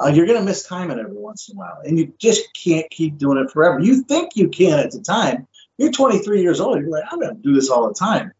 Uh, 0.00 0.08
you're 0.08 0.26
going 0.26 0.38
to 0.38 0.44
miss 0.44 0.64
time 0.64 0.90
it 0.90 0.98
every 0.98 1.16
once 1.16 1.48
in 1.48 1.56
a 1.56 1.58
while, 1.58 1.80
and 1.84 1.98
you 1.98 2.12
just 2.18 2.54
can't 2.54 2.88
keep 2.90 3.18
doing 3.18 3.38
it 3.38 3.50
forever. 3.50 3.80
You 3.80 4.02
think 4.02 4.36
you 4.36 4.48
can 4.48 4.78
at 4.78 4.92
the 4.92 5.00
time. 5.00 5.48
You're 5.76 5.92
23 5.92 6.40
years 6.40 6.60
old. 6.60 6.80
You're 6.80 6.90
like, 6.90 7.04
I'm 7.10 7.20
going 7.20 7.34
to 7.34 7.42
do 7.42 7.54
this 7.54 7.68
all 7.70 7.88
the 7.88 7.94
time. 7.94 8.32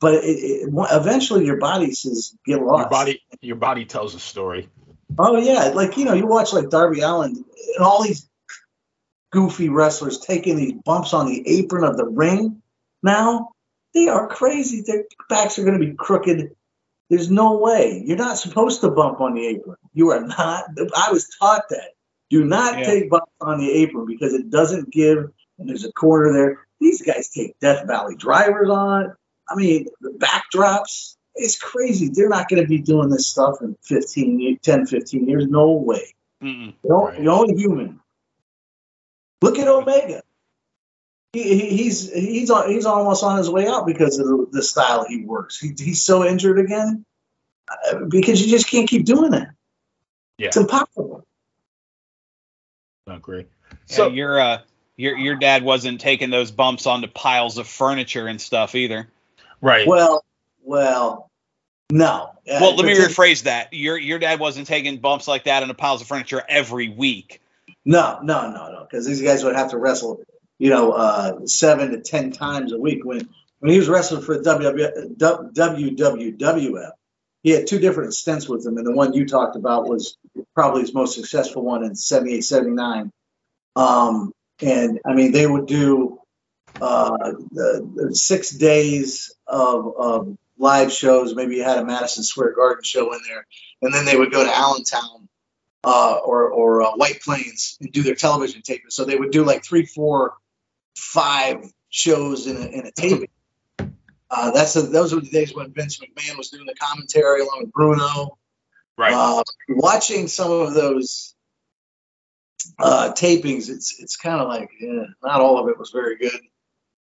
but 0.00 0.14
it, 0.14 0.24
it, 0.24 0.68
eventually 0.72 1.44
your 1.46 1.58
body 1.58 1.92
says 1.92 2.34
get 2.46 2.62
lost. 2.62 2.80
Your 2.80 2.90
body, 2.90 3.22
your 3.40 3.56
body 3.56 3.84
tells 3.84 4.14
a 4.14 4.20
story. 4.20 4.68
Oh 5.18 5.36
yeah, 5.36 5.72
like 5.74 5.96
you 5.96 6.04
know, 6.04 6.14
you 6.14 6.26
watch 6.26 6.52
like 6.52 6.70
Darby 6.70 7.00
Allin 7.00 7.44
and 7.76 7.84
all 7.84 8.02
these 8.02 8.28
goofy 9.30 9.68
wrestlers 9.68 10.18
taking 10.18 10.56
these 10.56 10.72
bumps 10.72 11.12
on 11.12 11.26
the 11.26 11.42
apron 11.46 11.84
of 11.84 11.96
the 11.96 12.06
ring. 12.06 12.62
Now 13.02 13.50
they 13.94 14.08
are 14.08 14.28
crazy. 14.28 14.82
Their 14.86 15.04
backs 15.28 15.58
are 15.58 15.64
going 15.64 15.78
to 15.78 15.86
be 15.86 15.94
crooked. 15.94 16.54
There's 17.10 17.30
no 17.30 17.58
way. 17.58 18.02
You're 18.06 18.16
not 18.16 18.38
supposed 18.38 18.80
to 18.82 18.90
bump 18.90 19.20
on 19.20 19.34
the 19.34 19.44
apron. 19.46 19.76
You 19.92 20.10
are 20.12 20.24
not. 20.24 20.64
I 20.96 21.10
was 21.12 21.28
taught 21.40 21.64
that. 21.70 21.90
Do 22.30 22.44
not 22.44 22.78
Yeah. 22.78 22.84
take 22.84 23.10
bumps 23.10 23.32
on 23.40 23.58
the 23.58 23.70
apron 23.70 24.06
because 24.06 24.32
it 24.32 24.48
doesn't 24.48 24.90
give. 24.92 25.28
And 25.58 25.68
there's 25.68 25.84
a 25.84 25.92
corner 25.92 26.32
there. 26.32 26.66
These 26.80 27.02
guys 27.02 27.28
take 27.28 27.58
Death 27.58 27.86
Valley 27.86 28.14
drivers 28.14 28.70
on. 28.70 29.14
I 29.48 29.56
mean, 29.56 29.88
the 30.00 30.10
backdrops. 30.10 31.16
It's 31.34 31.58
crazy. 31.58 32.08
They're 32.08 32.28
not 32.28 32.48
going 32.48 32.62
to 32.62 32.68
be 32.68 32.78
doing 32.78 33.08
this 33.10 33.26
stuff 33.26 33.56
in 33.60 33.76
15, 33.82 34.58
10, 34.62 34.86
15 34.86 35.28
years. 35.28 35.46
No 35.48 35.72
way. 35.72 36.14
Mm-mm. 36.42 36.74
You're, 36.84 36.98
Right. 37.06 37.20
you're 37.20 37.32
only 37.32 37.54
human. 37.60 38.00
Look 39.42 39.58
at 39.58 39.68
Omega. 39.68 40.22
He, 41.32 41.42
he, 41.42 41.76
he's 41.76 42.12
he's 42.12 42.50
on, 42.50 42.68
he's 42.70 42.86
almost 42.86 43.22
on 43.22 43.38
his 43.38 43.48
way 43.48 43.66
out 43.66 43.86
because 43.86 44.18
of 44.18 44.26
the, 44.26 44.46
the 44.50 44.62
style 44.62 45.04
he 45.08 45.24
works. 45.24 45.60
He, 45.60 45.72
he's 45.78 46.02
so 46.02 46.24
injured 46.24 46.58
again 46.58 47.04
uh, 47.68 48.00
because 48.08 48.42
you 48.44 48.50
just 48.50 48.68
can't 48.68 48.88
keep 48.88 49.04
doing 49.04 49.30
that. 49.30 49.50
Yeah. 50.38 50.48
It's 50.48 50.56
impossible. 50.56 51.24
I 53.06 53.14
agree. 53.14 53.46
So 53.86 53.94
So 53.94 54.08
your 54.08 54.40
uh 54.40 54.58
your 54.96 55.16
your 55.16 55.36
dad 55.36 55.62
wasn't 55.62 56.00
taking 56.00 56.30
those 56.30 56.50
bumps 56.50 56.86
onto 56.86 57.06
piles 57.06 57.58
of 57.58 57.68
furniture 57.68 58.26
and 58.26 58.40
stuff 58.40 58.74
either. 58.74 59.08
right. 59.60 59.86
Well, 59.86 60.24
well, 60.62 61.30
no. 61.90 62.30
Uh, 62.50 62.58
Well, 62.60 62.76
let 62.76 62.86
me 62.86 62.94
rephrase 62.94 63.44
that. 63.44 63.72
Your 63.72 63.96
your 63.98 64.18
dad 64.18 64.40
wasn't 64.40 64.66
taking 64.66 64.98
bumps 64.98 65.28
like 65.28 65.44
that 65.44 65.62
into 65.62 65.74
piles 65.74 66.00
of 66.02 66.08
furniture 66.08 66.42
every 66.48 66.88
week. 66.88 67.40
No, 67.84 68.18
no, 68.22 68.50
no, 68.50 68.72
no. 68.72 68.86
Because 68.88 69.06
these 69.06 69.22
guys 69.22 69.44
would 69.44 69.56
have 69.56 69.70
to 69.70 69.78
wrestle, 69.78 70.22
you 70.60 70.68
know, 70.68 70.92
uh, 70.92 71.46
seven 71.46 71.90
to 71.92 72.00
ten 72.00 72.32
times 72.32 72.72
a 72.72 72.78
week. 72.78 73.02
When 73.02 73.30
when 73.60 73.72
he 73.72 73.78
was 73.78 73.88
wrestling 73.88 74.22
for 74.22 74.38
WW, 74.38 75.16
WWF, 75.16 76.90
he 77.42 77.50
had 77.50 77.66
two 77.66 77.78
different 77.78 78.12
stints 78.12 78.46
with 78.46 78.64
him, 78.66 78.76
and 78.76 78.86
the 78.86 78.92
one 78.92 79.14
you 79.14 79.26
talked 79.26 79.56
about 79.56 79.88
was 79.88 80.18
probably 80.54 80.82
his 80.82 80.92
most 80.92 81.14
successful 81.14 81.62
one 81.62 81.82
in 81.82 81.94
78, 81.94 82.42
79. 82.42 83.10
Um, 83.74 84.32
and 84.60 85.00
I 85.06 85.14
mean, 85.14 85.32
they 85.32 85.46
would 85.46 85.66
do 85.66 86.20
uh, 86.78 87.16
the, 87.52 87.90
the 87.94 88.14
six 88.14 88.50
days 88.50 89.34
of, 89.46 89.96
of 89.96 90.38
live 90.58 90.92
shows. 90.92 91.34
Maybe 91.34 91.56
you 91.56 91.64
had 91.64 91.78
a 91.78 91.84
Madison 91.86 92.22
Square 92.22 92.54
Garden 92.54 92.84
show 92.84 93.14
in 93.14 93.20
there, 93.26 93.46
and 93.80 93.94
then 93.94 94.04
they 94.04 94.16
would 94.16 94.30
go 94.30 94.44
to 94.44 94.54
Allentown 94.54 95.26
uh, 95.84 96.18
or 96.22 96.50
or 96.50 96.82
uh, 96.82 96.90
White 96.92 97.22
Plains 97.22 97.78
and 97.80 97.90
do 97.90 98.02
their 98.02 98.14
television 98.14 98.60
taping. 98.60 98.90
So 98.90 99.06
they 99.06 99.16
would 99.16 99.30
do 99.30 99.44
like 99.44 99.64
three, 99.64 99.86
four, 99.86 100.34
five 101.00 101.64
shows 101.88 102.46
in 102.46 102.56
a, 102.56 102.66
in 102.66 102.86
a 102.86 102.92
taping. 102.92 103.28
Uh, 104.30 104.52
that's 104.52 104.74
the, 104.74 104.82
those 104.82 105.12
were 105.12 105.20
the 105.20 105.30
days 105.30 105.54
when 105.54 105.72
Vince 105.72 105.98
McMahon 105.98 106.36
was 106.36 106.50
doing 106.50 106.66
the 106.66 106.74
commentary 106.74 107.40
along 107.40 107.62
with 107.62 107.72
Bruno. 107.72 108.38
right. 108.96 109.12
Uh, 109.12 109.42
watching 109.68 110.28
some 110.28 110.52
of 110.52 110.74
those 110.74 111.34
uh, 112.78 113.12
tapings, 113.12 113.68
it's 113.68 113.98
it's 113.98 114.16
kind 114.16 114.40
of 114.40 114.46
like 114.46 114.70
yeah, 114.80 115.04
not 115.22 115.40
all 115.40 115.58
of 115.58 115.68
it 115.68 115.78
was 115.78 115.90
very 115.90 116.16
good. 116.16 116.40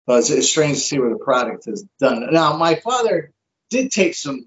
But 0.06 0.20
it's, 0.20 0.30
it's 0.30 0.50
strange 0.50 0.78
to 0.78 0.84
see 0.84 1.00
where 1.00 1.10
the 1.10 1.18
product 1.18 1.66
has 1.66 1.84
done. 2.00 2.32
Now, 2.32 2.56
my 2.56 2.76
father 2.76 3.34
did 3.70 3.92
take 3.92 4.14
some. 4.14 4.46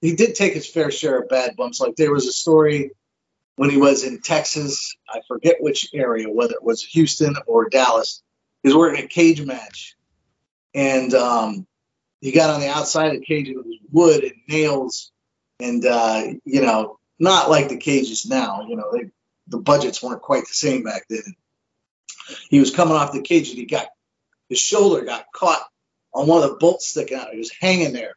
He 0.00 0.16
did 0.16 0.34
take 0.34 0.54
his 0.54 0.66
fair 0.66 0.90
share 0.90 1.20
of 1.20 1.28
bad 1.28 1.54
bumps. 1.56 1.80
Like 1.80 1.96
there 1.96 2.12
was 2.12 2.26
a 2.26 2.32
story 2.32 2.92
when 3.60 3.68
he 3.68 3.76
was 3.76 4.04
in 4.04 4.22
Texas. 4.22 4.96
I 5.06 5.20
forget 5.28 5.56
which 5.60 5.90
area, 5.92 6.30
whether 6.30 6.54
it 6.54 6.62
was 6.62 6.82
Houston 6.82 7.36
or 7.46 7.68
Dallas. 7.68 8.22
He 8.62 8.70
was 8.70 8.76
working 8.76 9.04
a 9.04 9.06
cage 9.06 9.42
match, 9.42 9.96
and 10.74 11.12
um, 11.12 11.66
he 12.22 12.32
got 12.32 12.48
on 12.48 12.60
the 12.60 12.70
outside 12.70 13.08
of 13.08 13.20
the 13.20 13.26
cage 13.26 13.48
it 13.48 13.56
was 13.56 13.76
wood 13.92 14.24
and 14.24 14.32
nails 14.48 15.12
and 15.60 15.84
uh, 15.84 16.22
you 16.46 16.62
know, 16.62 16.98
not 17.18 17.50
like 17.50 17.68
the 17.68 17.76
cages 17.76 18.24
now. 18.24 18.64
You 18.66 18.76
know, 18.76 18.92
they, 18.94 19.10
the 19.48 19.58
budgets 19.58 20.02
weren't 20.02 20.22
quite 20.22 20.48
the 20.48 20.54
same 20.54 20.82
back 20.82 21.02
then. 21.10 21.34
He 22.48 22.60
was 22.60 22.74
coming 22.74 22.96
off 22.96 23.12
the 23.12 23.20
cage 23.20 23.50
and 23.50 23.58
he 23.58 23.66
got 23.66 23.88
his 24.48 24.58
shoulder 24.58 25.04
got 25.04 25.26
caught 25.34 25.62
on 26.14 26.26
one 26.26 26.42
of 26.42 26.48
the 26.48 26.56
bolts 26.56 26.88
sticking 26.88 27.18
out. 27.18 27.28
He 27.30 27.38
was 27.38 27.52
hanging 27.60 27.92
there 27.92 28.14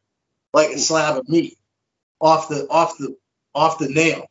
like 0.54 0.70
a 0.70 0.80
slab 0.80 1.18
of 1.18 1.28
meat 1.28 1.58
off 2.22 2.48
the 2.48 2.66
off 2.70 2.98
the 2.98 3.18
off 3.54 3.78
the 3.78 3.90
nail. 3.90 4.30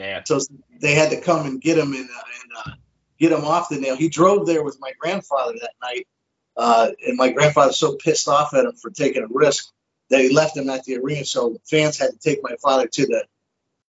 Man. 0.00 0.24
So 0.24 0.40
they 0.80 0.94
had 0.94 1.10
to 1.10 1.20
come 1.20 1.46
and 1.46 1.60
get 1.60 1.78
him 1.78 1.92
and, 1.92 2.08
uh, 2.08 2.22
and 2.42 2.52
uh, 2.56 2.70
get 3.18 3.32
him 3.32 3.44
off 3.44 3.68
the 3.68 3.78
nail. 3.78 3.96
He 3.96 4.08
drove 4.08 4.46
there 4.46 4.64
with 4.64 4.78
my 4.80 4.92
grandfather 4.98 5.52
that 5.60 5.74
night, 5.82 6.08
uh, 6.56 6.90
and 7.06 7.16
my 7.16 7.30
grandfather 7.30 7.68
was 7.68 7.78
so 7.78 7.96
pissed 7.96 8.26
off 8.26 8.54
at 8.54 8.64
him 8.64 8.72
for 8.72 8.90
taking 8.90 9.22
a 9.22 9.28
risk 9.28 9.70
that 10.08 10.20
he 10.20 10.30
left 10.34 10.56
him 10.56 10.70
at 10.70 10.84
the 10.84 10.96
arena. 10.96 11.24
So 11.24 11.58
fans 11.68 11.98
had 11.98 12.12
to 12.12 12.18
take 12.18 12.42
my 12.42 12.56
father 12.62 12.86
to 12.86 13.06
the 13.06 13.24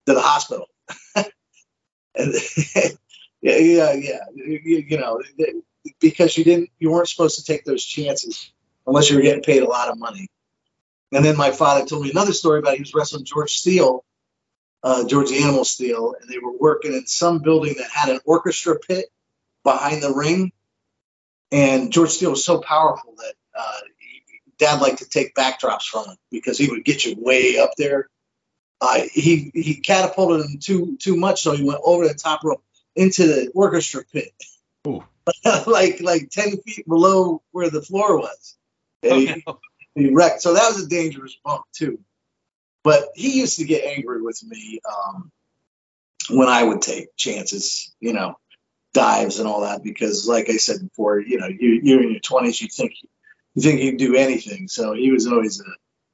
to 0.05 0.13
the 0.13 0.21
hospital. 0.21 0.67
and 1.15 1.27
yeah, 3.41 3.57
yeah, 3.57 3.93
yeah, 3.93 4.19
you, 4.33 4.85
you 4.87 4.97
know, 4.97 5.21
because 5.99 6.37
you 6.37 6.43
didn't, 6.43 6.69
you 6.79 6.91
weren't 6.91 7.09
supposed 7.09 7.37
to 7.37 7.43
take 7.43 7.65
those 7.65 7.83
chances 7.83 8.51
unless 8.85 9.09
you 9.09 9.17
were 9.17 9.21
getting 9.21 9.43
paid 9.43 9.61
a 9.61 9.67
lot 9.67 9.89
of 9.89 9.99
money. 9.99 10.27
And 11.11 11.23
then 11.23 11.37
my 11.37 11.51
father 11.51 11.85
told 11.85 12.03
me 12.03 12.11
another 12.11 12.33
story 12.33 12.59
about 12.59 12.75
he 12.75 12.81
was 12.81 12.93
wrestling 12.93 13.25
George 13.25 13.51
Steele, 13.51 14.03
uh, 14.84 15.05
George 15.05 15.30
the 15.30 15.43
Animal 15.43 15.65
Steele, 15.65 16.15
and 16.19 16.30
they 16.30 16.39
were 16.39 16.55
working 16.57 16.93
in 16.93 17.07
some 17.07 17.39
building 17.39 17.75
that 17.78 17.89
had 17.89 18.09
an 18.09 18.19
orchestra 18.25 18.78
pit 18.80 19.07
behind 19.63 20.01
the 20.01 20.13
ring. 20.13 20.51
And 21.51 21.91
George 21.91 22.11
Steele 22.11 22.32
was 22.32 22.45
so 22.45 22.59
powerful 22.59 23.15
that 23.17 23.34
uh, 23.57 23.80
dad 24.57 24.82
liked 24.82 24.99
to 24.99 25.09
take 25.09 25.36
backdrops 25.36 25.84
from 25.84 26.05
him 26.05 26.17
because 26.32 26.57
he 26.57 26.69
would 26.69 26.84
get 26.84 27.05
you 27.05 27.15
way 27.17 27.57
up 27.57 27.71
there. 27.78 28.09
Uh, 28.80 29.01
he 29.11 29.51
he 29.53 29.75
catapulted 29.75 30.45
him 30.45 30.59
too 30.59 30.97
too 30.97 31.15
much, 31.15 31.41
so 31.41 31.53
he 31.53 31.63
went 31.63 31.80
over 31.84 32.07
the 32.07 32.13
top 32.13 32.43
rope 32.43 32.63
into 32.95 33.25
the 33.25 33.51
orchestra 33.55 34.03
pit, 34.11 34.32
like 35.65 35.99
like 35.99 36.30
ten 36.30 36.57
feet 36.57 36.88
below 36.88 37.41
where 37.51 37.69
the 37.69 37.82
floor 37.82 38.19
was. 38.19 38.55
And 39.01 39.13
he, 39.21 39.45
he 39.95 40.13
wrecked. 40.13 40.41
So 40.41 40.53
that 40.53 40.67
was 40.67 40.84
a 40.84 40.88
dangerous 40.88 41.36
bump 41.43 41.63
too. 41.73 41.99
But 42.88 43.09
he 43.15 43.38
used 43.38 43.57
to 43.57 43.65
get 43.65 43.83
angry 43.83 44.21
with 44.21 44.41
me 44.45 44.79
um, 44.89 45.29
when 46.29 46.47
I 46.47 46.63
would 46.63 46.81
take 46.81 47.13
chances, 47.17 47.93
you 47.99 48.13
know, 48.13 48.38
dives 48.93 49.39
and 49.39 49.47
all 49.49 49.61
that, 49.63 49.83
because 49.83 50.25
like 50.25 50.49
I 50.49 50.55
said 50.55 50.79
before, 50.79 51.19
you 51.19 51.38
know, 51.38 51.47
you 51.47 51.81
you're 51.83 52.01
in 52.01 52.11
your 52.11 52.21
twenties, 52.21 52.61
you 52.61 52.69
think 52.69 52.93
you 53.55 53.61
think 53.61 53.81
you 53.81 53.89
can 53.89 53.97
do 53.97 54.15
anything. 54.15 54.69
So 54.69 54.93
he 54.93 55.11
was 55.11 55.27
always 55.27 55.59
a, 55.59 55.65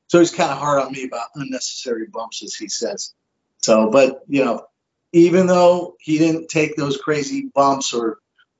so 0.07 0.17
he's 0.17 0.33
kind 0.33 0.49
of 0.49 0.57
hard 0.57 0.81
on 0.81 0.91
me 0.91 1.03
about 1.03 1.27
unnecessary 1.35 2.07
bumps, 2.11 2.41
as 2.41 2.55
he 2.55 2.69
says. 2.69 3.13
So, 3.61 3.91
but 3.91 4.21
you 4.27 4.43
know, 4.43 4.65
even 5.11 5.45
though 5.45 5.95
he 5.99 6.17
didn't 6.17 6.47
take 6.47 6.75
those 6.75 6.97
crazy 6.97 7.51
bumps 7.53 7.93
or 7.93 8.17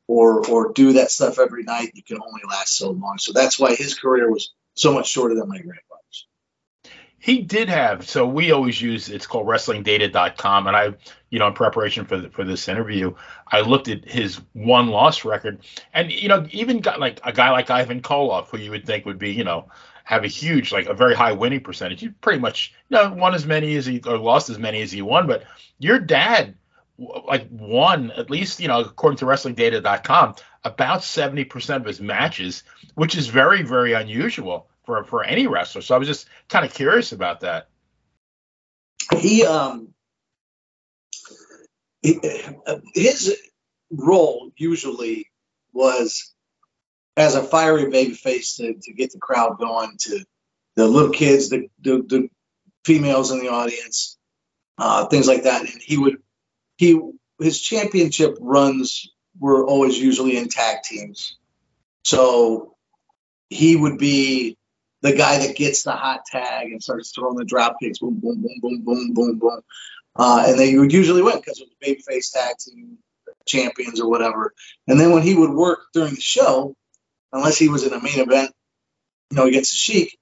or 0.07 0.45
or 0.47 0.71
do 0.73 0.93
that 0.93 1.09
stuff 1.09 1.39
every 1.39 1.63
night, 1.63 1.93
you 1.95 2.03
can 2.03 2.19
only 2.21 2.41
last 2.47 2.77
so 2.77 2.91
long. 2.91 3.17
So 3.17 3.33
that's 3.33 3.57
why 3.57 3.73
his 3.73 3.95
career 3.95 4.29
was 4.29 4.53
so 4.75 4.93
much 4.93 5.07
shorter 5.07 5.33
than 5.33 5.49
my 5.49 5.57
grandfather's. 5.57 5.92
He 7.23 7.39
did 7.39 7.69
have 7.69 8.05
so 8.09 8.27
we 8.27 8.51
always 8.51 8.81
use 8.81 9.07
it's 9.07 9.27
called 9.27 9.47
wrestlingdata.com 9.47 10.67
and 10.67 10.75
I 10.75 10.93
you 11.29 11.39
know 11.39 11.47
in 11.47 11.53
preparation 11.53 12.03
for 12.03 12.17
the, 12.17 12.29
for 12.29 12.43
this 12.43 12.67
interview 12.67 13.15
I 13.47 13.61
looked 13.61 13.87
at 13.87 14.03
his 14.03 14.41
one 14.51 14.89
loss 14.89 15.23
record. 15.23 15.59
And 15.93 16.11
you 16.11 16.27
know 16.27 16.45
even 16.51 16.81
got 16.81 16.99
like 16.99 17.21
a 17.23 17.31
guy 17.31 17.49
like 17.51 17.69
Ivan 17.69 18.01
Koloff 18.01 18.47
who 18.47 18.57
you 18.57 18.71
would 18.71 18.85
think 18.85 19.05
would 19.05 19.19
be 19.19 19.31
you 19.31 19.45
know 19.45 19.69
have 20.03 20.25
a 20.25 20.27
huge 20.27 20.73
like 20.73 20.87
a 20.87 20.93
very 20.93 21.15
high 21.15 21.31
winning 21.31 21.61
percentage. 21.61 22.01
He 22.01 22.09
pretty 22.09 22.39
much 22.39 22.73
you 22.89 22.97
know 22.97 23.13
won 23.13 23.33
as 23.33 23.45
many 23.45 23.77
as 23.77 23.85
he 23.85 24.01
or 24.05 24.17
lost 24.17 24.49
as 24.49 24.59
many 24.59 24.81
as 24.81 24.91
he 24.91 25.01
won 25.01 25.25
but 25.25 25.45
your 25.79 25.99
dad 25.99 26.55
like 27.25 27.47
won 27.49 28.11
at 28.17 28.29
least 28.29 28.59
you 28.59 28.67
know 28.67 28.81
according 28.81 29.19
to 29.19 29.25
wrestlingdata.com 29.25 30.35
about 30.65 30.99
70% 30.99 31.75
of 31.77 31.85
his 31.85 32.01
matches 32.01 32.63
which 32.95 33.15
is 33.15 33.27
very 33.27 33.61
very 33.61 33.93
unusual 33.93 34.67
for 34.85 35.03
for 35.03 35.23
any 35.23 35.47
wrestler. 35.47 35.81
So 35.81 35.95
I 35.95 35.97
was 35.97 36.07
just 36.07 36.27
kind 36.49 36.65
of 36.65 36.73
curious 36.73 37.11
about 37.11 37.41
that. 37.41 37.69
He 39.17 39.45
um 39.45 39.93
his 42.01 43.37
role 43.91 44.51
usually 44.57 45.29
was 45.71 46.33
as 47.15 47.35
a 47.35 47.43
fiery 47.43 47.89
baby 47.89 48.13
face 48.13 48.57
to, 48.57 48.73
to 48.73 48.93
get 48.93 49.11
the 49.11 49.19
crowd 49.19 49.57
going 49.59 49.95
to 49.99 50.25
the 50.75 50.87
little 50.87 51.11
kids 51.11 51.49
the, 51.49 51.69
the, 51.81 52.03
the 52.07 52.29
females 52.83 53.31
in 53.31 53.39
the 53.39 53.49
audience 53.49 54.17
uh, 54.77 55.05
things 55.05 55.27
like 55.27 55.43
that. 55.43 55.61
And 55.61 55.81
he 55.81 55.97
would 55.97 56.17
he 56.77 56.99
his 57.39 57.61
championship 57.61 58.37
runs 58.39 59.09
were 59.39 59.65
always 59.65 59.99
usually 59.99 60.37
in 60.37 60.49
tag 60.49 60.83
teams. 60.83 61.37
So 62.03 62.75
he 63.49 63.75
would 63.75 63.97
be 63.97 64.57
the 65.03 65.11
guy 65.11 65.45
that 65.45 65.55
gets 65.57 65.83
the 65.83 65.91
hot 65.91 66.25
tag 66.25 66.71
and 66.71 66.81
starts 66.81 67.11
throwing 67.11 67.35
the 67.35 67.43
drop 67.43 67.75
kicks, 67.81 67.99
boom, 67.99 68.19
boom, 68.21 68.41
boom, 68.41 68.59
boom, 68.61 68.81
boom, 68.83 69.13
boom, 69.13 69.37
boom. 69.37 69.61
Uh, 70.15 70.45
and 70.47 70.57
they 70.57 70.77
would 70.77 70.93
usually 70.93 71.21
win 71.21 71.37
because 71.37 71.59
it 71.59 71.67
was 71.67 71.75
babyface 71.85 72.31
tag 72.31 72.55
team 72.57 72.97
champions 73.45 73.99
or 73.99 74.09
whatever. 74.09 74.53
And 74.87 74.97
then 74.97 75.11
when 75.11 75.21
he 75.21 75.35
would 75.35 75.49
work 75.51 75.79
during 75.93 76.15
the 76.15 76.21
show, 76.21 76.75
unless 77.33 77.57
he 77.57 77.67
was 77.67 77.83
in 77.83 77.91
a 77.91 78.01
main 78.01 78.19
event, 78.19 78.53
you 79.29 79.37
know, 79.37 79.45
against 79.45 79.71
the 79.71 79.77
Sheik, 79.77 80.17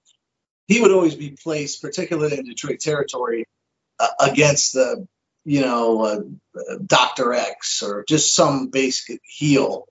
he 0.67 0.81
would 0.81 0.91
always 0.91 1.15
be 1.15 1.37
placed, 1.41 1.81
particularly 1.81 2.39
in 2.39 2.45
Detroit 2.45 2.79
territory, 2.79 3.45
uh, 3.99 4.07
against 4.19 4.73
the, 4.73 5.07
you 5.45 5.61
know, 5.61 6.05
uh, 6.05 6.75
Dr. 6.83 7.33
X 7.33 7.83
or 7.83 8.03
just 8.07 8.33
some 8.33 8.69
basic 8.69 9.21
heel 9.23 9.85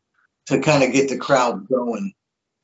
to 0.46 0.60
kind 0.60 0.82
of 0.82 0.92
get 0.92 1.08
the 1.08 1.18
crowd 1.18 1.68
going. 1.68 2.12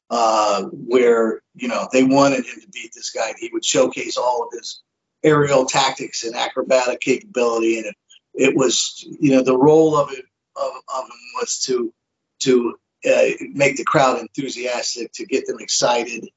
Uh, 0.09 0.63
where 0.71 1.43
you 1.57 1.67
know 1.67 1.89
they 1.93 2.05
wanted 2.05 2.47
him 2.47 2.61
to 2.61 2.69
beat 2.69 2.93
this 2.95 3.11
guy, 3.11 3.33
he 3.39 3.51
would 3.53 3.65
showcase 3.65 4.17
all 4.17 4.45
of 4.45 4.57
his 4.57 4.83
aerial 5.25 5.65
tactics 5.65 6.23
and 6.23 6.37
acrobatic 6.37 7.01
capability, 7.01 7.79
and 7.79 7.87
it, 7.87 7.97
it 8.35 8.57
was 8.57 9.05
you 9.21 9.33
know 9.33 9.43
the 9.43 9.57
role 9.57 9.97
of 9.97 10.13
it 10.13 10.25
of, 10.55 10.71
of 10.95 11.05
him 11.05 11.19
was 11.41 11.59
to 11.59 11.93
to 12.41 12.79
uh, 13.05 13.29
make 13.53 13.77
the 13.77 13.85
crowd 13.85 14.21
enthusiastic, 14.21 15.13
to 15.13 15.27
get 15.27 15.47
them 15.47 15.59
excited. 15.61 16.29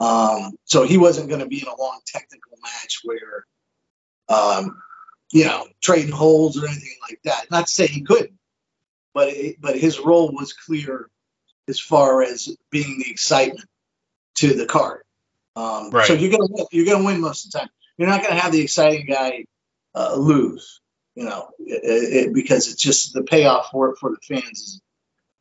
Um, 0.00 0.52
so 0.64 0.84
he 0.84 0.98
wasn't 0.98 1.28
going 1.28 1.40
to 1.40 1.46
be 1.46 1.60
in 1.60 1.68
a 1.68 1.80
long 1.80 2.00
technical 2.06 2.52
match 2.62 3.00
where, 3.04 3.46
um, 4.28 4.82
you 5.32 5.44
know, 5.44 5.68
trading 5.80 6.12
holds 6.12 6.60
or 6.60 6.66
anything 6.66 6.96
like 7.08 7.20
that. 7.24 7.50
Not 7.50 7.66
to 7.66 7.72
say 7.72 7.86
he 7.86 8.02
couldn't, 8.02 8.38
but 9.14 9.28
it, 9.28 9.60
but 9.60 9.78
his 9.78 10.00
role 10.00 10.32
was 10.32 10.52
clear 10.52 11.08
as 11.68 11.80
far 11.80 12.22
as 12.22 12.48
being 12.70 12.98
the 12.98 13.10
excitement 13.10 13.68
to 14.36 14.54
the 14.54 14.66
card. 14.66 15.02
Um, 15.56 15.90
Right. 15.90 16.06
So 16.06 16.14
you're 16.14 16.30
gonna 16.30 16.48
you're 16.72 16.86
gonna 16.86 17.04
win 17.04 17.20
most 17.20 17.46
of 17.46 17.52
the 17.52 17.58
time. 17.60 17.68
You're 17.98 18.08
not 18.08 18.22
gonna 18.22 18.40
have 18.40 18.52
the 18.52 18.62
exciting 18.62 19.06
guy 19.06 19.44
uh, 19.94 20.14
lose, 20.16 20.80
you 21.14 21.24
know, 21.24 21.50
it, 21.58 22.28
it, 22.28 22.34
because 22.34 22.68
it's 22.68 22.82
just 22.82 23.12
the 23.12 23.22
payoff 23.22 23.68
for 23.70 23.90
it 23.90 23.98
for 23.98 24.10
the 24.10 24.16
fans 24.26 24.60
is, 24.60 24.80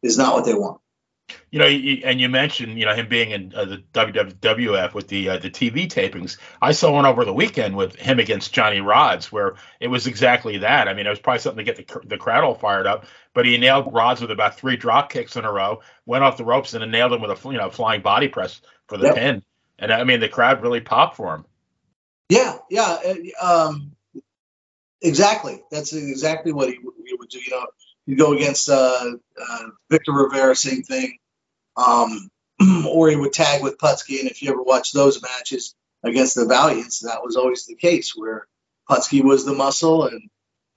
is 0.04 0.18
not 0.18 0.34
what 0.34 0.46
they 0.46 0.54
want. 0.54 0.81
You 1.52 1.60
know, 1.60 1.68
you, 1.68 2.04
and 2.06 2.22
you 2.22 2.30
mentioned 2.30 2.80
you 2.80 2.86
know 2.86 2.96
him 2.96 3.10
being 3.10 3.32
in 3.32 3.54
uh, 3.56 3.66
the 3.66 3.78
WWF 3.94 4.94
with 4.94 5.08
the 5.10 5.30
uh, 5.32 5.38
the 5.38 5.50
TV 5.52 5.88
tapings. 5.88 6.38
I 6.62 6.72
saw 6.74 6.94
one 6.94 7.06
over 7.06 7.26
the 7.26 7.34
weekend 7.34 7.76
with 7.78 7.96
him 7.98 8.20
against 8.20 8.54
Johnny 8.54 8.80
Rodz, 8.80 9.26
where 9.26 9.56
it 9.80 9.88
was 9.88 10.08
exactly 10.08 10.60
that. 10.60 10.88
I 10.88 10.94
mean, 10.94 11.08
it 11.08 11.10
was 11.12 11.20
probably 11.20 11.40
something 11.40 11.66
to 11.66 11.72
get 11.74 11.88
the 11.88 12.08
the 12.08 12.18
crowd 12.18 12.44
all 12.46 12.56
fired 12.56 12.88
up. 12.88 13.06
But 13.34 13.46
he 13.46 13.58
nailed 13.58 13.94
Rodz 13.94 14.22
with 14.22 14.32
about 14.32 14.58
three 14.58 14.78
drop 14.78 15.12
kicks 15.12 15.36
in 15.36 15.46
a 15.46 15.52
row, 15.52 15.82
went 16.06 16.24
off 16.24 16.38
the 16.38 16.46
ropes, 16.46 16.74
and 16.74 16.82
then 16.84 16.92
nailed 16.92 17.14
him 17.14 17.22
with 17.22 17.32
a 17.32 17.50
you 17.50 17.58
know 17.58 17.70
flying 17.70 18.02
body 18.02 18.30
press 18.30 18.62
for 18.88 18.98
the 18.98 19.08
Yep. 19.08 19.16
pin. 19.16 19.44
And 19.80 19.92
I 19.94 20.04
mean, 20.06 20.20
the 20.22 20.30
crowd 20.30 20.62
really 20.62 20.82
popped 20.82 21.18
for 21.18 21.36
him. 21.36 21.46
Yeah, 22.30 22.58
yeah, 22.70 22.98
um, 23.42 23.94
exactly. 25.02 25.62
That's 25.72 25.94
exactly 25.94 26.54
what 26.54 26.70
he, 26.70 26.80
would- 26.84 26.96
he 27.06 27.16
would 27.18 27.30
do. 27.30 27.40
You 27.40 27.52
know, 27.52 27.68
you 28.08 28.16
go 28.18 28.34
against 28.34 28.70
uh, 28.70 29.14
uh, 29.42 29.64
Victor 29.90 30.14
Rivera, 30.14 30.56
same 30.56 30.84
thing, 30.84 31.18
um, 31.76 32.30
or 32.88 33.10
he 33.10 33.16
would 33.16 33.34
tag 33.34 33.64
with 33.64 33.78
Putski. 33.78 34.20
And 34.20 34.30
if 34.30 34.42
you 34.42 34.52
ever 34.52 34.62
watch 34.62 34.92
those 34.92 35.22
matches 35.22 35.76
against 36.04 36.36
the 36.36 36.46
Valiants, 36.46 37.00
that 37.00 37.24
was 37.24 37.36
always 37.36 37.66
the 37.66 37.76
case 37.76 38.14
where 38.16 38.48
Putski 38.90 39.24
was 39.24 39.46
the 39.46 39.54
muscle 39.54 40.06
and 40.06 40.30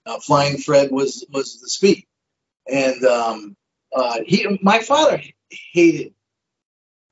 uh, 0.06 0.18
Flying 0.20 0.58
Fred 0.58 0.90
was 0.90 1.26
was 1.30 1.60
the 1.60 1.68
speed. 1.68 2.04
And 2.70 3.04
um, 3.04 3.56
uh, 3.94 4.20
he, 4.24 4.58
my 4.62 4.80
father 4.80 5.20
hated 5.72 6.14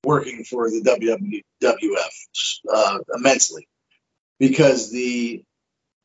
working 0.04 0.44
for 0.44 0.68
the 0.68 0.82
WWF 0.82 2.52
uh, 2.72 2.98
immensely 3.14 3.68
because 4.38 4.90
the 4.90 5.44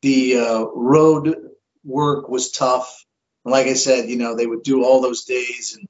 the 0.01 0.37
uh, 0.37 0.63
road 0.65 1.35
work 1.83 2.29
was 2.29 2.51
tough. 2.51 3.05
And 3.43 3.51
like 3.51 3.67
I 3.67 3.73
said, 3.73 4.09
you 4.09 4.17
know, 4.17 4.35
they 4.35 4.45
would 4.45 4.63
do 4.63 4.83
all 4.83 5.01
those 5.01 5.25
days 5.25 5.77
and 5.77 5.87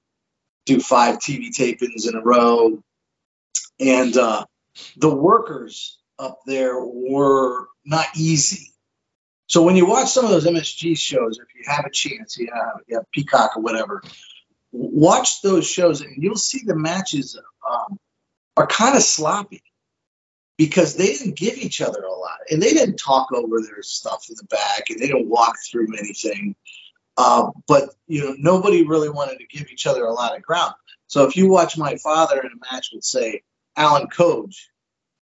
do 0.67 0.79
five 0.79 1.17
TV 1.17 1.49
tapings 1.49 2.07
in 2.07 2.15
a 2.15 2.21
row. 2.21 2.83
And 3.79 4.15
uh, 4.15 4.45
the 4.97 5.13
workers 5.13 5.97
up 6.19 6.39
there 6.45 6.79
were 6.79 7.67
not 7.85 8.05
easy. 8.15 8.73
So 9.47 9.63
when 9.63 9.77
you 9.77 9.85
watch 9.85 10.09
some 10.09 10.25
of 10.25 10.31
those 10.31 10.45
MSG 10.45 10.97
shows, 10.97 11.39
if 11.39 11.47
you 11.55 11.63
have 11.71 11.85
a 11.85 11.91
chance, 11.91 12.37
you 12.37 12.49
have, 12.53 12.81
you 12.87 12.97
have 12.97 13.05
Peacock 13.13 13.55
or 13.55 13.63
whatever, 13.63 14.03
watch 14.71 15.41
those 15.41 15.65
shows 15.65 16.01
and 16.01 16.21
you'll 16.21 16.35
see 16.35 16.61
the 16.65 16.75
matches 16.75 17.39
um, 17.67 17.97
are 18.57 18.67
kind 18.67 18.95
of 18.95 19.03
sloppy 19.03 19.63
because 20.57 20.95
they 20.95 21.13
didn't 21.13 21.37
give 21.37 21.57
each 21.57 21.79
other 21.79 22.01
a 22.01 22.11
lot 22.11 22.39
and 22.51 22.61
they 22.61 22.73
didn't 22.73 22.97
talk 22.97 23.31
over 23.31 23.61
their 23.61 23.83
stuff 23.83 24.25
in 24.29 24.35
the 24.35 24.45
back 24.45 24.89
and 24.89 24.99
they 24.99 25.07
didn't 25.07 25.29
walk 25.29 25.55
through 25.71 25.87
anything. 25.97 26.55
Uh, 27.17 27.49
but 27.67 27.89
you 28.07 28.23
know, 28.23 28.35
nobody 28.37 28.85
really 28.85 29.09
wanted 29.09 29.39
to 29.39 29.47
give 29.47 29.69
each 29.71 29.87
other 29.87 30.05
a 30.05 30.13
lot 30.13 30.35
of 30.35 30.43
ground. 30.43 30.73
So 31.07 31.25
if 31.25 31.35
you 31.35 31.49
watch 31.49 31.77
my 31.77 31.95
father 31.97 32.39
in 32.39 32.51
a 32.51 32.73
match 32.73 32.91
with, 32.93 33.03
say, 33.03 33.41
Allen 33.75 34.07
Coage, 34.07 34.69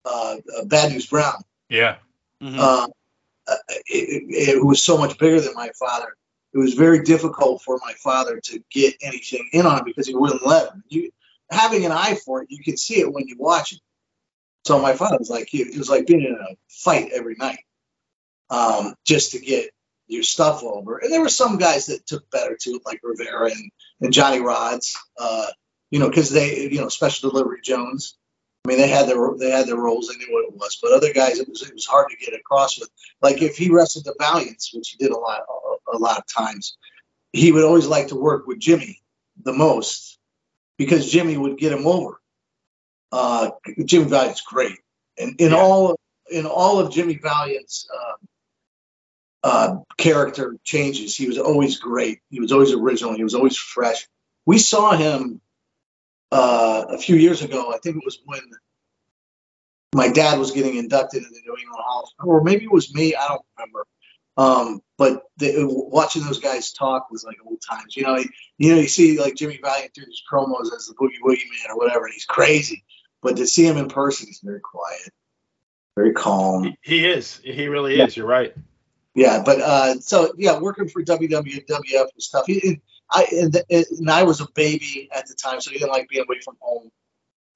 uh, 0.06 0.38
uh, 0.58 0.66
Bad 0.66 0.92
News 0.92 1.08
Brown, 1.08 1.42
Yeah. 1.70 1.98
Mhm. 2.42 2.60
uh, 2.60 2.88
uh, 3.48 3.56
it, 3.88 4.24
it, 4.30 4.58
it 4.58 4.66
was 4.66 4.84
so 4.84 4.98
much 4.98 5.18
bigger 5.18 5.42
than 5.42 5.54
my 5.56 5.70
father. 5.80 6.16
It 6.54 6.58
was 6.58 6.74
very 6.74 7.04
difficult 7.04 7.62
for 7.62 7.80
my 7.84 7.94
father 7.94 8.40
to 8.46 8.64
get 8.72 8.96
anything 9.02 9.50
in 9.54 9.66
on 9.66 9.80
it 9.80 9.86
because 9.86 10.08
he 10.08 10.16
wouldn't 10.16 10.46
let 10.46 10.72
him. 10.72 10.84
You 10.88 11.12
having 11.50 11.86
an 11.86 11.92
eye 11.92 12.18
for 12.26 12.44
it, 12.44 12.52
you 12.52 12.64
can 12.64 12.78
see 12.78 13.00
it 13.00 13.12
when 13.12 13.28
you 13.28 13.36
watch 13.38 13.74
it. 13.74 13.80
So 14.66 14.80
my 14.80 14.94
father 14.94 15.18
was 15.18 15.30
like, 15.30 15.54
it 15.54 15.78
was 15.78 15.90
like 15.90 16.06
being 16.06 16.22
in 16.22 16.34
a 16.34 16.56
fight 16.68 17.12
every 17.14 17.36
night, 17.36 17.60
um, 18.50 18.94
just 19.06 19.32
to 19.32 19.40
get 19.40 19.72
your 20.10 20.24
stuff 20.24 20.64
over. 20.64 20.98
And 20.98 21.12
there 21.12 21.22
were 21.22 21.30
some 21.30 21.58
guys 21.58 21.86
that 21.86 22.06
took 22.06 22.30
better 22.32 22.58
to 22.60 22.70
it, 22.72 22.82
like 22.86 23.00
Rivera 23.04 23.52
and, 23.52 23.72
and 24.02 24.12
Johnny 24.14 24.40
Rodz, 24.40 24.96
uh, 25.20 25.48
you 25.92 26.00
know, 26.00 26.10
because 26.10 26.30
they, 26.32 26.68
you 26.70 26.82
know, 26.82 26.90
Special 26.90 27.30
Delivery 27.30 27.60
Jones. 27.64 28.18
I 28.66 28.70
mean, 28.70 28.78
they 28.80 28.90
had 28.90 29.08
their 29.08 29.18
they 29.38 29.50
had 29.52 29.68
their 29.68 29.78
roles. 29.78 30.08
They 30.10 30.18
knew 30.18 30.34
what 30.34 30.46
it 30.46 30.54
was. 30.54 30.78
But 30.82 30.92
other 30.92 31.14
guys, 31.14 31.40
it 31.40 31.48
was 31.48 31.62
it 31.62 31.74
was 31.74 31.86
hard 31.86 32.08
to 32.10 32.18
get 32.18 32.38
across 32.38 32.78
with. 32.80 32.90
Like 33.22 33.42
if 33.42 33.56
he 33.58 33.70
wrestled 33.70 34.06
the 34.06 34.16
Valiants, 34.20 34.74
which 34.74 34.90
he 34.90 34.98
did 34.98 35.12
a 35.14 35.18
lot 35.18 35.42
a, 35.48 35.96
a 35.96 35.98
lot 35.98 36.18
of 36.18 36.24
times, 36.28 36.78
he 37.32 37.52
would 37.52 37.64
always 37.64 37.88
like 37.88 38.08
to 38.10 38.16
work 38.16 38.48
with 38.48 38.60
Jimmy 38.60 39.02
the 39.44 39.54
most 39.54 40.20
because 40.78 41.10
Jimmy 41.10 41.38
would 41.38 41.58
get 41.58 41.72
him 41.72 41.88
over. 41.88 42.20
Uh, 43.12 43.52
Jimmy 43.86 44.06
Valiant's 44.06 44.42
great, 44.42 44.78
and 45.18 45.40
in 45.40 45.52
Yeah. 45.52 45.58
all 45.58 46.00
in 46.30 46.46
all 46.46 46.80
of 46.80 46.92
Jimmy 46.92 47.16
Valiant's 47.16 47.88
uh, 47.92 48.14
uh, 49.44 49.78
character 49.98 50.58
changes, 50.64 51.16
he 51.16 51.28
was 51.28 51.38
always 51.38 51.78
great. 51.80 52.20
He 52.30 52.40
was 52.40 52.52
always 52.52 52.74
original. 52.74 53.16
He 53.16 53.24
was 53.24 53.36
always 53.36 53.58
fresh. 53.58 54.08
We 54.46 54.58
saw 54.58 54.96
him 54.96 55.42
uh, 56.32 56.86
a 56.90 56.98
few 56.98 57.16
years 57.16 57.42
ago. 57.42 57.72
I 57.74 57.78
think 57.78 57.98
it 57.98 58.04
was 58.06 58.20
when 58.26 58.42
my 59.96 60.10
dad 60.10 60.38
was 60.38 60.52
getting 60.52 60.76
inducted 60.76 61.24
into 61.24 61.30
the 61.34 61.42
New 61.46 61.56
England 61.58 61.84
Hall 61.84 62.04
of 62.04 62.10
Fame, 62.24 62.30
or 62.30 62.44
maybe 62.44 62.66
it 62.66 62.72
was 62.72 62.94
me. 62.94 63.16
I 63.16 63.28
don't 63.28 63.42
remember. 63.58 63.86
Um, 64.38 64.82
but 64.98 65.24
the, 65.38 65.66
watching 65.68 66.24
those 66.24 66.40
guys 66.40 66.72
talk 66.72 67.10
was 67.12 67.24
like 67.26 67.36
old 67.46 67.60
times. 67.68 67.98
You 67.98 68.04
know, 68.04 68.16
you, 68.18 68.30
you 68.58 68.74
know, 68.76 68.82
you 68.82 68.88
see 68.88 69.20
like 69.20 69.36
Jimmy 69.36 69.60
Valiant 69.62 69.94
do 69.94 70.02
his 70.02 70.22
promos 70.32 70.74
as 70.76 70.86
the 70.86 70.94
Boogie 70.94 71.20
Woogie 71.26 71.50
Man 71.50 71.72
or 71.72 71.78
whatever, 71.78 72.06
and 72.06 72.14
he's 72.14 72.26
crazy. 72.26 72.84
But 73.22 73.38
to 73.38 73.48
see 73.48 73.66
him 73.66 73.78
in 73.78 73.90
person, 73.90 74.28
he's 74.28 74.40
very 74.42 74.62
quiet, 74.62 75.12
very 75.98 76.14
calm. 76.14 76.64
He, 76.64 76.78
he 76.84 77.06
is. 77.06 77.42
He 77.44 77.68
really 77.68 77.98
Yeah. 77.98 78.06
is. 78.06 78.16
You're 78.16 78.28
right. 78.28 78.54
Yeah, 79.20 79.44
but 79.46 79.60
uh, 79.60 80.00
so 80.00 80.34
yeah, 80.38 80.60
working 80.60 80.88
for 80.88 81.04
WWF 81.04 82.08
was 82.16 82.30
tough. 82.32 82.46
He, 82.48 82.62
and 82.66 82.82
I 83.12 83.28
and, 83.34 83.62
and 83.70 84.10
I 84.10 84.24
was 84.24 84.40
a 84.40 84.48
baby 84.56 85.10
at 85.14 85.28
the 85.28 85.34
time, 85.34 85.60
so 85.60 85.72
he 85.72 85.78
didn't 85.78 85.92
like 85.92 86.08
being 86.08 86.24
away 86.24 86.40
from 86.40 86.56
home 86.62 86.90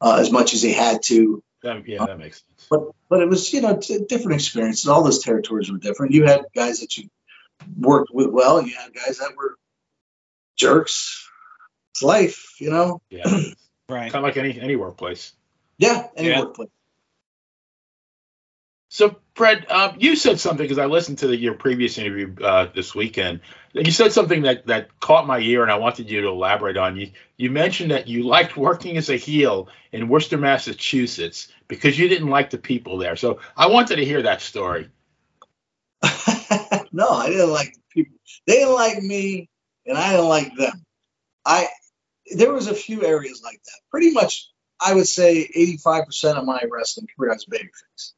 uh, 0.01 0.17
as 0.19 0.29
much 0.29 0.53
as 0.53 0.61
he 0.61 0.73
had 0.73 1.03
to. 1.03 1.41
That, 1.61 1.87
yeah, 1.87 2.05
that 2.05 2.19
makes 2.19 2.43
sense. 2.45 2.67
But 2.69 2.81
but 3.07 3.21
it 3.21 3.29
was 3.29 3.53
you 3.53 3.61
know 3.61 3.77
t- 3.77 4.03
different 4.09 4.41
experiences. 4.41 4.89
All 4.89 5.03
those 5.05 5.23
territories 5.23 5.71
were 5.71 5.77
different. 5.77 6.11
You 6.11 6.25
had 6.25 6.41
guys 6.53 6.81
that 6.81 6.97
you 6.97 7.09
worked 7.79 8.09
with 8.13 8.27
well, 8.27 8.57
and 8.57 8.67
you 8.67 8.75
had 8.75 8.93
guys 8.93 9.19
that 9.19 9.31
were 9.37 9.55
jerks. 10.57 11.25
It's 11.91 12.03
life, 12.03 12.55
you 12.59 12.71
know. 12.71 13.01
Yeah. 13.09 13.23
Right. 13.89 14.11
kind 14.11 14.15
of 14.25 14.29
like 14.29 14.37
any 14.37 14.59
any 14.59 14.75
workplace. 14.77 15.33
Yeah, 15.77 16.07
any 16.15 16.29
Yeah. 16.29 16.39
workplace. 16.39 16.69
So, 18.93 19.15
Fred, 19.33 19.65
um, 19.71 19.95
you 19.97 20.15
said 20.15 20.39
something 20.39 20.63
because 20.63 20.77
I 20.77 20.85
listened 20.85 21.17
to 21.17 21.27
the, 21.27 21.35
your 21.35 21.55
previous 21.55 21.97
interview 21.97 22.35
uh, 22.43 22.67
this 22.75 22.93
weekend. 22.93 23.39
You 23.73 23.89
said 23.89 24.11
something 24.11 24.43
that, 24.43 24.67
that 24.67 24.99
caught 24.99 25.25
my 25.25 25.39
ear, 25.39 25.63
and 25.63 25.71
I 25.71 25.77
wanted 25.77 26.11
you 26.11 26.21
to 26.21 26.27
elaborate 26.27 26.77
on. 26.77 26.95
You 26.95 27.09
you 27.35 27.49
mentioned 27.49 27.89
that 27.89 28.07
you 28.07 28.21
liked 28.21 28.55
working 28.55 28.95
as 28.97 29.09
a 29.09 29.15
heel 29.15 29.67
in 29.91 30.09
Worcester, 30.09 30.37
Massachusetts, 30.37 31.47
because 31.67 31.97
you 31.97 32.07
didn't 32.07 32.27
like 32.27 32.51
the 32.51 32.59
people 32.59 32.99
there. 32.99 33.15
So, 33.15 33.39
I 33.57 33.65
wanted 33.65 33.95
to 33.95 34.05
hear 34.05 34.21
that 34.21 34.41
story. 34.41 34.91
no, 36.91 37.09
I 37.09 37.29
didn't 37.29 37.49
like 37.49 37.73
the 37.73 37.81
people. 37.89 38.15
They 38.45 38.59
didn't 38.59 38.75
like 38.75 39.01
me, 39.01 39.49
and 39.87 39.97
I 39.97 40.11
didn't 40.11 40.29
like 40.29 40.55
them. 40.55 40.85
I 41.43 41.65
there 42.35 42.53
was 42.53 42.67
a 42.67 42.75
few 42.75 43.03
areas 43.03 43.41
like 43.43 43.59
that. 43.63 43.79
Pretty 43.89 44.11
much 44.11 44.51
I 44.79 44.93
would 44.93 45.07
say 45.07 45.49
85% 45.83 46.35
of 46.35 46.45
my 46.45 46.61
wrestling 46.69 47.07
career 47.17 47.33
was 47.33 47.47
babyface. 47.47 48.13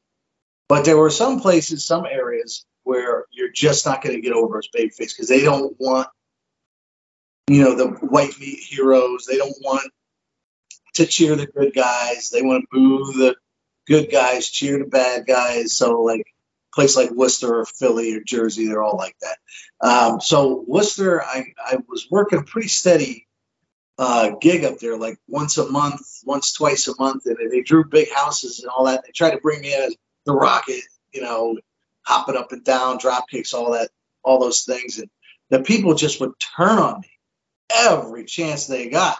But 0.68 0.84
there 0.84 0.96
were 0.96 1.10
some 1.10 1.40
places, 1.40 1.84
some 1.84 2.06
areas 2.06 2.64
where 2.82 3.24
you're 3.30 3.52
just 3.52 3.86
not 3.86 4.02
going 4.02 4.16
to 4.16 4.22
get 4.22 4.32
over 4.32 4.58
as 4.58 4.68
babyface 4.74 5.14
because 5.14 5.28
they 5.28 5.42
don't 5.42 5.74
want, 5.78 6.08
you 7.48 7.62
know, 7.62 7.74
the 7.74 7.88
white 7.88 8.38
meat 8.40 8.58
heroes. 8.60 9.26
They 9.26 9.36
don't 9.36 9.56
want 9.60 9.90
to 10.94 11.06
cheer 11.06 11.36
the 11.36 11.46
good 11.46 11.74
guys. 11.74 12.30
They 12.30 12.42
want 12.42 12.62
to 12.62 12.68
boo 12.72 13.12
the 13.12 13.36
good 13.86 14.10
guys, 14.10 14.48
cheer 14.48 14.78
the 14.78 14.86
bad 14.86 15.26
guys. 15.26 15.72
So 15.72 16.02
like 16.02 16.26
place 16.74 16.96
like 16.96 17.10
Worcester 17.10 17.60
or 17.60 17.64
Philly 17.64 18.14
or 18.14 18.20
Jersey, 18.20 18.66
they're 18.66 18.82
all 18.82 18.96
like 18.96 19.16
that. 19.20 19.38
Um, 19.86 20.20
so 20.20 20.64
Worcester, 20.66 21.22
I, 21.22 21.46
I 21.64 21.78
was 21.88 22.06
working 22.10 22.44
pretty 22.44 22.68
steady 22.68 23.26
uh, 23.98 24.32
gig 24.40 24.64
up 24.64 24.78
there, 24.78 24.98
like 24.98 25.18
once 25.26 25.56
a 25.58 25.70
month, 25.70 26.02
once 26.24 26.52
twice 26.52 26.86
a 26.88 26.94
month, 26.98 27.24
and 27.26 27.36
they 27.50 27.62
drew 27.62 27.84
big 27.84 28.12
houses 28.12 28.60
and 28.60 28.68
all 28.68 28.84
that. 28.84 29.04
They 29.04 29.12
tried 29.12 29.30
to 29.30 29.38
bring 29.38 29.60
me 29.62 29.74
in 29.74 29.80
as 29.80 29.96
the 30.26 30.34
Rocket, 30.34 30.82
you 31.12 31.22
know, 31.22 31.56
hopping 32.02 32.36
up 32.36 32.52
and 32.52 32.64
down, 32.64 32.98
drop 32.98 33.28
kicks, 33.28 33.54
all 33.54 33.72
that, 33.72 33.90
all 34.22 34.38
those 34.38 34.64
things, 34.64 34.98
and 34.98 35.08
the 35.50 35.62
people 35.62 35.94
just 35.94 36.20
would 36.20 36.32
turn 36.56 36.78
on 36.78 37.00
me 37.00 37.10
every 37.74 38.24
chance 38.24 38.66
they 38.66 38.88
got. 38.88 39.18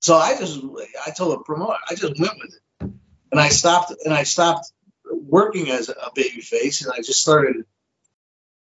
So 0.00 0.16
I 0.16 0.38
just, 0.38 0.60
I 1.06 1.10
told 1.10 1.32
the 1.32 1.42
promoter, 1.42 1.78
I 1.88 1.94
just 1.94 2.18
went 2.18 2.38
with 2.38 2.54
it, 2.54 2.90
and 3.32 3.40
I 3.40 3.48
stopped, 3.48 3.92
and 4.04 4.14
I 4.14 4.22
stopped 4.22 4.72
working 5.04 5.70
as 5.70 5.88
a 5.88 6.10
baby 6.14 6.40
face, 6.40 6.82
and 6.82 6.92
I 6.92 6.98
just 6.98 7.20
started 7.20 7.64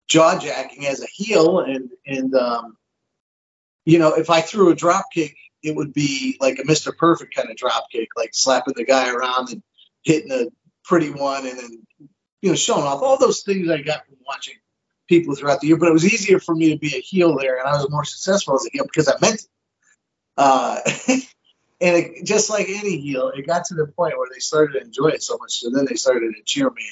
jaw 0.08 0.38
jacking 0.38 0.86
as 0.86 1.02
a 1.02 1.06
heel, 1.06 1.60
and 1.60 1.90
and 2.06 2.34
um, 2.34 2.76
you 3.84 3.98
know, 3.98 4.14
if 4.14 4.30
I 4.30 4.40
threw 4.40 4.70
a 4.70 4.74
drop 4.74 5.06
kick, 5.12 5.36
it 5.62 5.74
would 5.74 5.92
be 5.92 6.36
like 6.40 6.58
a 6.58 6.62
Mr. 6.62 6.96
Perfect 6.96 7.34
kind 7.34 7.50
of 7.50 7.56
drop 7.56 7.86
kick, 7.92 8.08
like 8.16 8.30
slapping 8.32 8.74
the 8.76 8.84
guy 8.84 9.10
around 9.10 9.50
and 9.50 9.62
hitting 10.02 10.32
a 10.32 10.46
pretty 10.90 11.10
one, 11.10 11.46
and 11.46 11.56
then 11.56 11.86
you 12.42 12.50
know 12.50 12.56
showing 12.56 12.82
off 12.82 13.00
all 13.00 13.16
those 13.16 13.42
things 13.42 13.70
I 13.70 13.80
got 13.80 14.04
from 14.04 14.16
watching 14.26 14.56
people 15.08 15.36
throughout 15.36 15.60
the 15.60 15.68
year. 15.68 15.76
But 15.76 15.88
it 15.88 15.92
was 15.92 16.04
easier 16.04 16.40
for 16.40 16.54
me 16.54 16.70
to 16.70 16.78
be 16.78 16.96
a 16.96 17.00
heel 17.00 17.38
there, 17.38 17.58
and 17.58 17.68
I 17.68 17.72
was 17.72 17.88
more 17.88 18.04
successful 18.04 18.56
as 18.56 18.66
a 18.66 18.70
heel 18.72 18.84
because 18.84 19.08
I 19.08 19.14
meant 19.20 19.36
it. 19.36 19.48
Uh, 20.36 20.80
and 21.80 21.96
it, 21.96 22.26
just 22.26 22.50
like 22.50 22.66
any 22.68 22.98
heel, 22.98 23.28
it 23.28 23.46
got 23.46 23.66
to 23.66 23.74
the 23.74 23.86
point 23.86 24.18
where 24.18 24.28
they 24.30 24.40
started 24.40 24.72
to 24.72 24.84
enjoy 24.84 25.08
it 25.08 25.22
so 25.22 25.38
much, 25.38 25.52
so 25.52 25.70
then 25.70 25.86
they 25.88 25.94
started 25.94 26.34
to 26.34 26.42
cheer 26.44 26.68
me, 26.68 26.82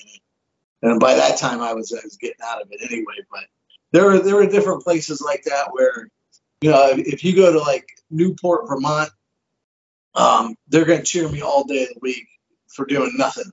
and, 0.83 0.93
and 0.93 1.01
by 1.01 1.17
that 1.17 1.39
time 1.39 1.61
I 1.61 1.75
was, 1.75 1.93
I 1.93 2.01
was 2.05 2.17
getting 2.17 2.41
out 2.43 2.63
of 2.63 2.69
it 2.71 2.81
anyway. 2.89 3.17
But 3.29 3.45
there 3.91 4.05
were 4.05 4.21
there 4.21 4.37
were 4.37 4.47
different 4.47 4.85
places 4.85 5.21
like 5.21 5.43
that 5.45 5.73
where, 5.73 6.09
you 6.61 6.71
know, 6.71 6.93
if 6.93 7.25
you 7.25 7.35
go 7.35 7.53
to 7.53 7.59
like 7.59 7.89
Newport, 8.11 8.69
Vermont, 8.69 9.11
um, 10.15 10.55
they're 10.69 10.85
going 10.85 11.01
to 11.01 11.05
cheer 11.05 11.29
me 11.29 11.43
all 11.43 11.65
day 11.65 11.83
of 11.83 11.89
the 11.89 11.99
week 12.01 12.29
for 12.69 12.87
doing 12.87 13.11
nothing 13.17 13.51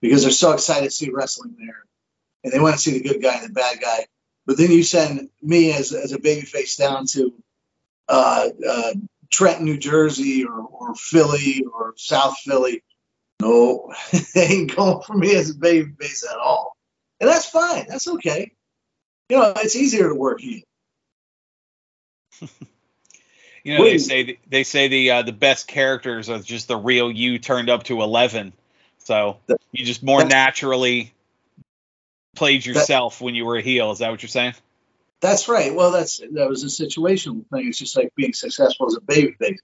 because 0.00 0.22
they're 0.22 0.30
so 0.30 0.52
excited 0.52 0.86
to 0.86 0.90
see 0.90 1.10
wrestling 1.10 1.56
there, 1.58 1.84
and 2.44 2.52
they 2.52 2.60
want 2.60 2.74
to 2.74 2.80
see 2.80 2.98
the 2.98 3.08
good 3.08 3.22
guy 3.22 3.36
and 3.36 3.48
the 3.48 3.52
bad 3.52 3.80
guy. 3.80 4.06
But 4.46 4.56
then 4.56 4.70
you 4.70 4.82
send 4.82 5.28
me 5.42 5.72
as 5.72 5.92
as 5.92 6.12
a 6.12 6.18
babyface 6.18 6.78
down 6.78 7.06
to 7.12 7.34
uh, 8.08 8.48
uh, 8.68 8.94
Trenton, 9.30 9.64
New 9.64 9.78
Jersey, 9.78 10.44
or, 10.44 10.60
or 10.60 10.94
Philly, 10.94 11.64
or 11.72 11.94
South 11.96 12.36
Philly. 12.38 12.82
No, 13.40 13.92
they 14.34 14.46
ain't 14.46 14.74
going 14.74 15.02
for 15.02 15.16
me 15.16 15.34
as 15.36 15.50
a 15.50 15.54
baby 15.54 15.92
face 15.98 16.26
at 16.30 16.38
all. 16.38 16.76
And 17.20 17.28
that's 17.28 17.46
fine. 17.46 17.86
That's 17.88 18.08
okay. 18.08 18.52
You 19.28 19.38
know, 19.38 19.52
it's 19.56 19.76
easier 19.76 20.08
to 20.08 20.14
work 20.14 20.40
here. 20.40 20.62
you 23.62 23.78
know, 23.78 23.84
they 23.84 23.98
say 23.98 24.38
they 24.48 24.64
say 24.64 24.88
the 24.88 25.10
uh, 25.10 25.22
the 25.22 25.32
best 25.32 25.68
characters 25.68 26.28
are 26.28 26.40
just 26.40 26.68
the 26.68 26.76
real 26.76 27.10
you 27.10 27.38
turned 27.38 27.70
up 27.70 27.84
to 27.84 28.02
eleven. 28.02 28.52
So 29.04 29.38
you 29.72 29.84
just 29.84 30.02
more 30.02 30.24
naturally 30.24 31.12
played 32.36 32.64
yourself 32.64 33.18
that, 33.18 33.24
when 33.24 33.34
you 33.34 33.44
were 33.44 33.56
a 33.56 33.62
heel. 33.62 33.90
Is 33.90 33.98
that 33.98 34.10
what 34.10 34.22
you're 34.22 34.28
saying? 34.28 34.54
That's 35.20 35.48
right. 35.48 35.74
Well, 35.74 35.90
that's 35.90 36.18
that 36.18 36.48
was 36.48 36.64
a 36.64 36.66
situational 36.66 37.46
thing. 37.48 37.68
It's 37.68 37.78
just 37.78 37.96
like 37.96 38.12
being 38.16 38.32
successful 38.32 38.86
as 38.86 38.96
a 38.96 39.00
babyface. 39.00 39.58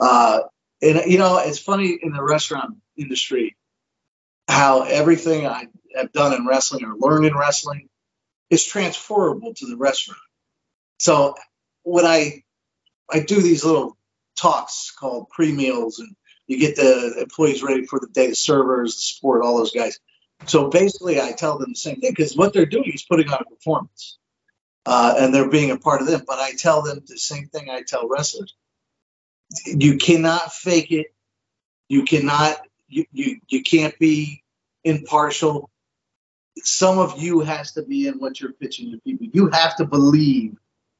Uh, 0.00 0.40
and 0.80 1.02
you 1.06 1.18
know, 1.18 1.38
it's 1.38 1.58
funny 1.58 1.98
in 2.02 2.12
the 2.12 2.22
restaurant 2.22 2.76
industry 2.96 3.56
how 4.48 4.82
everything 4.82 5.46
I 5.46 5.68
have 5.94 6.12
done 6.12 6.34
in 6.34 6.46
wrestling 6.46 6.84
or 6.84 6.96
learned 6.96 7.26
in 7.26 7.36
wrestling 7.36 7.88
is 8.50 8.64
transferable 8.64 9.54
to 9.54 9.66
the 9.66 9.76
restaurant. 9.76 10.20
So 10.98 11.34
when 11.84 12.04
I 12.04 12.42
I 13.10 13.20
do 13.20 13.40
these 13.40 13.64
little 13.64 13.96
talks 14.36 14.90
called 14.90 15.28
pre 15.30 15.52
meals, 15.52 15.98
and 16.00 16.14
you 16.52 16.58
get 16.58 16.76
the 16.76 17.20
employees 17.20 17.62
ready 17.62 17.86
for 17.86 17.98
the 17.98 18.08
day, 18.08 18.28
the 18.28 18.34
servers, 18.36 18.94
the 18.94 19.00
support, 19.00 19.42
all 19.42 19.56
those 19.56 19.72
guys. 19.72 19.98
So 20.46 20.68
basically, 20.68 21.20
I 21.20 21.32
tell 21.32 21.58
them 21.58 21.70
the 21.70 21.76
same 21.76 22.00
thing 22.00 22.10
because 22.10 22.36
what 22.36 22.52
they're 22.52 22.66
doing 22.66 22.92
is 22.92 23.04
putting 23.04 23.28
on 23.28 23.40
a 23.40 23.44
performance 23.44 24.18
uh, 24.86 25.14
and 25.18 25.34
they're 25.34 25.48
being 25.48 25.70
a 25.70 25.78
part 25.78 26.00
of 26.00 26.06
them. 26.06 26.22
But 26.26 26.38
I 26.38 26.52
tell 26.52 26.82
them 26.82 27.02
the 27.06 27.18
same 27.18 27.46
thing 27.48 27.70
I 27.70 27.82
tell 27.86 28.08
wrestlers: 28.08 28.54
you 29.66 29.96
cannot 29.96 30.52
fake 30.52 30.90
it. 30.92 31.14
You 31.88 32.04
cannot. 32.04 32.56
You 32.88 33.06
you 33.12 33.40
you 33.48 33.62
can't 33.62 33.98
be 33.98 34.42
impartial. 34.84 35.70
Some 36.58 36.98
of 36.98 37.20
you 37.22 37.40
has 37.40 37.72
to 37.72 37.82
be 37.82 38.06
in 38.08 38.14
what 38.14 38.40
you're 38.40 38.52
pitching 38.52 38.92
to 38.92 38.98
people. 38.98 39.26
You 39.32 39.48
have 39.48 39.76
to 39.76 39.86
believe 39.86 40.56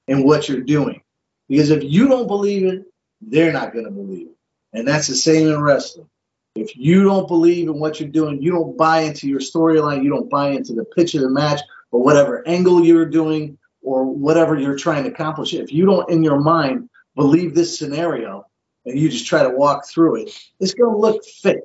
in 0.09 0.25
what 0.25 0.49
you're 0.49 0.63
doing, 0.63 1.03
because 1.49 1.71
if 1.71 1.83
you 1.85 2.09
don't 2.09 2.27
believe 2.27 2.65
it, 2.65 2.85
they're 3.21 3.53
not 3.53 3.73
going 3.73 3.85
to 3.85 3.91
believe 3.91 4.29
it. 4.29 4.32
And 4.73 4.87
that's 4.87 5.07
the 5.07 5.15
same 5.15 5.49
in 5.49 5.61
wrestling. 5.61 6.09
If 6.55 6.77
you 6.77 7.05
don't 7.05 7.29
believe 7.29 7.69
in 7.69 7.79
what 7.79 7.99
you're 7.99 8.09
doing, 8.09 8.43
you 8.43 8.51
don't 8.51 8.77
buy 8.77 9.01
into 9.01 9.29
your 9.29 9.41
storyline, 9.41 10.03
you 10.03 10.11
don't 10.11 10.31
buy 10.31 10.51
into 10.51 10.75
the 10.75 10.85
pitch 10.85 11.15
of 11.15 11.23
the 11.23 11.31
match 11.31 11.61
or 11.91 12.03
whatever 12.03 12.47
angle 12.47 12.85
you're 12.85 13.07
doing, 13.07 13.59
or 13.83 14.05
whatever 14.05 14.59
you're 14.59 14.79
trying 14.79 15.05
to 15.05 15.11
accomplish, 15.11 15.53
if 15.53 15.73
you 15.73 15.85
don't 15.85 16.09
in 16.11 16.23
your 16.23 16.41
mind 16.41 16.89
believe 17.15 17.55
this 17.55 17.79
scenario 17.79 18.47
and 18.87 18.99
you 18.99 19.09
just 19.09 19.27
try 19.27 19.43
to 19.43 19.51
walk 19.51 19.87
through 19.87 20.23
it, 20.23 20.39
it's 20.61 20.75
going 20.75 20.93
to 20.93 20.99
look 20.99 21.25
fake. 21.25 21.59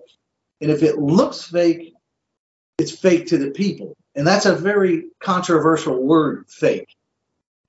And 0.59 0.71
if 0.71 0.83
it 0.83 0.97
looks 0.97 1.43
fake, 1.43 1.93
it's 2.77 2.91
fake 2.91 3.27
to 3.27 3.37
the 3.37 3.51
people. 3.51 3.95
And 4.15 4.25
that's 4.25 4.45
a 4.45 4.55
very 4.55 5.05
controversial 5.19 6.01
word, 6.01 6.45
fake. 6.49 6.95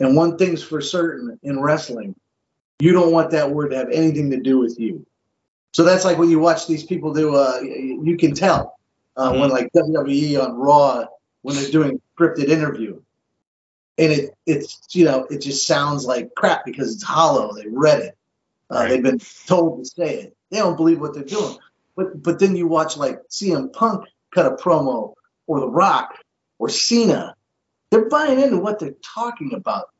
And 0.01 0.17
one 0.17 0.39
thing's 0.39 0.63
for 0.63 0.81
certain 0.81 1.39
in 1.43 1.61
wrestling, 1.61 2.15
you 2.79 2.93
don't 2.93 3.13
want 3.13 3.33
that 3.33 3.51
word 3.51 3.71
to 3.71 3.77
have 3.77 3.91
anything 3.91 4.31
to 4.31 4.41
do 4.41 4.59
with 4.59 4.79
you. 4.79 5.07
So 5.73 5.85
that's 5.85 6.05
like 6.05 6.19
when 6.19 6.31
you 6.31 6.39
watch 6.39 6.67
these 6.67 6.85
people 6.85 7.13
do, 7.13 7.37
uh, 7.37 7.61
you 7.61 8.17
can 8.19 8.35
tell 8.35 8.79
uh, 9.17 9.31
mm-hmm. 9.31 9.41
when 9.41 9.51
like 9.51 9.71
WWE 9.73 10.43
on 10.43 10.55
Raw, 10.57 11.07
when 11.43 11.57
they're 11.57 11.71
doing 11.71 12.01
scripted 12.19 12.49
interview, 12.49 13.01
and 13.97 14.13
it 14.13 14.35
it's 14.47 14.81
you 14.93 15.05
know 15.05 15.27
it 15.31 15.41
just 15.41 15.67
sounds 15.67 16.05
like 16.07 16.35
crap 16.35 16.65
because 16.65 16.95
it's 16.95 17.03
hollow. 17.03 17.55
They 17.55 17.67
read 17.69 18.01
it. 18.01 18.17
Uh, 18.71 18.75
right. 18.75 18.89
They've 18.89 19.03
been 19.03 19.21
told 19.47 19.85
to 19.85 19.85
say 19.85 20.21
it. 20.23 20.37
They 20.51 20.59
don't 20.59 20.77
believe 20.77 21.01
what 21.01 21.15
they're 21.15 21.25
doing. 21.25 21.59
But 21.97 22.23
but 22.23 22.39
then 22.39 22.57
you 22.57 22.67
watch 22.67 22.97
like 22.97 23.21
CM 23.29 23.73
Punk 23.73 24.09
cut 24.35 24.47
a 24.47 24.57
promo 24.57 25.15
or 25.47 25.61
The 25.61 25.69
Rock 25.69 26.15
or 26.59 26.69
Cena. 26.69 27.35
They're 27.91 28.09
buying 28.09 28.41
into 28.41 28.59
what 28.59 28.79
they're 28.79 28.95
talking 29.03 29.55
about. 29.55 29.91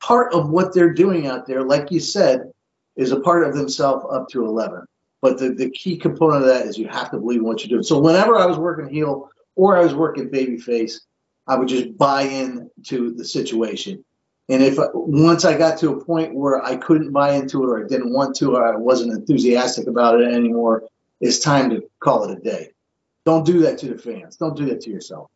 Part 0.00 0.32
of 0.32 0.50
what 0.50 0.74
they're 0.74 0.94
doing 0.94 1.26
out 1.26 1.46
there, 1.46 1.62
like 1.62 1.90
you 1.90 2.00
said, 2.00 2.52
is 2.96 3.12
a 3.12 3.20
part 3.20 3.44
of 3.44 3.54
themselves 3.54 4.04
up 4.10 4.28
to 4.30 4.44
11. 4.44 4.86
But 5.22 5.38
the, 5.38 5.50
the 5.50 5.70
key 5.70 5.96
component 5.96 6.42
of 6.42 6.48
that 6.48 6.66
is 6.66 6.76
you 6.76 6.88
have 6.88 7.10
to 7.12 7.18
believe 7.18 7.38
in 7.38 7.46
what 7.46 7.60
you're 7.60 7.68
doing. 7.68 7.84
So 7.84 7.98
whenever 7.98 8.36
I 8.36 8.44
was 8.44 8.58
working 8.58 8.92
heel 8.92 9.30
or 9.54 9.76
I 9.76 9.80
was 9.80 9.94
working 9.94 10.28
babyface, 10.28 11.00
I 11.46 11.56
would 11.56 11.68
just 11.68 11.96
buy 11.96 12.22
in 12.22 12.68
to 12.86 13.12
the 13.14 13.24
situation. 13.24 14.04
And 14.48 14.62
if 14.62 14.78
once 14.92 15.44
I 15.44 15.56
got 15.56 15.78
to 15.78 15.92
a 15.92 16.04
point 16.04 16.34
where 16.34 16.62
I 16.62 16.76
couldn't 16.76 17.12
buy 17.12 17.34
into 17.34 17.62
it 17.62 17.66
or 17.68 17.84
I 17.84 17.88
didn't 17.88 18.12
want 18.12 18.34
to 18.36 18.56
or 18.56 18.66
I 18.66 18.76
wasn't 18.76 19.12
enthusiastic 19.12 19.86
about 19.86 20.20
it 20.20 20.32
anymore, 20.32 20.84
it's 21.20 21.38
time 21.38 21.70
to 21.70 21.88
call 22.00 22.24
it 22.24 22.36
a 22.36 22.40
day. 22.40 22.70
Don't 23.24 23.46
do 23.46 23.60
that 23.60 23.78
to 23.78 23.94
the 23.94 23.98
fans. 23.98 24.36
Don't 24.36 24.56
do 24.56 24.66
that 24.66 24.80
to 24.82 24.90
yourself. 24.90 25.30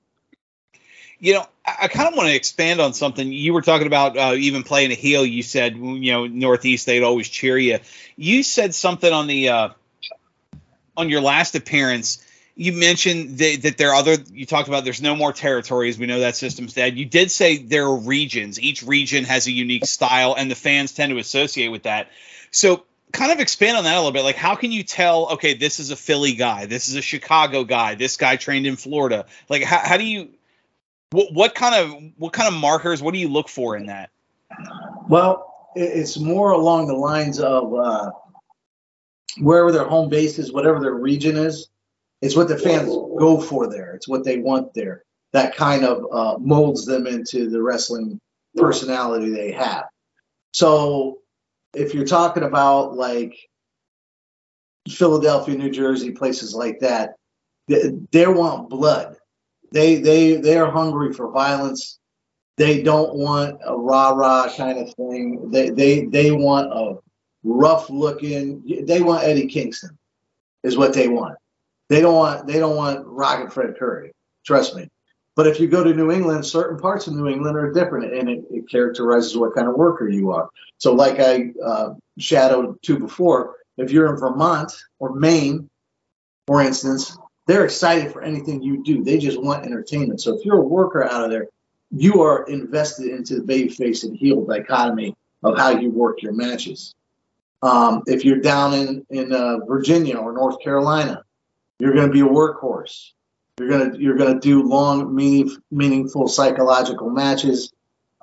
You 1.18 1.34
know, 1.34 1.46
I 1.64 1.88
kind 1.88 2.08
of 2.08 2.14
want 2.14 2.28
to 2.28 2.34
expand 2.34 2.80
on 2.80 2.92
something. 2.92 3.32
You 3.32 3.52
were 3.52 3.62
talking 3.62 3.86
about. 3.86 4.16
Uh, 4.16 4.34
even 4.34 4.62
playing 4.62 4.92
a 4.92 4.94
heel, 4.94 5.24
you 5.24 5.42
said 5.42 5.76
you 5.76 6.12
know 6.12 6.26
Northeast 6.26 6.86
they'd 6.86 7.02
always 7.02 7.28
cheer 7.28 7.58
you. 7.58 7.78
You 8.16 8.42
said 8.42 8.74
something 8.74 9.12
on 9.12 9.26
the 9.26 9.48
uh, 9.48 9.68
on 10.96 11.10
your 11.10 11.20
last 11.20 11.54
appearance. 11.54 12.22
You 12.58 12.72
mentioned 12.72 13.38
that, 13.38 13.62
that, 13.62 13.76
there 13.76 13.90
are 13.90 13.96
other 13.96 14.16
you 14.32 14.46
talked 14.46 14.68
about 14.68 14.84
there's 14.84 15.02
no 15.02 15.14
more 15.14 15.32
territories. 15.32 15.98
We 15.98 16.06
know 16.06 16.20
that 16.20 16.36
system's 16.36 16.72
dead. 16.72 16.96
You 16.96 17.04
did 17.04 17.30
say 17.30 17.58
there 17.58 17.84
are 17.84 17.96
regions. 17.96 18.58
Each 18.58 18.82
region 18.82 19.24
has 19.24 19.46
a 19.46 19.50
unique 19.50 19.84
style 19.84 20.34
and 20.38 20.50
the 20.50 20.54
fans 20.54 20.92
tend 20.92 21.10
to 21.10 21.18
associate 21.18 21.68
with 21.68 21.82
that. 21.82 22.08
So 22.50 22.84
kind 23.12 23.30
of 23.30 23.40
expand 23.40 23.76
on 23.76 23.84
that 23.84 23.94
a 23.94 23.98
little 23.98 24.12
bit. 24.12 24.22
Like 24.22 24.36
how 24.36 24.54
can 24.54 24.72
you 24.72 24.82
tell 24.84 25.32
okay 25.32 25.52
this 25.52 25.80
is 25.80 25.90
a 25.90 25.96
philly 25.96 26.34
guy 26.34 26.66
this 26.66 26.88
is 26.88 26.96
a 26.96 27.02
chicago 27.02 27.64
guy 27.64 27.94
this 27.94 28.16
guy 28.16 28.36
trained 28.36 28.66
in 28.66 28.76
florida? 28.76 29.26
Like 29.50 29.62
how, 29.62 29.78
how 29.78 29.96
do 29.98 30.04
you 30.04 30.30
what, 31.16 31.32
what 31.32 31.54
kind 31.54 31.74
of 31.74 32.02
what 32.16 32.32
kind 32.32 32.52
of 32.52 32.54
markers 32.60 33.02
what 33.02 33.14
do 33.14 33.20
you 33.20 33.28
look 33.28 33.48
for 33.48 33.76
in 33.76 33.86
that 33.86 34.10
well 35.08 35.46
it's 35.76 36.18
more 36.18 36.52
along 36.52 36.86
the 36.86 36.94
lines 36.94 37.38
of 37.38 37.74
uh, 37.74 38.10
wherever 39.38 39.70
their 39.70 39.86
home 39.86 40.08
base 40.08 40.38
is, 40.38 40.52
whatever 40.52 40.80
their 40.80 40.94
region 40.94 41.36
is, 41.36 41.68
it's 42.22 42.34
what 42.34 42.48
the 42.48 42.58
fans 42.58 42.88
go 43.18 43.38
for 43.40 43.68
there. 43.68 43.94
It's 43.94 44.08
what 44.08 44.24
they 44.24 44.38
want 44.38 44.72
there. 44.72 45.04
That 45.32 45.54
kind 45.54 45.84
of 45.84 46.06
uh, 46.10 46.38
molds 46.38 46.86
them 46.86 47.06
into 47.06 47.50
the 47.50 47.60
wrestling 47.60 48.18
personality 48.56 49.30
they 49.30 49.52
have. 49.52 49.84
So 50.52 51.18
if 51.74 51.92
you're 51.92 52.06
talking 52.06 52.42
about 52.42 52.96
like 52.96 53.36
Philadelphia, 54.88 55.56
New 55.56 55.70
Jersey, 55.70 56.12
places 56.12 56.54
like 56.54 56.80
that, 56.80 57.16
they, 57.68 57.92
they 58.12 58.26
want 58.26 58.70
blood. 58.70 59.15
They 59.72 59.96
they 59.96 60.36
they 60.36 60.56
are 60.58 60.70
hungry 60.70 61.12
for 61.12 61.30
violence. 61.30 61.98
They 62.56 62.82
don't 62.82 63.14
want 63.14 63.60
a 63.64 63.76
rah 63.76 64.10
rah 64.10 64.50
kind 64.56 64.78
of 64.78 64.94
thing. 64.94 65.50
They 65.50 65.70
they 65.70 66.06
they 66.06 66.30
want 66.32 66.72
a 66.72 66.98
rough 67.44 67.90
looking. 67.90 68.62
They 68.86 69.02
want 69.02 69.24
Eddie 69.24 69.46
Kingston, 69.46 69.98
is 70.62 70.76
what 70.76 70.92
they 70.92 71.08
want. 71.08 71.36
They 71.88 72.00
don't 72.00 72.14
want 72.14 72.46
they 72.46 72.58
don't 72.58 72.76
want 72.76 73.06
Rocket 73.06 73.52
Fred 73.52 73.76
Curry. 73.78 74.12
Trust 74.44 74.74
me. 74.76 74.88
But 75.36 75.46
if 75.46 75.60
you 75.60 75.68
go 75.68 75.84
to 75.84 75.92
New 75.92 76.10
England, 76.10 76.46
certain 76.46 76.78
parts 76.78 77.06
of 77.06 77.14
New 77.14 77.28
England 77.28 77.58
are 77.58 77.70
different, 77.70 78.14
and 78.14 78.28
it, 78.30 78.44
it 78.50 78.70
characterizes 78.70 79.36
what 79.36 79.54
kind 79.54 79.68
of 79.68 79.74
worker 79.74 80.08
you 80.08 80.30
are. 80.30 80.48
So, 80.78 80.94
like 80.94 81.20
I 81.20 81.52
uh, 81.62 81.90
shadowed 82.18 82.80
to 82.82 82.98
before, 82.98 83.56
if 83.76 83.90
you're 83.90 84.10
in 84.10 84.18
Vermont 84.18 84.72
or 84.98 85.14
Maine, 85.14 85.68
for 86.46 86.62
instance, 86.62 87.18
they're 87.46 87.64
excited 87.64 88.12
for 88.12 88.22
anything 88.22 88.62
you 88.62 88.82
do. 88.82 89.02
They 89.02 89.18
just 89.18 89.40
want 89.40 89.64
entertainment. 89.64 90.20
So, 90.20 90.36
if 90.36 90.44
you're 90.44 90.60
a 90.60 90.66
worker 90.66 91.04
out 91.04 91.24
of 91.24 91.30
there, 91.30 91.48
you 91.90 92.22
are 92.22 92.44
invested 92.44 93.10
into 93.10 93.40
the 93.40 93.42
babyface 93.42 94.04
and 94.04 94.16
heel 94.16 94.44
dichotomy 94.44 95.16
of 95.42 95.56
how 95.56 95.70
you 95.70 95.90
work 95.90 96.22
your 96.22 96.32
matches. 96.32 96.94
Um, 97.62 98.02
if 98.06 98.24
you're 98.24 98.40
down 98.40 98.74
in 98.74 99.06
in 99.10 99.32
uh, 99.32 99.58
Virginia 99.66 100.16
or 100.16 100.32
North 100.32 100.60
Carolina, 100.60 101.22
you're 101.78 101.94
going 101.94 102.06
to 102.06 102.12
be 102.12 102.20
a 102.20 102.24
workhorse. 102.24 103.12
You're 103.58 103.70
gonna 103.70 103.96
you're 103.96 104.16
gonna 104.16 104.38
do 104.38 104.62
long, 104.62 105.14
meaning, 105.14 105.56
meaningful 105.70 106.28
psychological 106.28 107.08
matches 107.08 107.72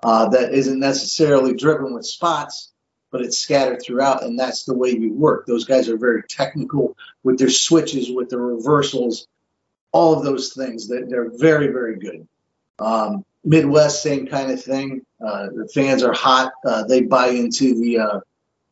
uh, 0.03 0.29
that 0.29 0.53
isn't 0.53 0.79
necessarily 0.79 1.55
driven 1.55 1.93
with 1.93 2.05
spots, 2.05 2.72
but 3.13 3.21
it's 3.21 3.37
scattered 3.37 3.79
throughout, 3.81 4.23
and 4.23 4.37
that's 4.37 4.65
the 4.65 4.73
way 4.73 4.95
we 4.95 5.09
work. 5.09 5.45
Those 5.45 5.65
guys 5.65 5.87
are 5.87 5.97
very 5.97 6.23
technical 6.23 6.97
with 7.21 7.37
their 7.37 7.51
switches, 7.51 8.11
with 8.11 8.29
their 8.29 8.39
reversals, 8.39 9.27
all 9.91 10.17
of 10.17 10.25
those 10.25 10.53
things. 10.53 10.87
That 10.87 11.09
they're 11.09 11.29
very 11.29 11.67
very 11.67 11.97
good. 11.99 12.27
Um, 12.79 13.23
Midwest, 13.45 14.01
same 14.01 14.25
kind 14.25 14.51
of 14.51 14.61
thing. 14.61 15.05
Uh, 15.23 15.47
the 15.53 15.69
fans 15.73 16.01
are 16.01 16.11
hot. 16.11 16.53
Uh, 16.65 16.83
they 16.85 17.01
buy 17.01 17.27
into 17.27 17.79
the 17.79 17.99
uh, 17.99 18.19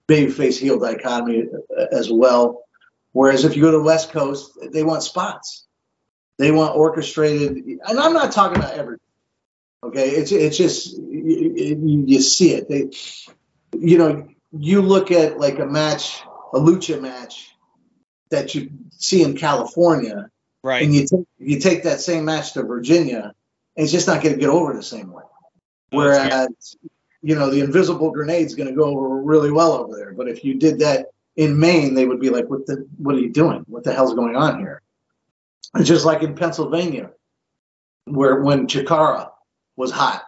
babyface 0.07 0.59
heel 0.59 0.79
dichotomy 0.79 1.43
uh, 1.77 1.85
as 1.91 2.11
well. 2.11 2.63
Whereas 3.11 3.45
if 3.45 3.55
you 3.55 3.61
go 3.61 3.71
to 3.71 3.77
the 3.77 3.83
West 3.83 4.11
Coast, 4.11 4.57
they 4.71 4.83
want 4.83 5.03
spots. 5.03 5.65
They 6.39 6.49
want 6.51 6.75
orchestrated, 6.75 7.57
and 7.57 7.99
I'm 7.99 8.13
not 8.13 8.31
talking 8.31 8.57
about 8.57 8.73
everything. 8.73 9.05
Okay, 9.83 10.09
it's 10.09 10.31
it's 10.31 10.57
just 10.57 10.97
you, 10.97 12.05
you 12.07 12.21
see 12.21 12.53
it. 12.53 12.67
They, 12.67 12.89
you 13.77 13.97
know, 13.97 14.27
you 14.51 14.81
look 14.81 15.11
at 15.11 15.39
like 15.39 15.59
a 15.59 15.65
match, 15.65 16.21
a 16.53 16.59
lucha 16.59 17.01
match 17.01 17.55
that 18.29 18.53
you 18.55 18.69
see 18.91 19.23
in 19.23 19.35
California, 19.35 20.29
Right. 20.63 20.83
and 20.83 20.93
you 20.93 21.07
take 21.07 21.25
you 21.39 21.59
take 21.59 21.83
that 21.83 22.01
same 22.01 22.25
match 22.25 22.53
to 22.53 22.63
Virginia, 22.63 23.33
and 23.75 23.83
it's 23.83 23.91
just 23.91 24.07
not 24.07 24.21
going 24.21 24.35
to 24.35 24.39
get 24.39 24.49
over 24.49 24.73
the 24.73 24.83
same 24.83 25.11
way. 25.11 25.23
Whereas, 25.89 26.77
you 27.23 27.35
know, 27.35 27.49
the 27.49 27.61
invisible 27.61 28.11
grenade's 28.11 28.55
going 28.55 28.69
to 28.69 28.75
go 28.75 28.85
over 28.85 29.21
really 29.21 29.51
well 29.51 29.73
over 29.73 29.95
there. 29.95 30.13
But 30.13 30.27
if 30.27 30.45
you 30.45 30.53
did 30.53 30.79
that 30.79 31.07
in 31.35 31.59
Maine, 31.59 31.95
they 31.95 32.05
would 32.05 32.19
be 32.19 32.29
like, 32.29 32.47
"What 32.49 32.67
the? 32.67 32.87
What 32.97 33.15
are 33.15 33.19
you 33.19 33.29
doing? 33.31 33.65
What 33.67 33.83
the 33.83 33.93
hell's 33.93 34.13
going 34.13 34.35
on 34.35 34.59
here?" 34.59 34.81
It's 35.75 35.87
just 35.87 36.05
like 36.05 36.21
in 36.21 36.35
Pennsylvania, 36.35 37.11
where 38.05 38.41
when 38.41 38.67
Chikara 38.67 39.31
was 39.77 39.91
hot. 39.91 40.23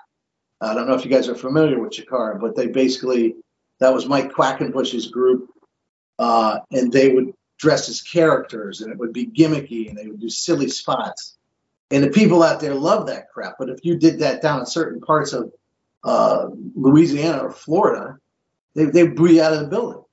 I 0.63 0.73
don't 0.73 0.87
know 0.87 0.93
if 0.93 1.03
you 1.03 1.11
guys 1.11 1.27
are 1.27 1.35
familiar 1.35 1.79
with 1.79 1.91
Chikara, 1.91 2.39
but 2.39 2.55
they 2.55 2.67
basically 2.67 3.35
that 3.79 3.93
was 3.93 4.07
Mike 4.07 4.31
Quackenbush's 4.31 5.07
group, 5.07 5.49
uh, 6.19 6.59
and 6.71 6.91
they 6.91 7.09
would 7.09 7.33
dress 7.57 7.89
as 7.89 8.01
characters, 8.01 8.81
and 8.81 8.91
it 8.91 8.97
would 8.97 9.13
be 9.13 9.27
gimmicky, 9.27 9.89
and 9.89 9.97
they 9.97 10.07
would 10.07 10.19
do 10.19 10.29
silly 10.29 10.69
spots, 10.69 11.35
and 11.91 12.03
the 12.03 12.09
people 12.09 12.43
out 12.43 12.59
there 12.59 12.75
love 12.75 13.07
that 13.07 13.29
crap. 13.29 13.55
But 13.59 13.69
if 13.69 13.79
you 13.83 13.97
did 13.97 14.19
that 14.19 14.41
down 14.41 14.59
in 14.59 14.65
certain 14.65 15.01
parts 15.01 15.33
of 15.33 15.51
uh, 16.03 16.47
Louisiana 16.75 17.43
or 17.43 17.51
Florida, 17.51 18.17
they 18.75 18.85
they 18.85 19.07
you 19.07 19.41
out 19.41 19.53
of 19.53 19.59
the 19.59 19.67
building. 19.67 20.03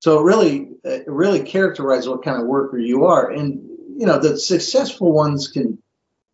So 0.00 0.20
it 0.20 0.22
really 0.22 0.70
it 0.84 1.04
really 1.06 1.42
characterizes 1.42 2.08
what 2.08 2.24
kind 2.24 2.40
of 2.40 2.46
worker 2.46 2.78
you 2.78 3.06
are, 3.06 3.30
and 3.30 3.68
you 3.98 4.06
know 4.06 4.18
the 4.18 4.38
successful 4.38 5.12
ones 5.12 5.48
can 5.48 5.82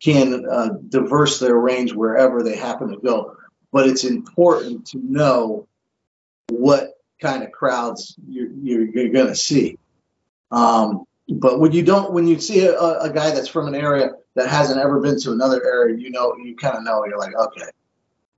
can 0.03 0.45
uh, 0.49 0.69
diverse 0.89 1.39
their 1.39 1.55
range 1.55 1.93
wherever 1.93 2.43
they 2.43 2.55
happen 2.55 2.89
to 2.89 2.97
go. 2.97 3.37
But 3.71 3.87
it's 3.87 4.03
important 4.03 4.87
to 4.87 4.97
know 4.99 5.67
what 6.49 6.99
kind 7.21 7.43
of 7.43 7.51
crowds 7.51 8.15
you're, 8.27 8.51
you're, 8.51 8.85
you're 8.85 9.13
going 9.13 9.27
to 9.27 9.35
see. 9.35 9.79
Um, 10.51 11.05
but 11.29 11.59
when 11.59 11.71
you 11.71 11.83
don't, 11.83 12.11
when 12.11 12.27
you 12.27 12.39
see 12.39 12.65
a, 12.65 12.77
a 12.77 13.11
guy 13.11 13.31
that's 13.31 13.47
from 13.47 13.67
an 13.67 13.75
area 13.75 14.11
that 14.35 14.49
hasn't 14.49 14.79
ever 14.79 14.99
been 14.99 15.19
to 15.21 15.31
another 15.31 15.65
area, 15.65 15.97
you 15.97 16.11
know, 16.11 16.35
you 16.35 16.55
kind 16.55 16.75
of 16.75 16.83
know. 16.83 17.05
You're 17.05 17.17
like, 17.17 17.35
okay, 17.35 17.65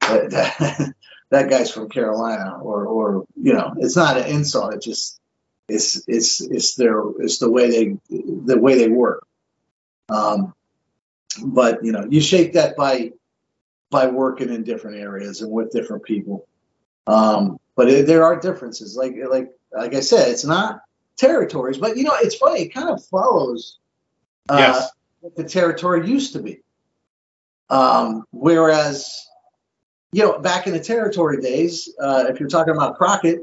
that, 0.01 0.29
that, 0.29 0.93
that 1.31 1.49
guy's 1.49 1.71
from 1.71 1.89
Carolina, 1.89 2.59
or 2.61 2.85
or 2.85 3.25
you 3.35 3.53
know, 3.53 3.73
it's 3.77 3.95
not 3.95 4.17
an 4.17 4.27
insult. 4.27 4.75
It 4.75 4.83
just 4.83 5.19
it's 5.67 6.03
it's 6.07 6.41
it's 6.41 6.75
their 6.75 7.01
it's 7.19 7.39
the 7.39 7.49
way 7.49 7.69
they 7.71 7.97
the 8.09 8.59
way 8.59 8.77
they 8.77 8.87
work. 8.87 9.25
Um, 10.07 10.53
but 11.43 11.83
you 11.83 11.91
know, 11.91 12.05
you 12.09 12.21
shake 12.21 12.53
that 12.53 12.75
by 12.75 13.11
by 13.91 14.07
working 14.07 14.49
in 14.49 14.63
different 14.63 14.97
areas 14.97 15.41
and 15.41 15.51
with 15.51 15.71
different 15.71 16.03
people. 16.03 16.47
Um, 17.07 17.59
but 17.75 17.89
it, 17.89 18.07
there 18.07 18.23
are 18.25 18.39
differences. 18.39 18.95
Like 18.95 19.15
like 19.29 19.51
like 19.71 19.93
I 19.93 19.99
said, 19.99 20.29
it's 20.29 20.45
not 20.45 20.81
territories, 21.17 21.77
but 21.77 21.97
you 21.97 22.03
know, 22.03 22.15
it's 22.15 22.35
funny. 22.35 22.63
It 22.63 22.73
kind 22.73 22.89
of 22.89 23.05
follows 23.05 23.79
uh, 24.49 24.57
Yes. 24.57 24.91
what 25.21 25.35
the 25.35 25.43
territory 25.43 26.07
used 26.07 26.33
to 26.33 26.39
be. 26.39 26.61
Um, 27.69 28.25
whereas, 28.31 29.25
you 30.11 30.23
know, 30.23 30.39
back 30.39 30.67
in 30.67 30.73
the 30.73 30.79
territory 30.79 31.41
days, 31.41 31.89
uh, 31.99 32.25
if 32.29 32.39
you're 32.39 32.49
talking 32.49 32.75
about 32.75 32.95
Crockett 32.95 33.39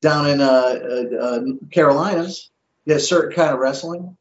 down 0.00 0.28
in 0.28 0.40
uh, 0.40 0.44
uh, 0.44 1.16
uh, 1.16 1.40
Carolinas, 1.70 2.50
you 2.84 2.92
had 2.92 3.02
a 3.02 3.04
certain 3.04 3.32
kind 3.34 3.52
of 3.52 3.58
wrestling. 3.58 4.16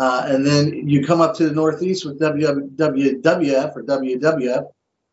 Uh, 0.00 0.24
and 0.28 0.46
then 0.46 0.88
you 0.88 1.04
come 1.04 1.20
up 1.20 1.36
to 1.36 1.46
the 1.46 1.54
Northeast 1.54 2.06
with 2.06 2.18
WWF 2.18 3.76
or 3.76 3.82
WWF. 3.82 4.66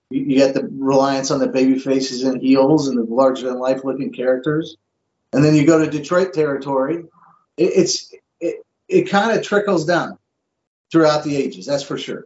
You, 0.10 0.22
you 0.22 0.38
get 0.38 0.54
the 0.54 0.66
reliance 0.72 1.30
on 1.30 1.42
the 1.42 1.48
baby 1.50 1.78
faces 1.78 2.24
and 2.24 2.42
heels 2.42 2.88
and 2.88 2.98
the 2.98 3.04
larger 3.04 3.50
than 3.50 3.60
life 3.60 3.84
looking 3.84 4.14
characters. 4.14 4.78
And 5.34 5.44
then 5.44 5.56
you 5.56 5.66
go 5.66 5.84
to 5.84 5.92
Detroit 5.92 6.34
territory. 6.34 7.04
It, 7.58 7.64
it's 7.66 8.14
it, 8.40 8.66
it 8.88 9.10
kind 9.10 9.38
of 9.38 9.44
trickles 9.44 9.86
down 9.86 10.18
throughout 10.90 11.26
the 11.26 11.36
ages. 11.36 11.66
That's 11.66 11.84
for 11.84 11.98
sure. 11.98 12.24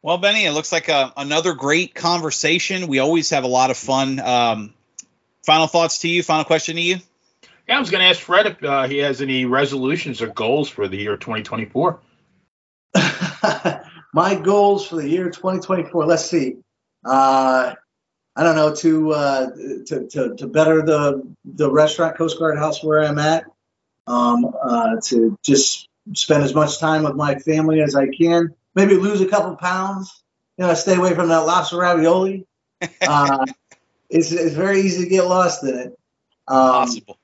Well, 0.00 0.16
Benny, 0.16 0.46
it 0.46 0.52
looks 0.52 0.72
like 0.72 0.88
a, 0.88 1.12
another 1.18 1.52
great 1.52 1.94
conversation. 1.94 2.86
We 2.86 2.98
always 2.98 3.28
have 3.28 3.44
a 3.44 3.48
lot 3.48 3.70
of 3.70 3.76
fun. 3.76 4.20
Um, 4.20 4.72
final 5.44 5.66
thoughts 5.66 5.98
to 5.98 6.08
you. 6.08 6.22
Final 6.22 6.46
question 6.46 6.76
to 6.76 6.82
you. 6.82 6.96
Yeah, 7.68 7.76
I 7.76 7.80
was 7.80 7.90
going 7.90 8.02
to 8.02 8.08
ask 8.08 8.20
Fred 8.20 8.46
if 8.46 8.62
uh, 8.64 8.84
he 8.88 8.98
has 8.98 9.22
any 9.22 9.44
resolutions 9.44 10.20
or 10.20 10.28
goals 10.28 10.68
for 10.68 10.88
the 10.88 10.96
year 10.96 11.16
2024. 11.16 12.00
My 14.14 14.34
goals 14.34 14.88
for 14.88 14.96
the 14.96 15.08
year 15.08 15.26
2024. 15.26 16.06
Let's 16.06 16.24
see. 16.24 16.56
Uh, 17.04 17.74
I 18.34 18.42
don't 18.42 18.56
know 18.56 18.74
to, 18.74 19.12
uh, 19.12 19.50
to 19.86 20.08
to 20.10 20.34
to 20.36 20.46
better 20.46 20.82
the 20.82 21.22
the 21.44 21.70
restaurant 21.70 22.16
Coast 22.16 22.38
Guard 22.38 22.58
House 22.58 22.82
where 22.82 23.02
I'm 23.02 23.18
at. 23.18 23.44
Um, 24.06 24.52
uh, 24.60 24.96
to 25.04 25.38
just 25.44 25.88
spend 26.14 26.42
as 26.42 26.54
much 26.54 26.80
time 26.80 27.04
with 27.04 27.14
my 27.14 27.36
family 27.36 27.80
as 27.80 27.94
I 27.94 28.08
can. 28.08 28.54
Maybe 28.74 28.96
lose 28.96 29.20
a 29.20 29.28
couple 29.28 29.54
pounds. 29.56 30.24
You 30.58 30.66
know, 30.66 30.74
stay 30.74 30.96
away 30.96 31.14
from 31.14 31.28
that 31.28 31.46
lobster 31.46 31.78
ravioli. 31.78 32.46
Uh, 33.00 33.46
it's 34.10 34.32
it's 34.32 34.54
very 34.54 34.80
easy 34.80 35.04
to 35.04 35.08
get 35.10 35.24
lost 35.24 35.62
in 35.62 35.78
it. 35.78 35.98
Um, 36.48 36.72
Possible. 36.72 37.18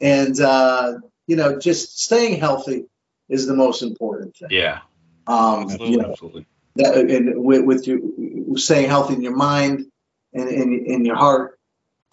And 0.00 0.38
uh, 0.40 0.94
you 1.26 1.36
know, 1.36 1.58
just 1.58 2.00
staying 2.00 2.38
healthy 2.40 2.86
is 3.28 3.46
the 3.46 3.54
most 3.54 3.82
important 3.82 4.36
thing. 4.36 4.48
Yeah, 4.50 4.80
Um, 5.26 5.62
Absolutely. 5.62 5.90
you 5.90 5.96
know, 5.98 6.10
absolutely. 6.10 6.46
that, 6.76 6.96
and 6.96 7.44
with, 7.44 7.64
with 7.64 7.86
you 7.86 8.54
staying 8.56 8.88
healthy 8.88 9.14
in 9.14 9.22
your 9.22 9.36
mind 9.36 9.86
and 10.32 10.48
in, 10.48 11.04
your 11.04 11.16
heart 11.16 11.58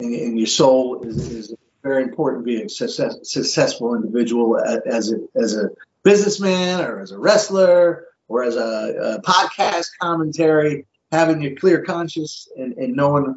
and 0.00 0.14
in 0.14 0.36
your 0.36 0.46
soul 0.46 1.02
is, 1.02 1.30
is 1.30 1.54
very 1.82 2.02
important. 2.04 2.44
Being 2.44 2.66
a 2.66 2.68
success, 2.68 3.16
successful 3.24 3.94
individual 3.94 4.58
as 4.58 5.12
a 5.12 5.16
as 5.34 5.56
a 5.56 5.70
businessman 6.04 6.80
or 6.80 7.00
as 7.00 7.12
a 7.12 7.18
wrestler 7.18 8.06
or 8.28 8.44
as 8.44 8.56
a, 8.56 9.18
a 9.18 9.22
podcast 9.22 9.88
commentary, 10.00 10.86
having 11.10 11.44
a 11.44 11.54
clear 11.54 11.82
conscience 11.84 12.48
and, 12.56 12.72
and 12.74 12.94
knowing 12.94 13.36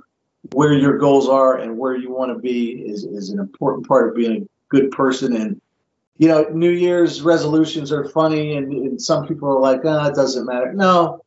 where 0.54 0.74
your 0.74 0.98
goals 0.98 1.28
are 1.28 1.58
and 1.58 1.78
where 1.78 1.96
you 1.96 2.12
want 2.12 2.32
to 2.32 2.40
be 2.40 2.72
is, 2.72 3.04
is 3.04 3.30
an 3.30 3.40
important 3.40 3.88
part 3.88 4.10
of 4.10 4.16
being 4.16 4.44
a 4.44 4.48
good 4.70 4.92
person. 4.92 5.36
And, 5.36 5.62
you 6.18 6.28
know, 6.28 6.44
New 6.44 6.70
Year's 6.70 7.22
resolutions 7.22 7.92
are 7.92 8.06
funny, 8.06 8.56
and, 8.56 8.72
and 8.72 9.02
some 9.02 9.28
people 9.28 9.50
are 9.50 9.60
like, 9.60 9.82
ah, 9.86 10.08
it 10.08 10.16
doesn't 10.16 10.46
matter. 10.46 10.74
No, 10.74 11.22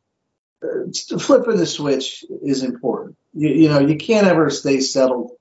uh, 0.63 1.19
flipping 1.19 1.57
the 1.57 1.67
switch 1.67 2.25
is 2.43 2.63
important. 2.63 3.17
You, 3.35 3.49
you 3.49 3.69
know, 3.69 3.81
you 3.81 3.97
can't 3.97 4.27
ever 4.27 4.51
stay 4.51 4.81
settled. 4.81 5.33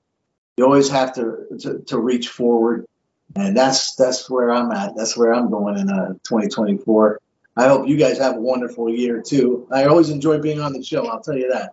You 0.56 0.64
always 0.64 0.90
have 0.90 1.14
to, 1.14 1.46
to, 1.60 1.78
to 1.86 1.98
reach 1.98 2.28
forward. 2.28 2.86
And 3.36 3.56
that's 3.56 3.94
that's 3.94 4.28
where 4.30 4.50
I'm 4.50 4.72
at. 4.72 4.96
That's 4.96 5.16
where 5.16 5.34
I'm 5.34 5.50
going 5.50 5.76
in 5.76 5.90
uh, 5.90 6.14
2024. 6.24 7.20
I 7.56 7.68
hope 7.68 7.86
you 7.86 7.96
guys 7.96 8.18
have 8.18 8.36
a 8.36 8.40
wonderful 8.40 8.88
year 8.88 9.20
too. 9.20 9.68
I 9.70 9.84
always 9.84 10.08
enjoy 10.10 10.38
being 10.38 10.60
on 10.60 10.72
the 10.72 10.82
show. 10.82 11.06
I'll 11.06 11.20
tell 11.20 11.36
you 11.36 11.50
that. 11.52 11.72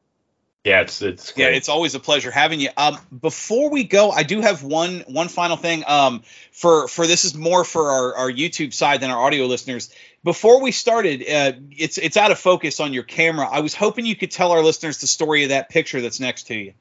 Yeah, 0.65 0.81
it's 0.81 0.99
it's 1.03 1.31
Yeah, 1.35 1.49
it's 1.49 1.69
always 1.69 1.93
a 1.93 1.99
pleasure 1.99 2.31
having 2.31 2.59
you. 2.59 2.69
Um, 2.75 2.97
before 3.21 3.69
we 3.69 3.83
go, 3.83 4.09
I 4.09 4.23
do 4.23 4.41
have 4.41 4.63
one 4.63 5.01
one 5.01 5.27
final 5.27 5.57
thing. 5.57 5.83
Um, 5.85 6.23
for 6.51 6.87
for 6.87 7.05
this 7.05 7.23
is 7.23 7.35
more 7.35 7.63
for 7.63 7.91
our, 7.91 8.15
our 8.15 8.31
YouTube 8.31 8.73
side 8.73 8.99
than 8.99 9.11
our 9.11 9.21
audio 9.21 9.45
listeners. 9.45 9.91
Before 10.23 10.63
we 10.63 10.71
started, 10.71 11.21
uh, 11.21 11.51
it's 11.69 11.99
it's 11.99 12.17
out 12.17 12.31
of 12.31 12.39
focus 12.39 12.79
on 12.79 12.93
your 12.93 13.03
camera. 13.03 13.47
I 13.47 13.59
was 13.59 13.75
hoping 13.75 14.07
you 14.07 14.15
could 14.15 14.31
tell 14.31 14.51
our 14.51 14.63
listeners 14.63 14.97
the 14.97 15.07
story 15.07 15.43
of 15.43 15.49
that 15.49 15.69
picture 15.69 16.01
that's 16.01 16.19
next 16.19 16.47
to 16.47 16.55
you. 16.55 16.73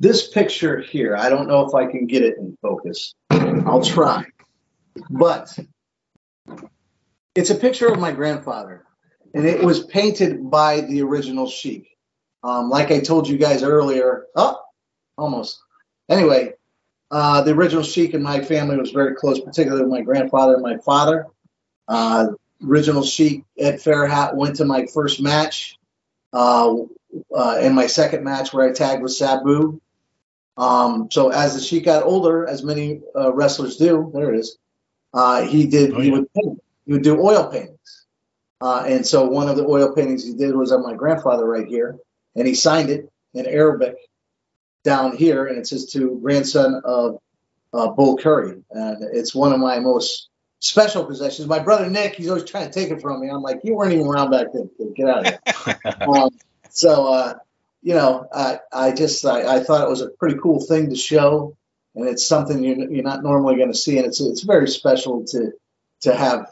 This 0.00 0.26
picture 0.26 0.80
here, 0.80 1.16
I 1.16 1.28
don't 1.28 1.46
know 1.46 1.64
if 1.64 1.76
I 1.76 1.88
can 1.88 2.06
get 2.06 2.24
it 2.24 2.38
in 2.38 2.58
focus. 2.60 3.14
I'll 3.30 3.84
try. 3.84 4.24
But 5.08 5.56
it's 7.36 7.50
a 7.50 7.54
picture 7.54 7.86
of 7.86 8.00
my 8.00 8.10
grandfather, 8.10 8.84
and 9.32 9.46
it 9.46 9.62
was 9.62 9.84
painted 9.86 10.50
by 10.50 10.80
the 10.80 11.02
original 11.02 11.48
Sheik. 11.48 11.95
Um, 12.42 12.70
like 12.70 12.90
I 12.90 13.00
told 13.00 13.28
you 13.28 13.38
guys 13.38 13.62
earlier, 13.62 14.26
oh, 14.36 14.60
almost. 15.18 15.60
Anyway, 16.08 16.52
uh, 17.10 17.42
the 17.42 17.52
original 17.52 17.82
Sheik 17.82 18.14
and 18.14 18.22
my 18.22 18.40
family 18.40 18.76
was 18.76 18.90
very 18.90 19.14
close, 19.14 19.40
particularly 19.40 19.86
my 19.86 20.02
grandfather 20.02 20.54
and 20.54 20.62
my 20.62 20.78
father. 20.78 21.26
Uh, 21.88 22.28
original 22.64 23.02
Sheik 23.02 23.44
Ed 23.58 23.76
Farhat 23.76 24.34
went 24.34 24.56
to 24.56 24.64
my 24.64 24.86
first 24.86 25.20
match, 25.20 25.78
uh, 26.32 26.74
uh, 27.34 27.58
and 27.60 27.74
my 27.74 27.86
second 27.86 28.24
match 28.24 28.52
where 28.52 28.68
I 28.68 28.72
tagged 28.72 29.02
with 29.02 29.12
Sabu. 29.12 29.80
Um, 30.56 31.08
so 31.10 31.30
as 31.30 31.54
the 31.54 31.60
Sheik 31.60 31.84
got 31.84 32.04
older, 32.04 32.46
as 32.46 32.62
many 32.62 33.02
uh, 33.14 33.32
wrestlers 33.32 33.76
do, 33.76 34.10
there 34.14 34.32
it 34.32 34.40
is. 34.40 34.58
Uh, 35.12 35.42
he 35.42 35.66
did. 35.66 35.92
Oh, 35.92 36.00
he 36.00 36.10
would 36.10 36.32
paint. 36.32 36.62
He 36.86 36.92
would 36.92 37.02
do 37.02 37.20
oil 37.20 37.50
paintings. 37.50 38.06
Uh, 38.60 38.84
and 38.86 39.06
so 39.06 39.26
one 39.26 39.48
of 39.48 39.56
the 39.56 39.66
oil 39.66 39.94
paintings 39.94 40.24
he 40.24 40.34
did 40.34 40.54
was 40.54 40.72
of 40.72 40.80
my 40.80 40.94
grandfather 40.94 41.44
right 41.46 41.66
here, 41.66 41.98
and 42.36 42.46
he 42.46 42.54
signed 42.54 42.90
it 42.90 43.10
in 43.34 43.46
Arabic 43.46 43.96
down 44.84 45.16
here, 45.16 45.46
and 45.46 45.58
it 45.58 45.66
says 45.66 45.86
to 45.92 46.18
grandson 46.22 46.80
of 46.84 47.18
uh, 47.72 47.88
Bull 47.88 48.16
Curry, 48.16 48.62
and 48.70 49.02
it's 49.12 49.34
one 49.34 49.52
of 49.52 49.58
my 49.58 49.80
most 49.80 50.28
special 50.60 51.04
possessions. 51.04 51.48
My 51.48 51.58
brother 51.58 51.90
Nick, 51.90 52.14
he's 52.14 52.28
always 52.28 52.44
trying 52.44 52.70
to 52.70 52.72
take 52.72 52.90
it 52.90 53.00
from 53.02 53.20
me. 53.20 53.28
I'm 53.28 53.42
like, 53.42 53.60
you 53.64 53.74
weren't 53.74 53.92
even 53.92 54.06
around 54.06 54.30
back 54.30 54.46
then. 54.52 54.70
kid. 54.76 54.94
Get 54.94 55.08
out 55.08 55.26
of 55.26 55.38
here. 55.64 55.96
um, 56.08 56.30
so, 56.70 57.12
uh, 57.12 57.34
you 57.82 57.94
know, 57.94 58.28
I, 58.32 58.60
I 58.72 58.92
just 58.92 59.24
I, 59.24 59.56
I 59.56 59.60
thought 59.60 59.82
it 59.82 59.90
was 59.90 60.02
a 60.02 60.10
pretty 60.10 60.38
cool 60.42 60.60
thing 60.60 60.90
to 60.90 60.96
show, 60.96 61.56
and 61.94 62.08
it's 62.08 62.26
something 62.26 62.62
you're, 62.62 62.90
you're 62.90 63.04
not 63.04 63.22
normally 63.22 63.56
going 63.56 63.72
to 63.72 63.78
see, 63.78 63.98
and 63.98 64.06
it's 64.06 64.20
it's 64.20 64.42
very 64.42 64.68
special 64.68 65.24
to 65.26 65.52
to 66.02 66.14
have. 66.14 66.50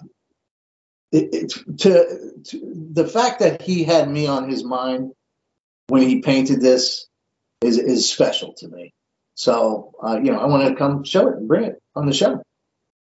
It, 1.12 1.32
it, 1.32 1.78
to, 1.78 2.32
to 2.42 2.88
the 2.92 3.06
fact 3.06 3.38
that 3.38 3.62
he 3.62 3.84
had 3.84 4.10
me 4.10 4.26
on 4.26 4.48
his 4.50 4.64
mind 4.64 5.12
when 5.88 6.02
he 6.02 6.20
painted 6.20 6.60
this 6.60 7.06
is 7.62 7.78
is 7.78 8.10
special 8.10 8.52
to 8.58 8.68
me. 8.68 8.92
So 9.34 9.92
uh, 10.02 10.18
you 10.22 10.32
know, 10.32 10.38
I 10.38 10.46
want 10.46 10.68
to 10.68 10.74
come 10.76 11.04
show 11.04 11.28
it 11.28 11.36
and 11.36 11.48
bring 11.48 11.64
it 11.64 11.82
on 11.94 12.06
the 12.06 12.12
show. 12.12 12.42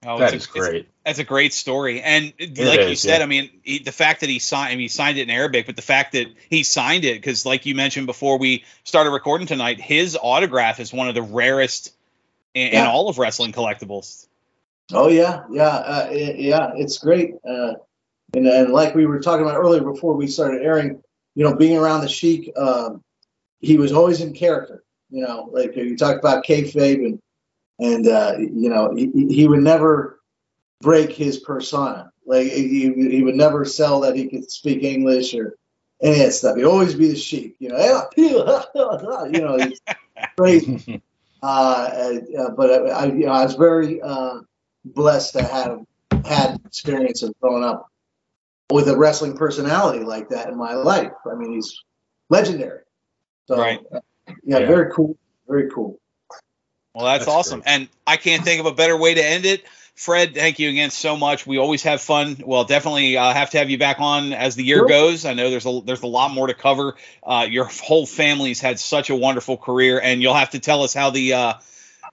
Oh, 0.05 0.19
that 0.19 0.35
it's 0.35 0.45
is 0.45 0.49
a, 0.49 0.59
it's- 0.59 0.69
great. 0.69 0.89
That's 1.05 1.19
a 1.19 1.25
great 1.25 1.53
story, 1.53 2.01
and 2.01 2.33
like 2.39 2.89
you 2.89 2.95
said, 2.95 3.19
yeah. 3.19 3.25
I 3.25 3.27
mean, 3.27 3.51
he, 3.65 3.81
the 3.81 3.91
fact 3.91 4.21
that 4.21 4.29
he 4.29 4.39
signed, 4.39 4.69
I 4.69 4.77
mean, 4.77 4.83
he 4.83 4.89
signed 4.89 5.19
it 5.19 5.23
in 5.23 5.31
Arabic, 5.31 5.67
but 5.67 5.75
the 5.75 5.83
fact 5.83 6.13
that 6.13 6.29
he 6.49 6.63
signed 6.63 7.05
it, 7.05 7.15
because 7.15 7.45
like 7.45 7.67
you 7.67 7.75
mentioned 7.75 8.07
before 8.07 8.39
we 8.39 8.65
started 8.85 9.11
recording 9.11 9.49
tonight, 9.49 9.81
his 9.81 10.17
autograph 10.21 10.79
is 10.79 10.93
one 10.93 11.09
of 11.09 11.17
the 11.17 11.23
rarest 11.23 11.93
in, 12.55 12.69
in 12.69 12.87
all 12.87 13.09
of 13.09 13.19
wrestling 13.19 13.51
collectibles. 13.51 14.29
Oh 14.93 15.09
yeah, 15.09 15.43
yeah, 15.51 15.67
uh, 15.67 16.07
i- 16.09 16.37
yeah. 16.39 16.71
It's 16.77 16.99
great, 16.99 17.35
uh, 17.45 17.73
and 18.35 18.47
and 18.47 18.73
like 18.73 18.95
we 18.95 19.07
were 19.07 19.19
talking 19.19 19.45
about 19.45 19.57
earlier 19.57 19.83
before 19.83 20.15
we 20.15 20.29
started 20.29 20.63
airing, 20.63 21.03
you 21.35 21.45
know, 21.45 21.55
being 21.55 21.79
around 21.79 22.03
the 22.03 22.09
Sheik, 22.09 22.53
um, 22.57 23.03
he 23.61 23.77
was 23.77 23.93
always 23.93 24.21
in 24.21 24.33
character. 24.33 24.85
You 25.11 25.27
know, 25.27 25.49
like 25.53 25.77
you 25.77 25.97
talk 25.97 26.19
about 26.19 26.45
kayfabe, 26.45 27.05
and 27.05 27.21
and 27.79 28.07
uh, 28.07 28.35
you 28.39 28.69
know, 28.69 28.95
he, 28.95 29.11
he 29.29 29.47
would 29.47 29.63
never 29.63 30.21
break 30.81 31.13
his 31.13 31.39
persona. 31.39 32.11
Like 32.27 32.47
he, 32.47 32.93
he 32.93 33.23
would 33.23 33.35
never 33.35 33.65
sell 33.65 34.01
that 34.01 34.17
he 34.17 34.29
could 34.29 34.51
speak 34.51 34.83
English 34.83 35.35
or 35.35 35.57
any 36.03 36.21
of 36.21 36.27
that 36.27 36.33
stuff. 36.33 36.57
He'd 36.57 36.65
always 36.65 36.95
be 36.95 37.09
the 37.09 37.17
Sheik. 37.17 37.57
You 37.59 37.71
know, 37.71 38.09
you 38.17 39.41
know, 39.41 39.57
it's 39.57 39.81
crazy. 40.37 41.03
uh, 41.43 42.17
uh, 42.39 42.51
but 42.51 42.91
I, 42.91 43.07
you 43.07 43.27
know, 43.27 43.33
I 43.33 43.45
was 43.45 43.55
very 43.55 44.01
uh, 44.01 44.41
blessed 44.85 45.35
to 45.35 45.43
have 45.43 45.81
had 46.25 46.61
experience 46.65 47.23
of 47.23 47.35
growing 47.41 47.65
up 47.65 47.92
with 48.73 48.89
a 48.89 48.97
wrestling 48.97 49.37
personality 49.37 50.05
like 50.05 50.29
that 50.31 50.49
in 50.49 50.57
my 50.57 50.75
life. 50.75 51.13
I 51.31 51.35
mean, 51.35 51.53
he's 51.53 51.77
legendary. 52.31 52.81
So, 53.49 53.57
Right. 53.57 53.81
uh, 53.95 54.01
yeah, 54.45 54.59
Yeah. 54.59 54.67
very 54.67 54.93
cool. 54.93 55.17
Very 55.49 55.71
cool. 55.71 55.99
Well, 56.95 57.07
that's, 57.07 57.25
That's 57.25 57.35
awesome. 57.37 57.61
great. 57.61 57.73
And 57.75 57.89
I 58.07 58.17
can't 58.17 58.45
think 58.45 58.61
of 58.61 58.67
a 58.67 58.73
better 58.73 58.97
way 58.97 59.15
to 59.15 59.25
end 59.25 59.47
it. 59.47 59.65
Fred, 59.95 60.35
thank 60.35 60.59
you 60.59 60.69
again 60.71 60.91
so 60.91 61.17
much. 61.17 61.47
We 61.47 61.59
always 61.59 61.83
have 61.83 62.01
fun. 62.01 62.37
Well, 62.45 62.65
definitely 62.65 63.17
uh, 63.17 63.33
have 63.33 63.51
to 63.51 63.59
have 63.59 63.69
you 63.71 63.77
back 63.79 64.01
on 64.01 64.33
as 64.33 64.57
the 64.57 64.65
year 64.65 64.79
Sure. 64.79 64.89
goes. 64.89 65.25
I 65.27 65.35
know 65.35 65.51
there's 65.51 65.67
a 65.67 65.81
there's 65.85 66.03
a 66.03 66.07
lot 66.07 66.33
more 66.33 66.47
to 66.47 66.55
cover. 66.55 66.97
Uh, 67.23 67.47
your 67.49 67.67
whole 67.67 68.07
family's 68.07 68.59
had 68.61 68.79
such 68.81 69.11
a 69.11 69.17
wonderful 69.17 69.57
career, 69.59 70.01
and 70.01 70.23
you'll 70.23 70.35
have 70.35 70.51
to 70.51 70.59
tell 70.59 70.83
us 70.83 70.95
how 70.95 71.11
the 71.11 71.35
uh, 71.35 71.53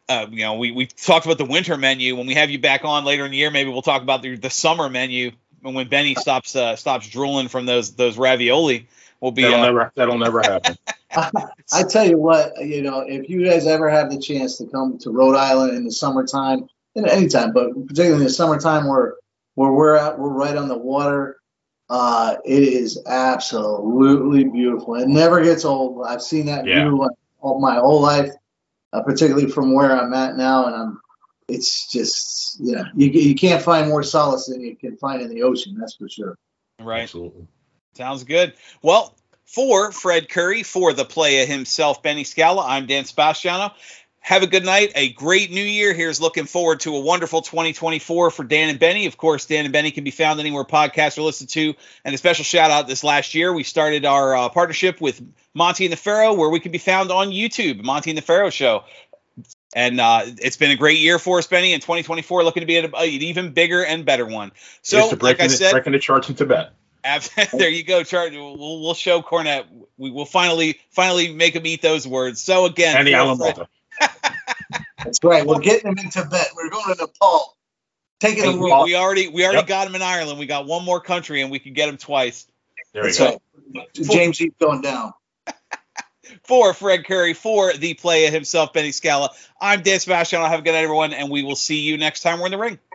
uh, 0.09 0.25
you 0.29 0.43
know 0.43 0.55
we 0.55 0.71
we 0.71 0.87
talked 0.87 1.25
about 1.25 1.37
the 1.37 1.45
winter 1.45 1.77
menu. 1.77 2.15
When 2.17 2.27
we 2.27 2.33
have 2.35 2.49
you 2.49 2.59
back 2.59 2.83
on 2.83 3.05
later 3.05 3.23
in 3.25 3.31
the 3.31 3.37
year, 3.37 3.49
maybe 3.49 3.69
we'll 3.69 3.81
talk 3.81 4.01
about 4.01 4.21
the, 4.21 4.35
the 4.35 4.49
summer 4.49 4.89
menu. 4.89 5.31
And 5.63 5.75
when 5.75 5.87
Benny 5.87 6.15
stops 6.15 6.55
uh, 6.55 6.75
stops 6.75 7.07
drooling 7.07 7.47
from 7.47 7.65
those 7.65 7.95
those 7.95 8.17
ravioli, 8.17 8.87
we'll 9.19 9.31
be 9.31 9.43
That'll 9.43 9.59
uh, 9.59 9.63
never 9.63 9.91
that'll 9.95 10.17
never 10.17 10.41
happen. 10.41 10.77
I 11.73 11.83
tell 11.83 12.07
you 12.07 12.19
what, 12.19 12.53
you 12.63 12.83
know, 12.83 12.99
if 13.01 13.29
you 13.29 13.43
guys 13.43 13.65
ever 13.65 13.89
have 13.89 14.11
the 14.11 14.19
chance 14.19 14.57
to 14.59 14.65
come 14.67 14.99
to 14.99 15.09
Rhode 15.09 15.35
Island 15.35 15.75
in 15.75 15.83
the 15.83 15.91
summertime, 15.91 16.69
in 16.95 17.07
any 17.07 17.27
time, 17.27 17.51
but 17.51 17.71
particularly 17.87 18.17
in 18.17 18.23
the 18.23 18.29
summertime 18.29 18.87
where 18.87 19.15
where 19.55 19.71
we're 19.71 19.95
at, 19.95 20.17
we're 20.17 20.29
right 20.29 20.55
on 20.55 20.67
the 20.67 20.77
water. 20.77 21.37
Uh, 21.89 22.35
it 22.45 22.61
is 22.61 23.01
absolutely 23.07 24.43
beautiful. 24.43 24.95
It 24.95 25.07
never 25.07 25.43
gets 25.43 25.65
old. 25.65 26.05
I've 26.07 26.21
seen 26.21 26.45
that 26.45 26.65
Yeah. 26.65 26.83
view 26.83 27.09
all 27.41 27.59
my 27.59 27.75
whole 27.75 27.99
life, 27.99 28.29
uh, 28.93 29.01
particularly 29.01 29.49
from 29.49 29.73
where 29.73 29.99
I'm 29.99 30.13
at 30.13 30.37
now, 30.37 30.67
and 30.67 30.75
I'm. 30.75 30.98
It's 31.49 31.91
just, 31.91 32.59
you 32.59 32.73
know, 32.73 32.85
you 32.95 33.09
you 33.09 33.35
can't 33.35 33.61
find 33.61 33.87
more 33.87 34.03
solace 34.03 34.47
than 34.47 34.61
you 34.61 34.75
can 34.75 34.97
find 34.97 35.21
in 35.21 35.29
the 35.29 35.43
ocean. 35.43 35.75
That's 35.79 35.95
for 35.95 36.09
sure. 36.09 36.37
right. 36.79 37.03
Absolutely. 37.03 37.47
Sounds 37.95 38.23
good. 38.23 38.53
Well, 38.81 39.15
for 39.45 39.91
Fred 39.91 40.29
Curry, 40.29 40.63
for 40.63 40.93
the 40.93 41.05
playa 41.05 41.45
himself, 41.45 42.03
Benny 42.03 42.23
Scala, 42.23 42.65
I'm 42.65 42.85
Dan 42.85 43.05
Sebastiano. 43.05 43.73
Have 44.21 44.43
a 44.43 44.47
good 44.47 44.65
night, 44.65 44.91
a 44.95 45.11
great 45.13 45.49
new 45.49 45.63
year. 45.63 45.93
Here's 45.93 46.21
looking 46.21 46.45
forward 46.45 46.81
to 46.81 46.95
a 46.95 46.99
wonderful 46.99 47.41
2024 47.41 48.31
for 48.31 48.43
Dan 48.43 48.69
and 48.69 48.77
Benny. 48.77 49.05
Of 49.05 49.17
course, 49.17 49.45
Dan 49.45 49.65
and 49.65 49.73
Benny 49.73 49.91
can 49.91 50.03
be 50.03 50.11
found 50.11 50.39
anywhere 50.39 50.65
podcasts 50.65 51.17
are 51.17 51.23
listened 51.23 51.49
to. 51.49 51.73
And 52.05 52.13
a 52.13 52.17
special 52.17 52.43
shout 52.43 52.69
out 52.69 52.87
this 52.87 53.03
last 53.03 53.33
year, 53.33 53.51
we 53.51 53.63
started 53.63 54.05
our 54.05 54.35
uh, 54.35 54.49
partnership 54.49 55.01
with 55.01 55.21
Monty 55.55 55.85
and 55.85 55.93
the 55.93 55.97
Pharaoh, 55.97 56.33
where 56.33 56.49
we 56.49 56.59
can 56.59 56.71
be 56.71 56.77
found 56.77 57.11
on 57.11 57.29
YouTube, 57.29 57.81
Monty 57.81 58.11
and 58.11 58.17
the 58.17 58.21
Pharaoh 58.21 58.51
Show. 58.51 58.83
And 59.75 59.99
uh, 59.99 60.23
it's 60.25 60.57
been 60.57 60.71
a 60.71 60.75
great 60.75 60.99
year 60.99 61.19
for 61.19 61.37
us, 61.37 61.47
Benny. 61.47 61.73
In 61.73 61.79
2024, 61.79 62.43
looking 62.43 62.61
to 62.61 62.67
be 62.67 62.77
at 62.77 62.85
an 62.85 62.93
even 63.03 63.51
bigger 63.53 63.85
and 63.85 64.03
better 64.05 64.25
one. 64.25 64.51
So, 64.81 64.97
Just 64.97 65.09
to 65.11 65.15
like 65.15 65.37
breaking 65.37 65.43
I 65.45 65.47
the, 65.47 65.53
said, 65.53 65.71
breaking 65.71 65.93
the 65.93 65.99
charts 65.99 66.27
in 66.29 66.35
Tibet. 66.35 66.71
Ab- 67.03 67.21
there 67.53 67.69
you 67.69 67.83
go, 67.83 68.03
Charlie. 68.03 68.37
We'll, 68.37 68.81
we'll 68.81 68.93
show 68.95 69.21
Cornette. 69.21 69.65
We 69.97 70.09
will 70.11 70.25
finally 70.25 70.79
finally 70.89 71.33
make 71.33 71.55
him 71.55 71.65
eat 71.65 71.81
those 71.81 72.07
words. 72.07 72.41
So 72.41 72.65
again, 72.65 72.97
And 72.97 73.07
the 73.07 73.11
for 73.11 73.17
Alan 73.17 73.37
Fred- 73.37 73.57
Malta. 73.57 73.67
That's 75.03 75.19
right. 75.23 75.45
We're 75.45 75.59
getting 75.59 75.91
him 75.91 75.97
in 75.97 76.09
Tibet. 76.09 76.47
We're 76.55 76.69
going 76.69 76.95
to 76.95 77.01
Nepal. 77.01 77.55
Taking 78.19 78.43
Hey, 78.43 78.51
them 78.51 78.59
we, 78.59 78.73
we 78.83 78.95
already 78.95 79.27
we 79.29 79.43
already 79.43 79.59
Yep. 79.59 79.67
got 79.67 79.87
him 79.87 79.95
in 79.95 80.01
Ireland. 80.01 80.39
We 80.39 80.45
got 80.45 80.65
one 80.65 80.83
more 80.83 80.99
country, 80.99 81.41
and 81.41 81.51
we 81.51 81.59
can 81.59 81.73
get 81.73 81.87
him 81.87 81.97
twice. 81.97 82.47
There 82.93 83.03
we 83.03 83.11
That's 83.11 83.19
go. 83.19 83.41
James 83.93 84.37
he's 84.37 84.51
going 84.59 84.81
down. 84.81 85.13
For 86.43 86.73
Fred 86.73 87.05
Curry, 87.05 87.33
for 87.33 87.73
the 87.73 87.93
player 87.93 88.31
himself, 88.31 88.73
Benny 88.73 88.91
Scala. 88.91 89.31
I'm 89.61 89.81
Dan 89.81 89.99
Sebastian. 89.99 90.41
I'll 90.41 90.49
have 90.49 90.59
a 90.59 90.63
good 90.63 90.71
night, 90.71 90.83
everyone, 90.83 91.13
and 91.13 91.29
we 91.29 91.43
will 91.43 91.55
see 91.55 91.79
you 91.79 91.97
next 91.97 92.21
time 92.21 92.39
we're 92.39 92.47
in 92.47 92.51
the 92.51 92.57
ring. 92.57 92.79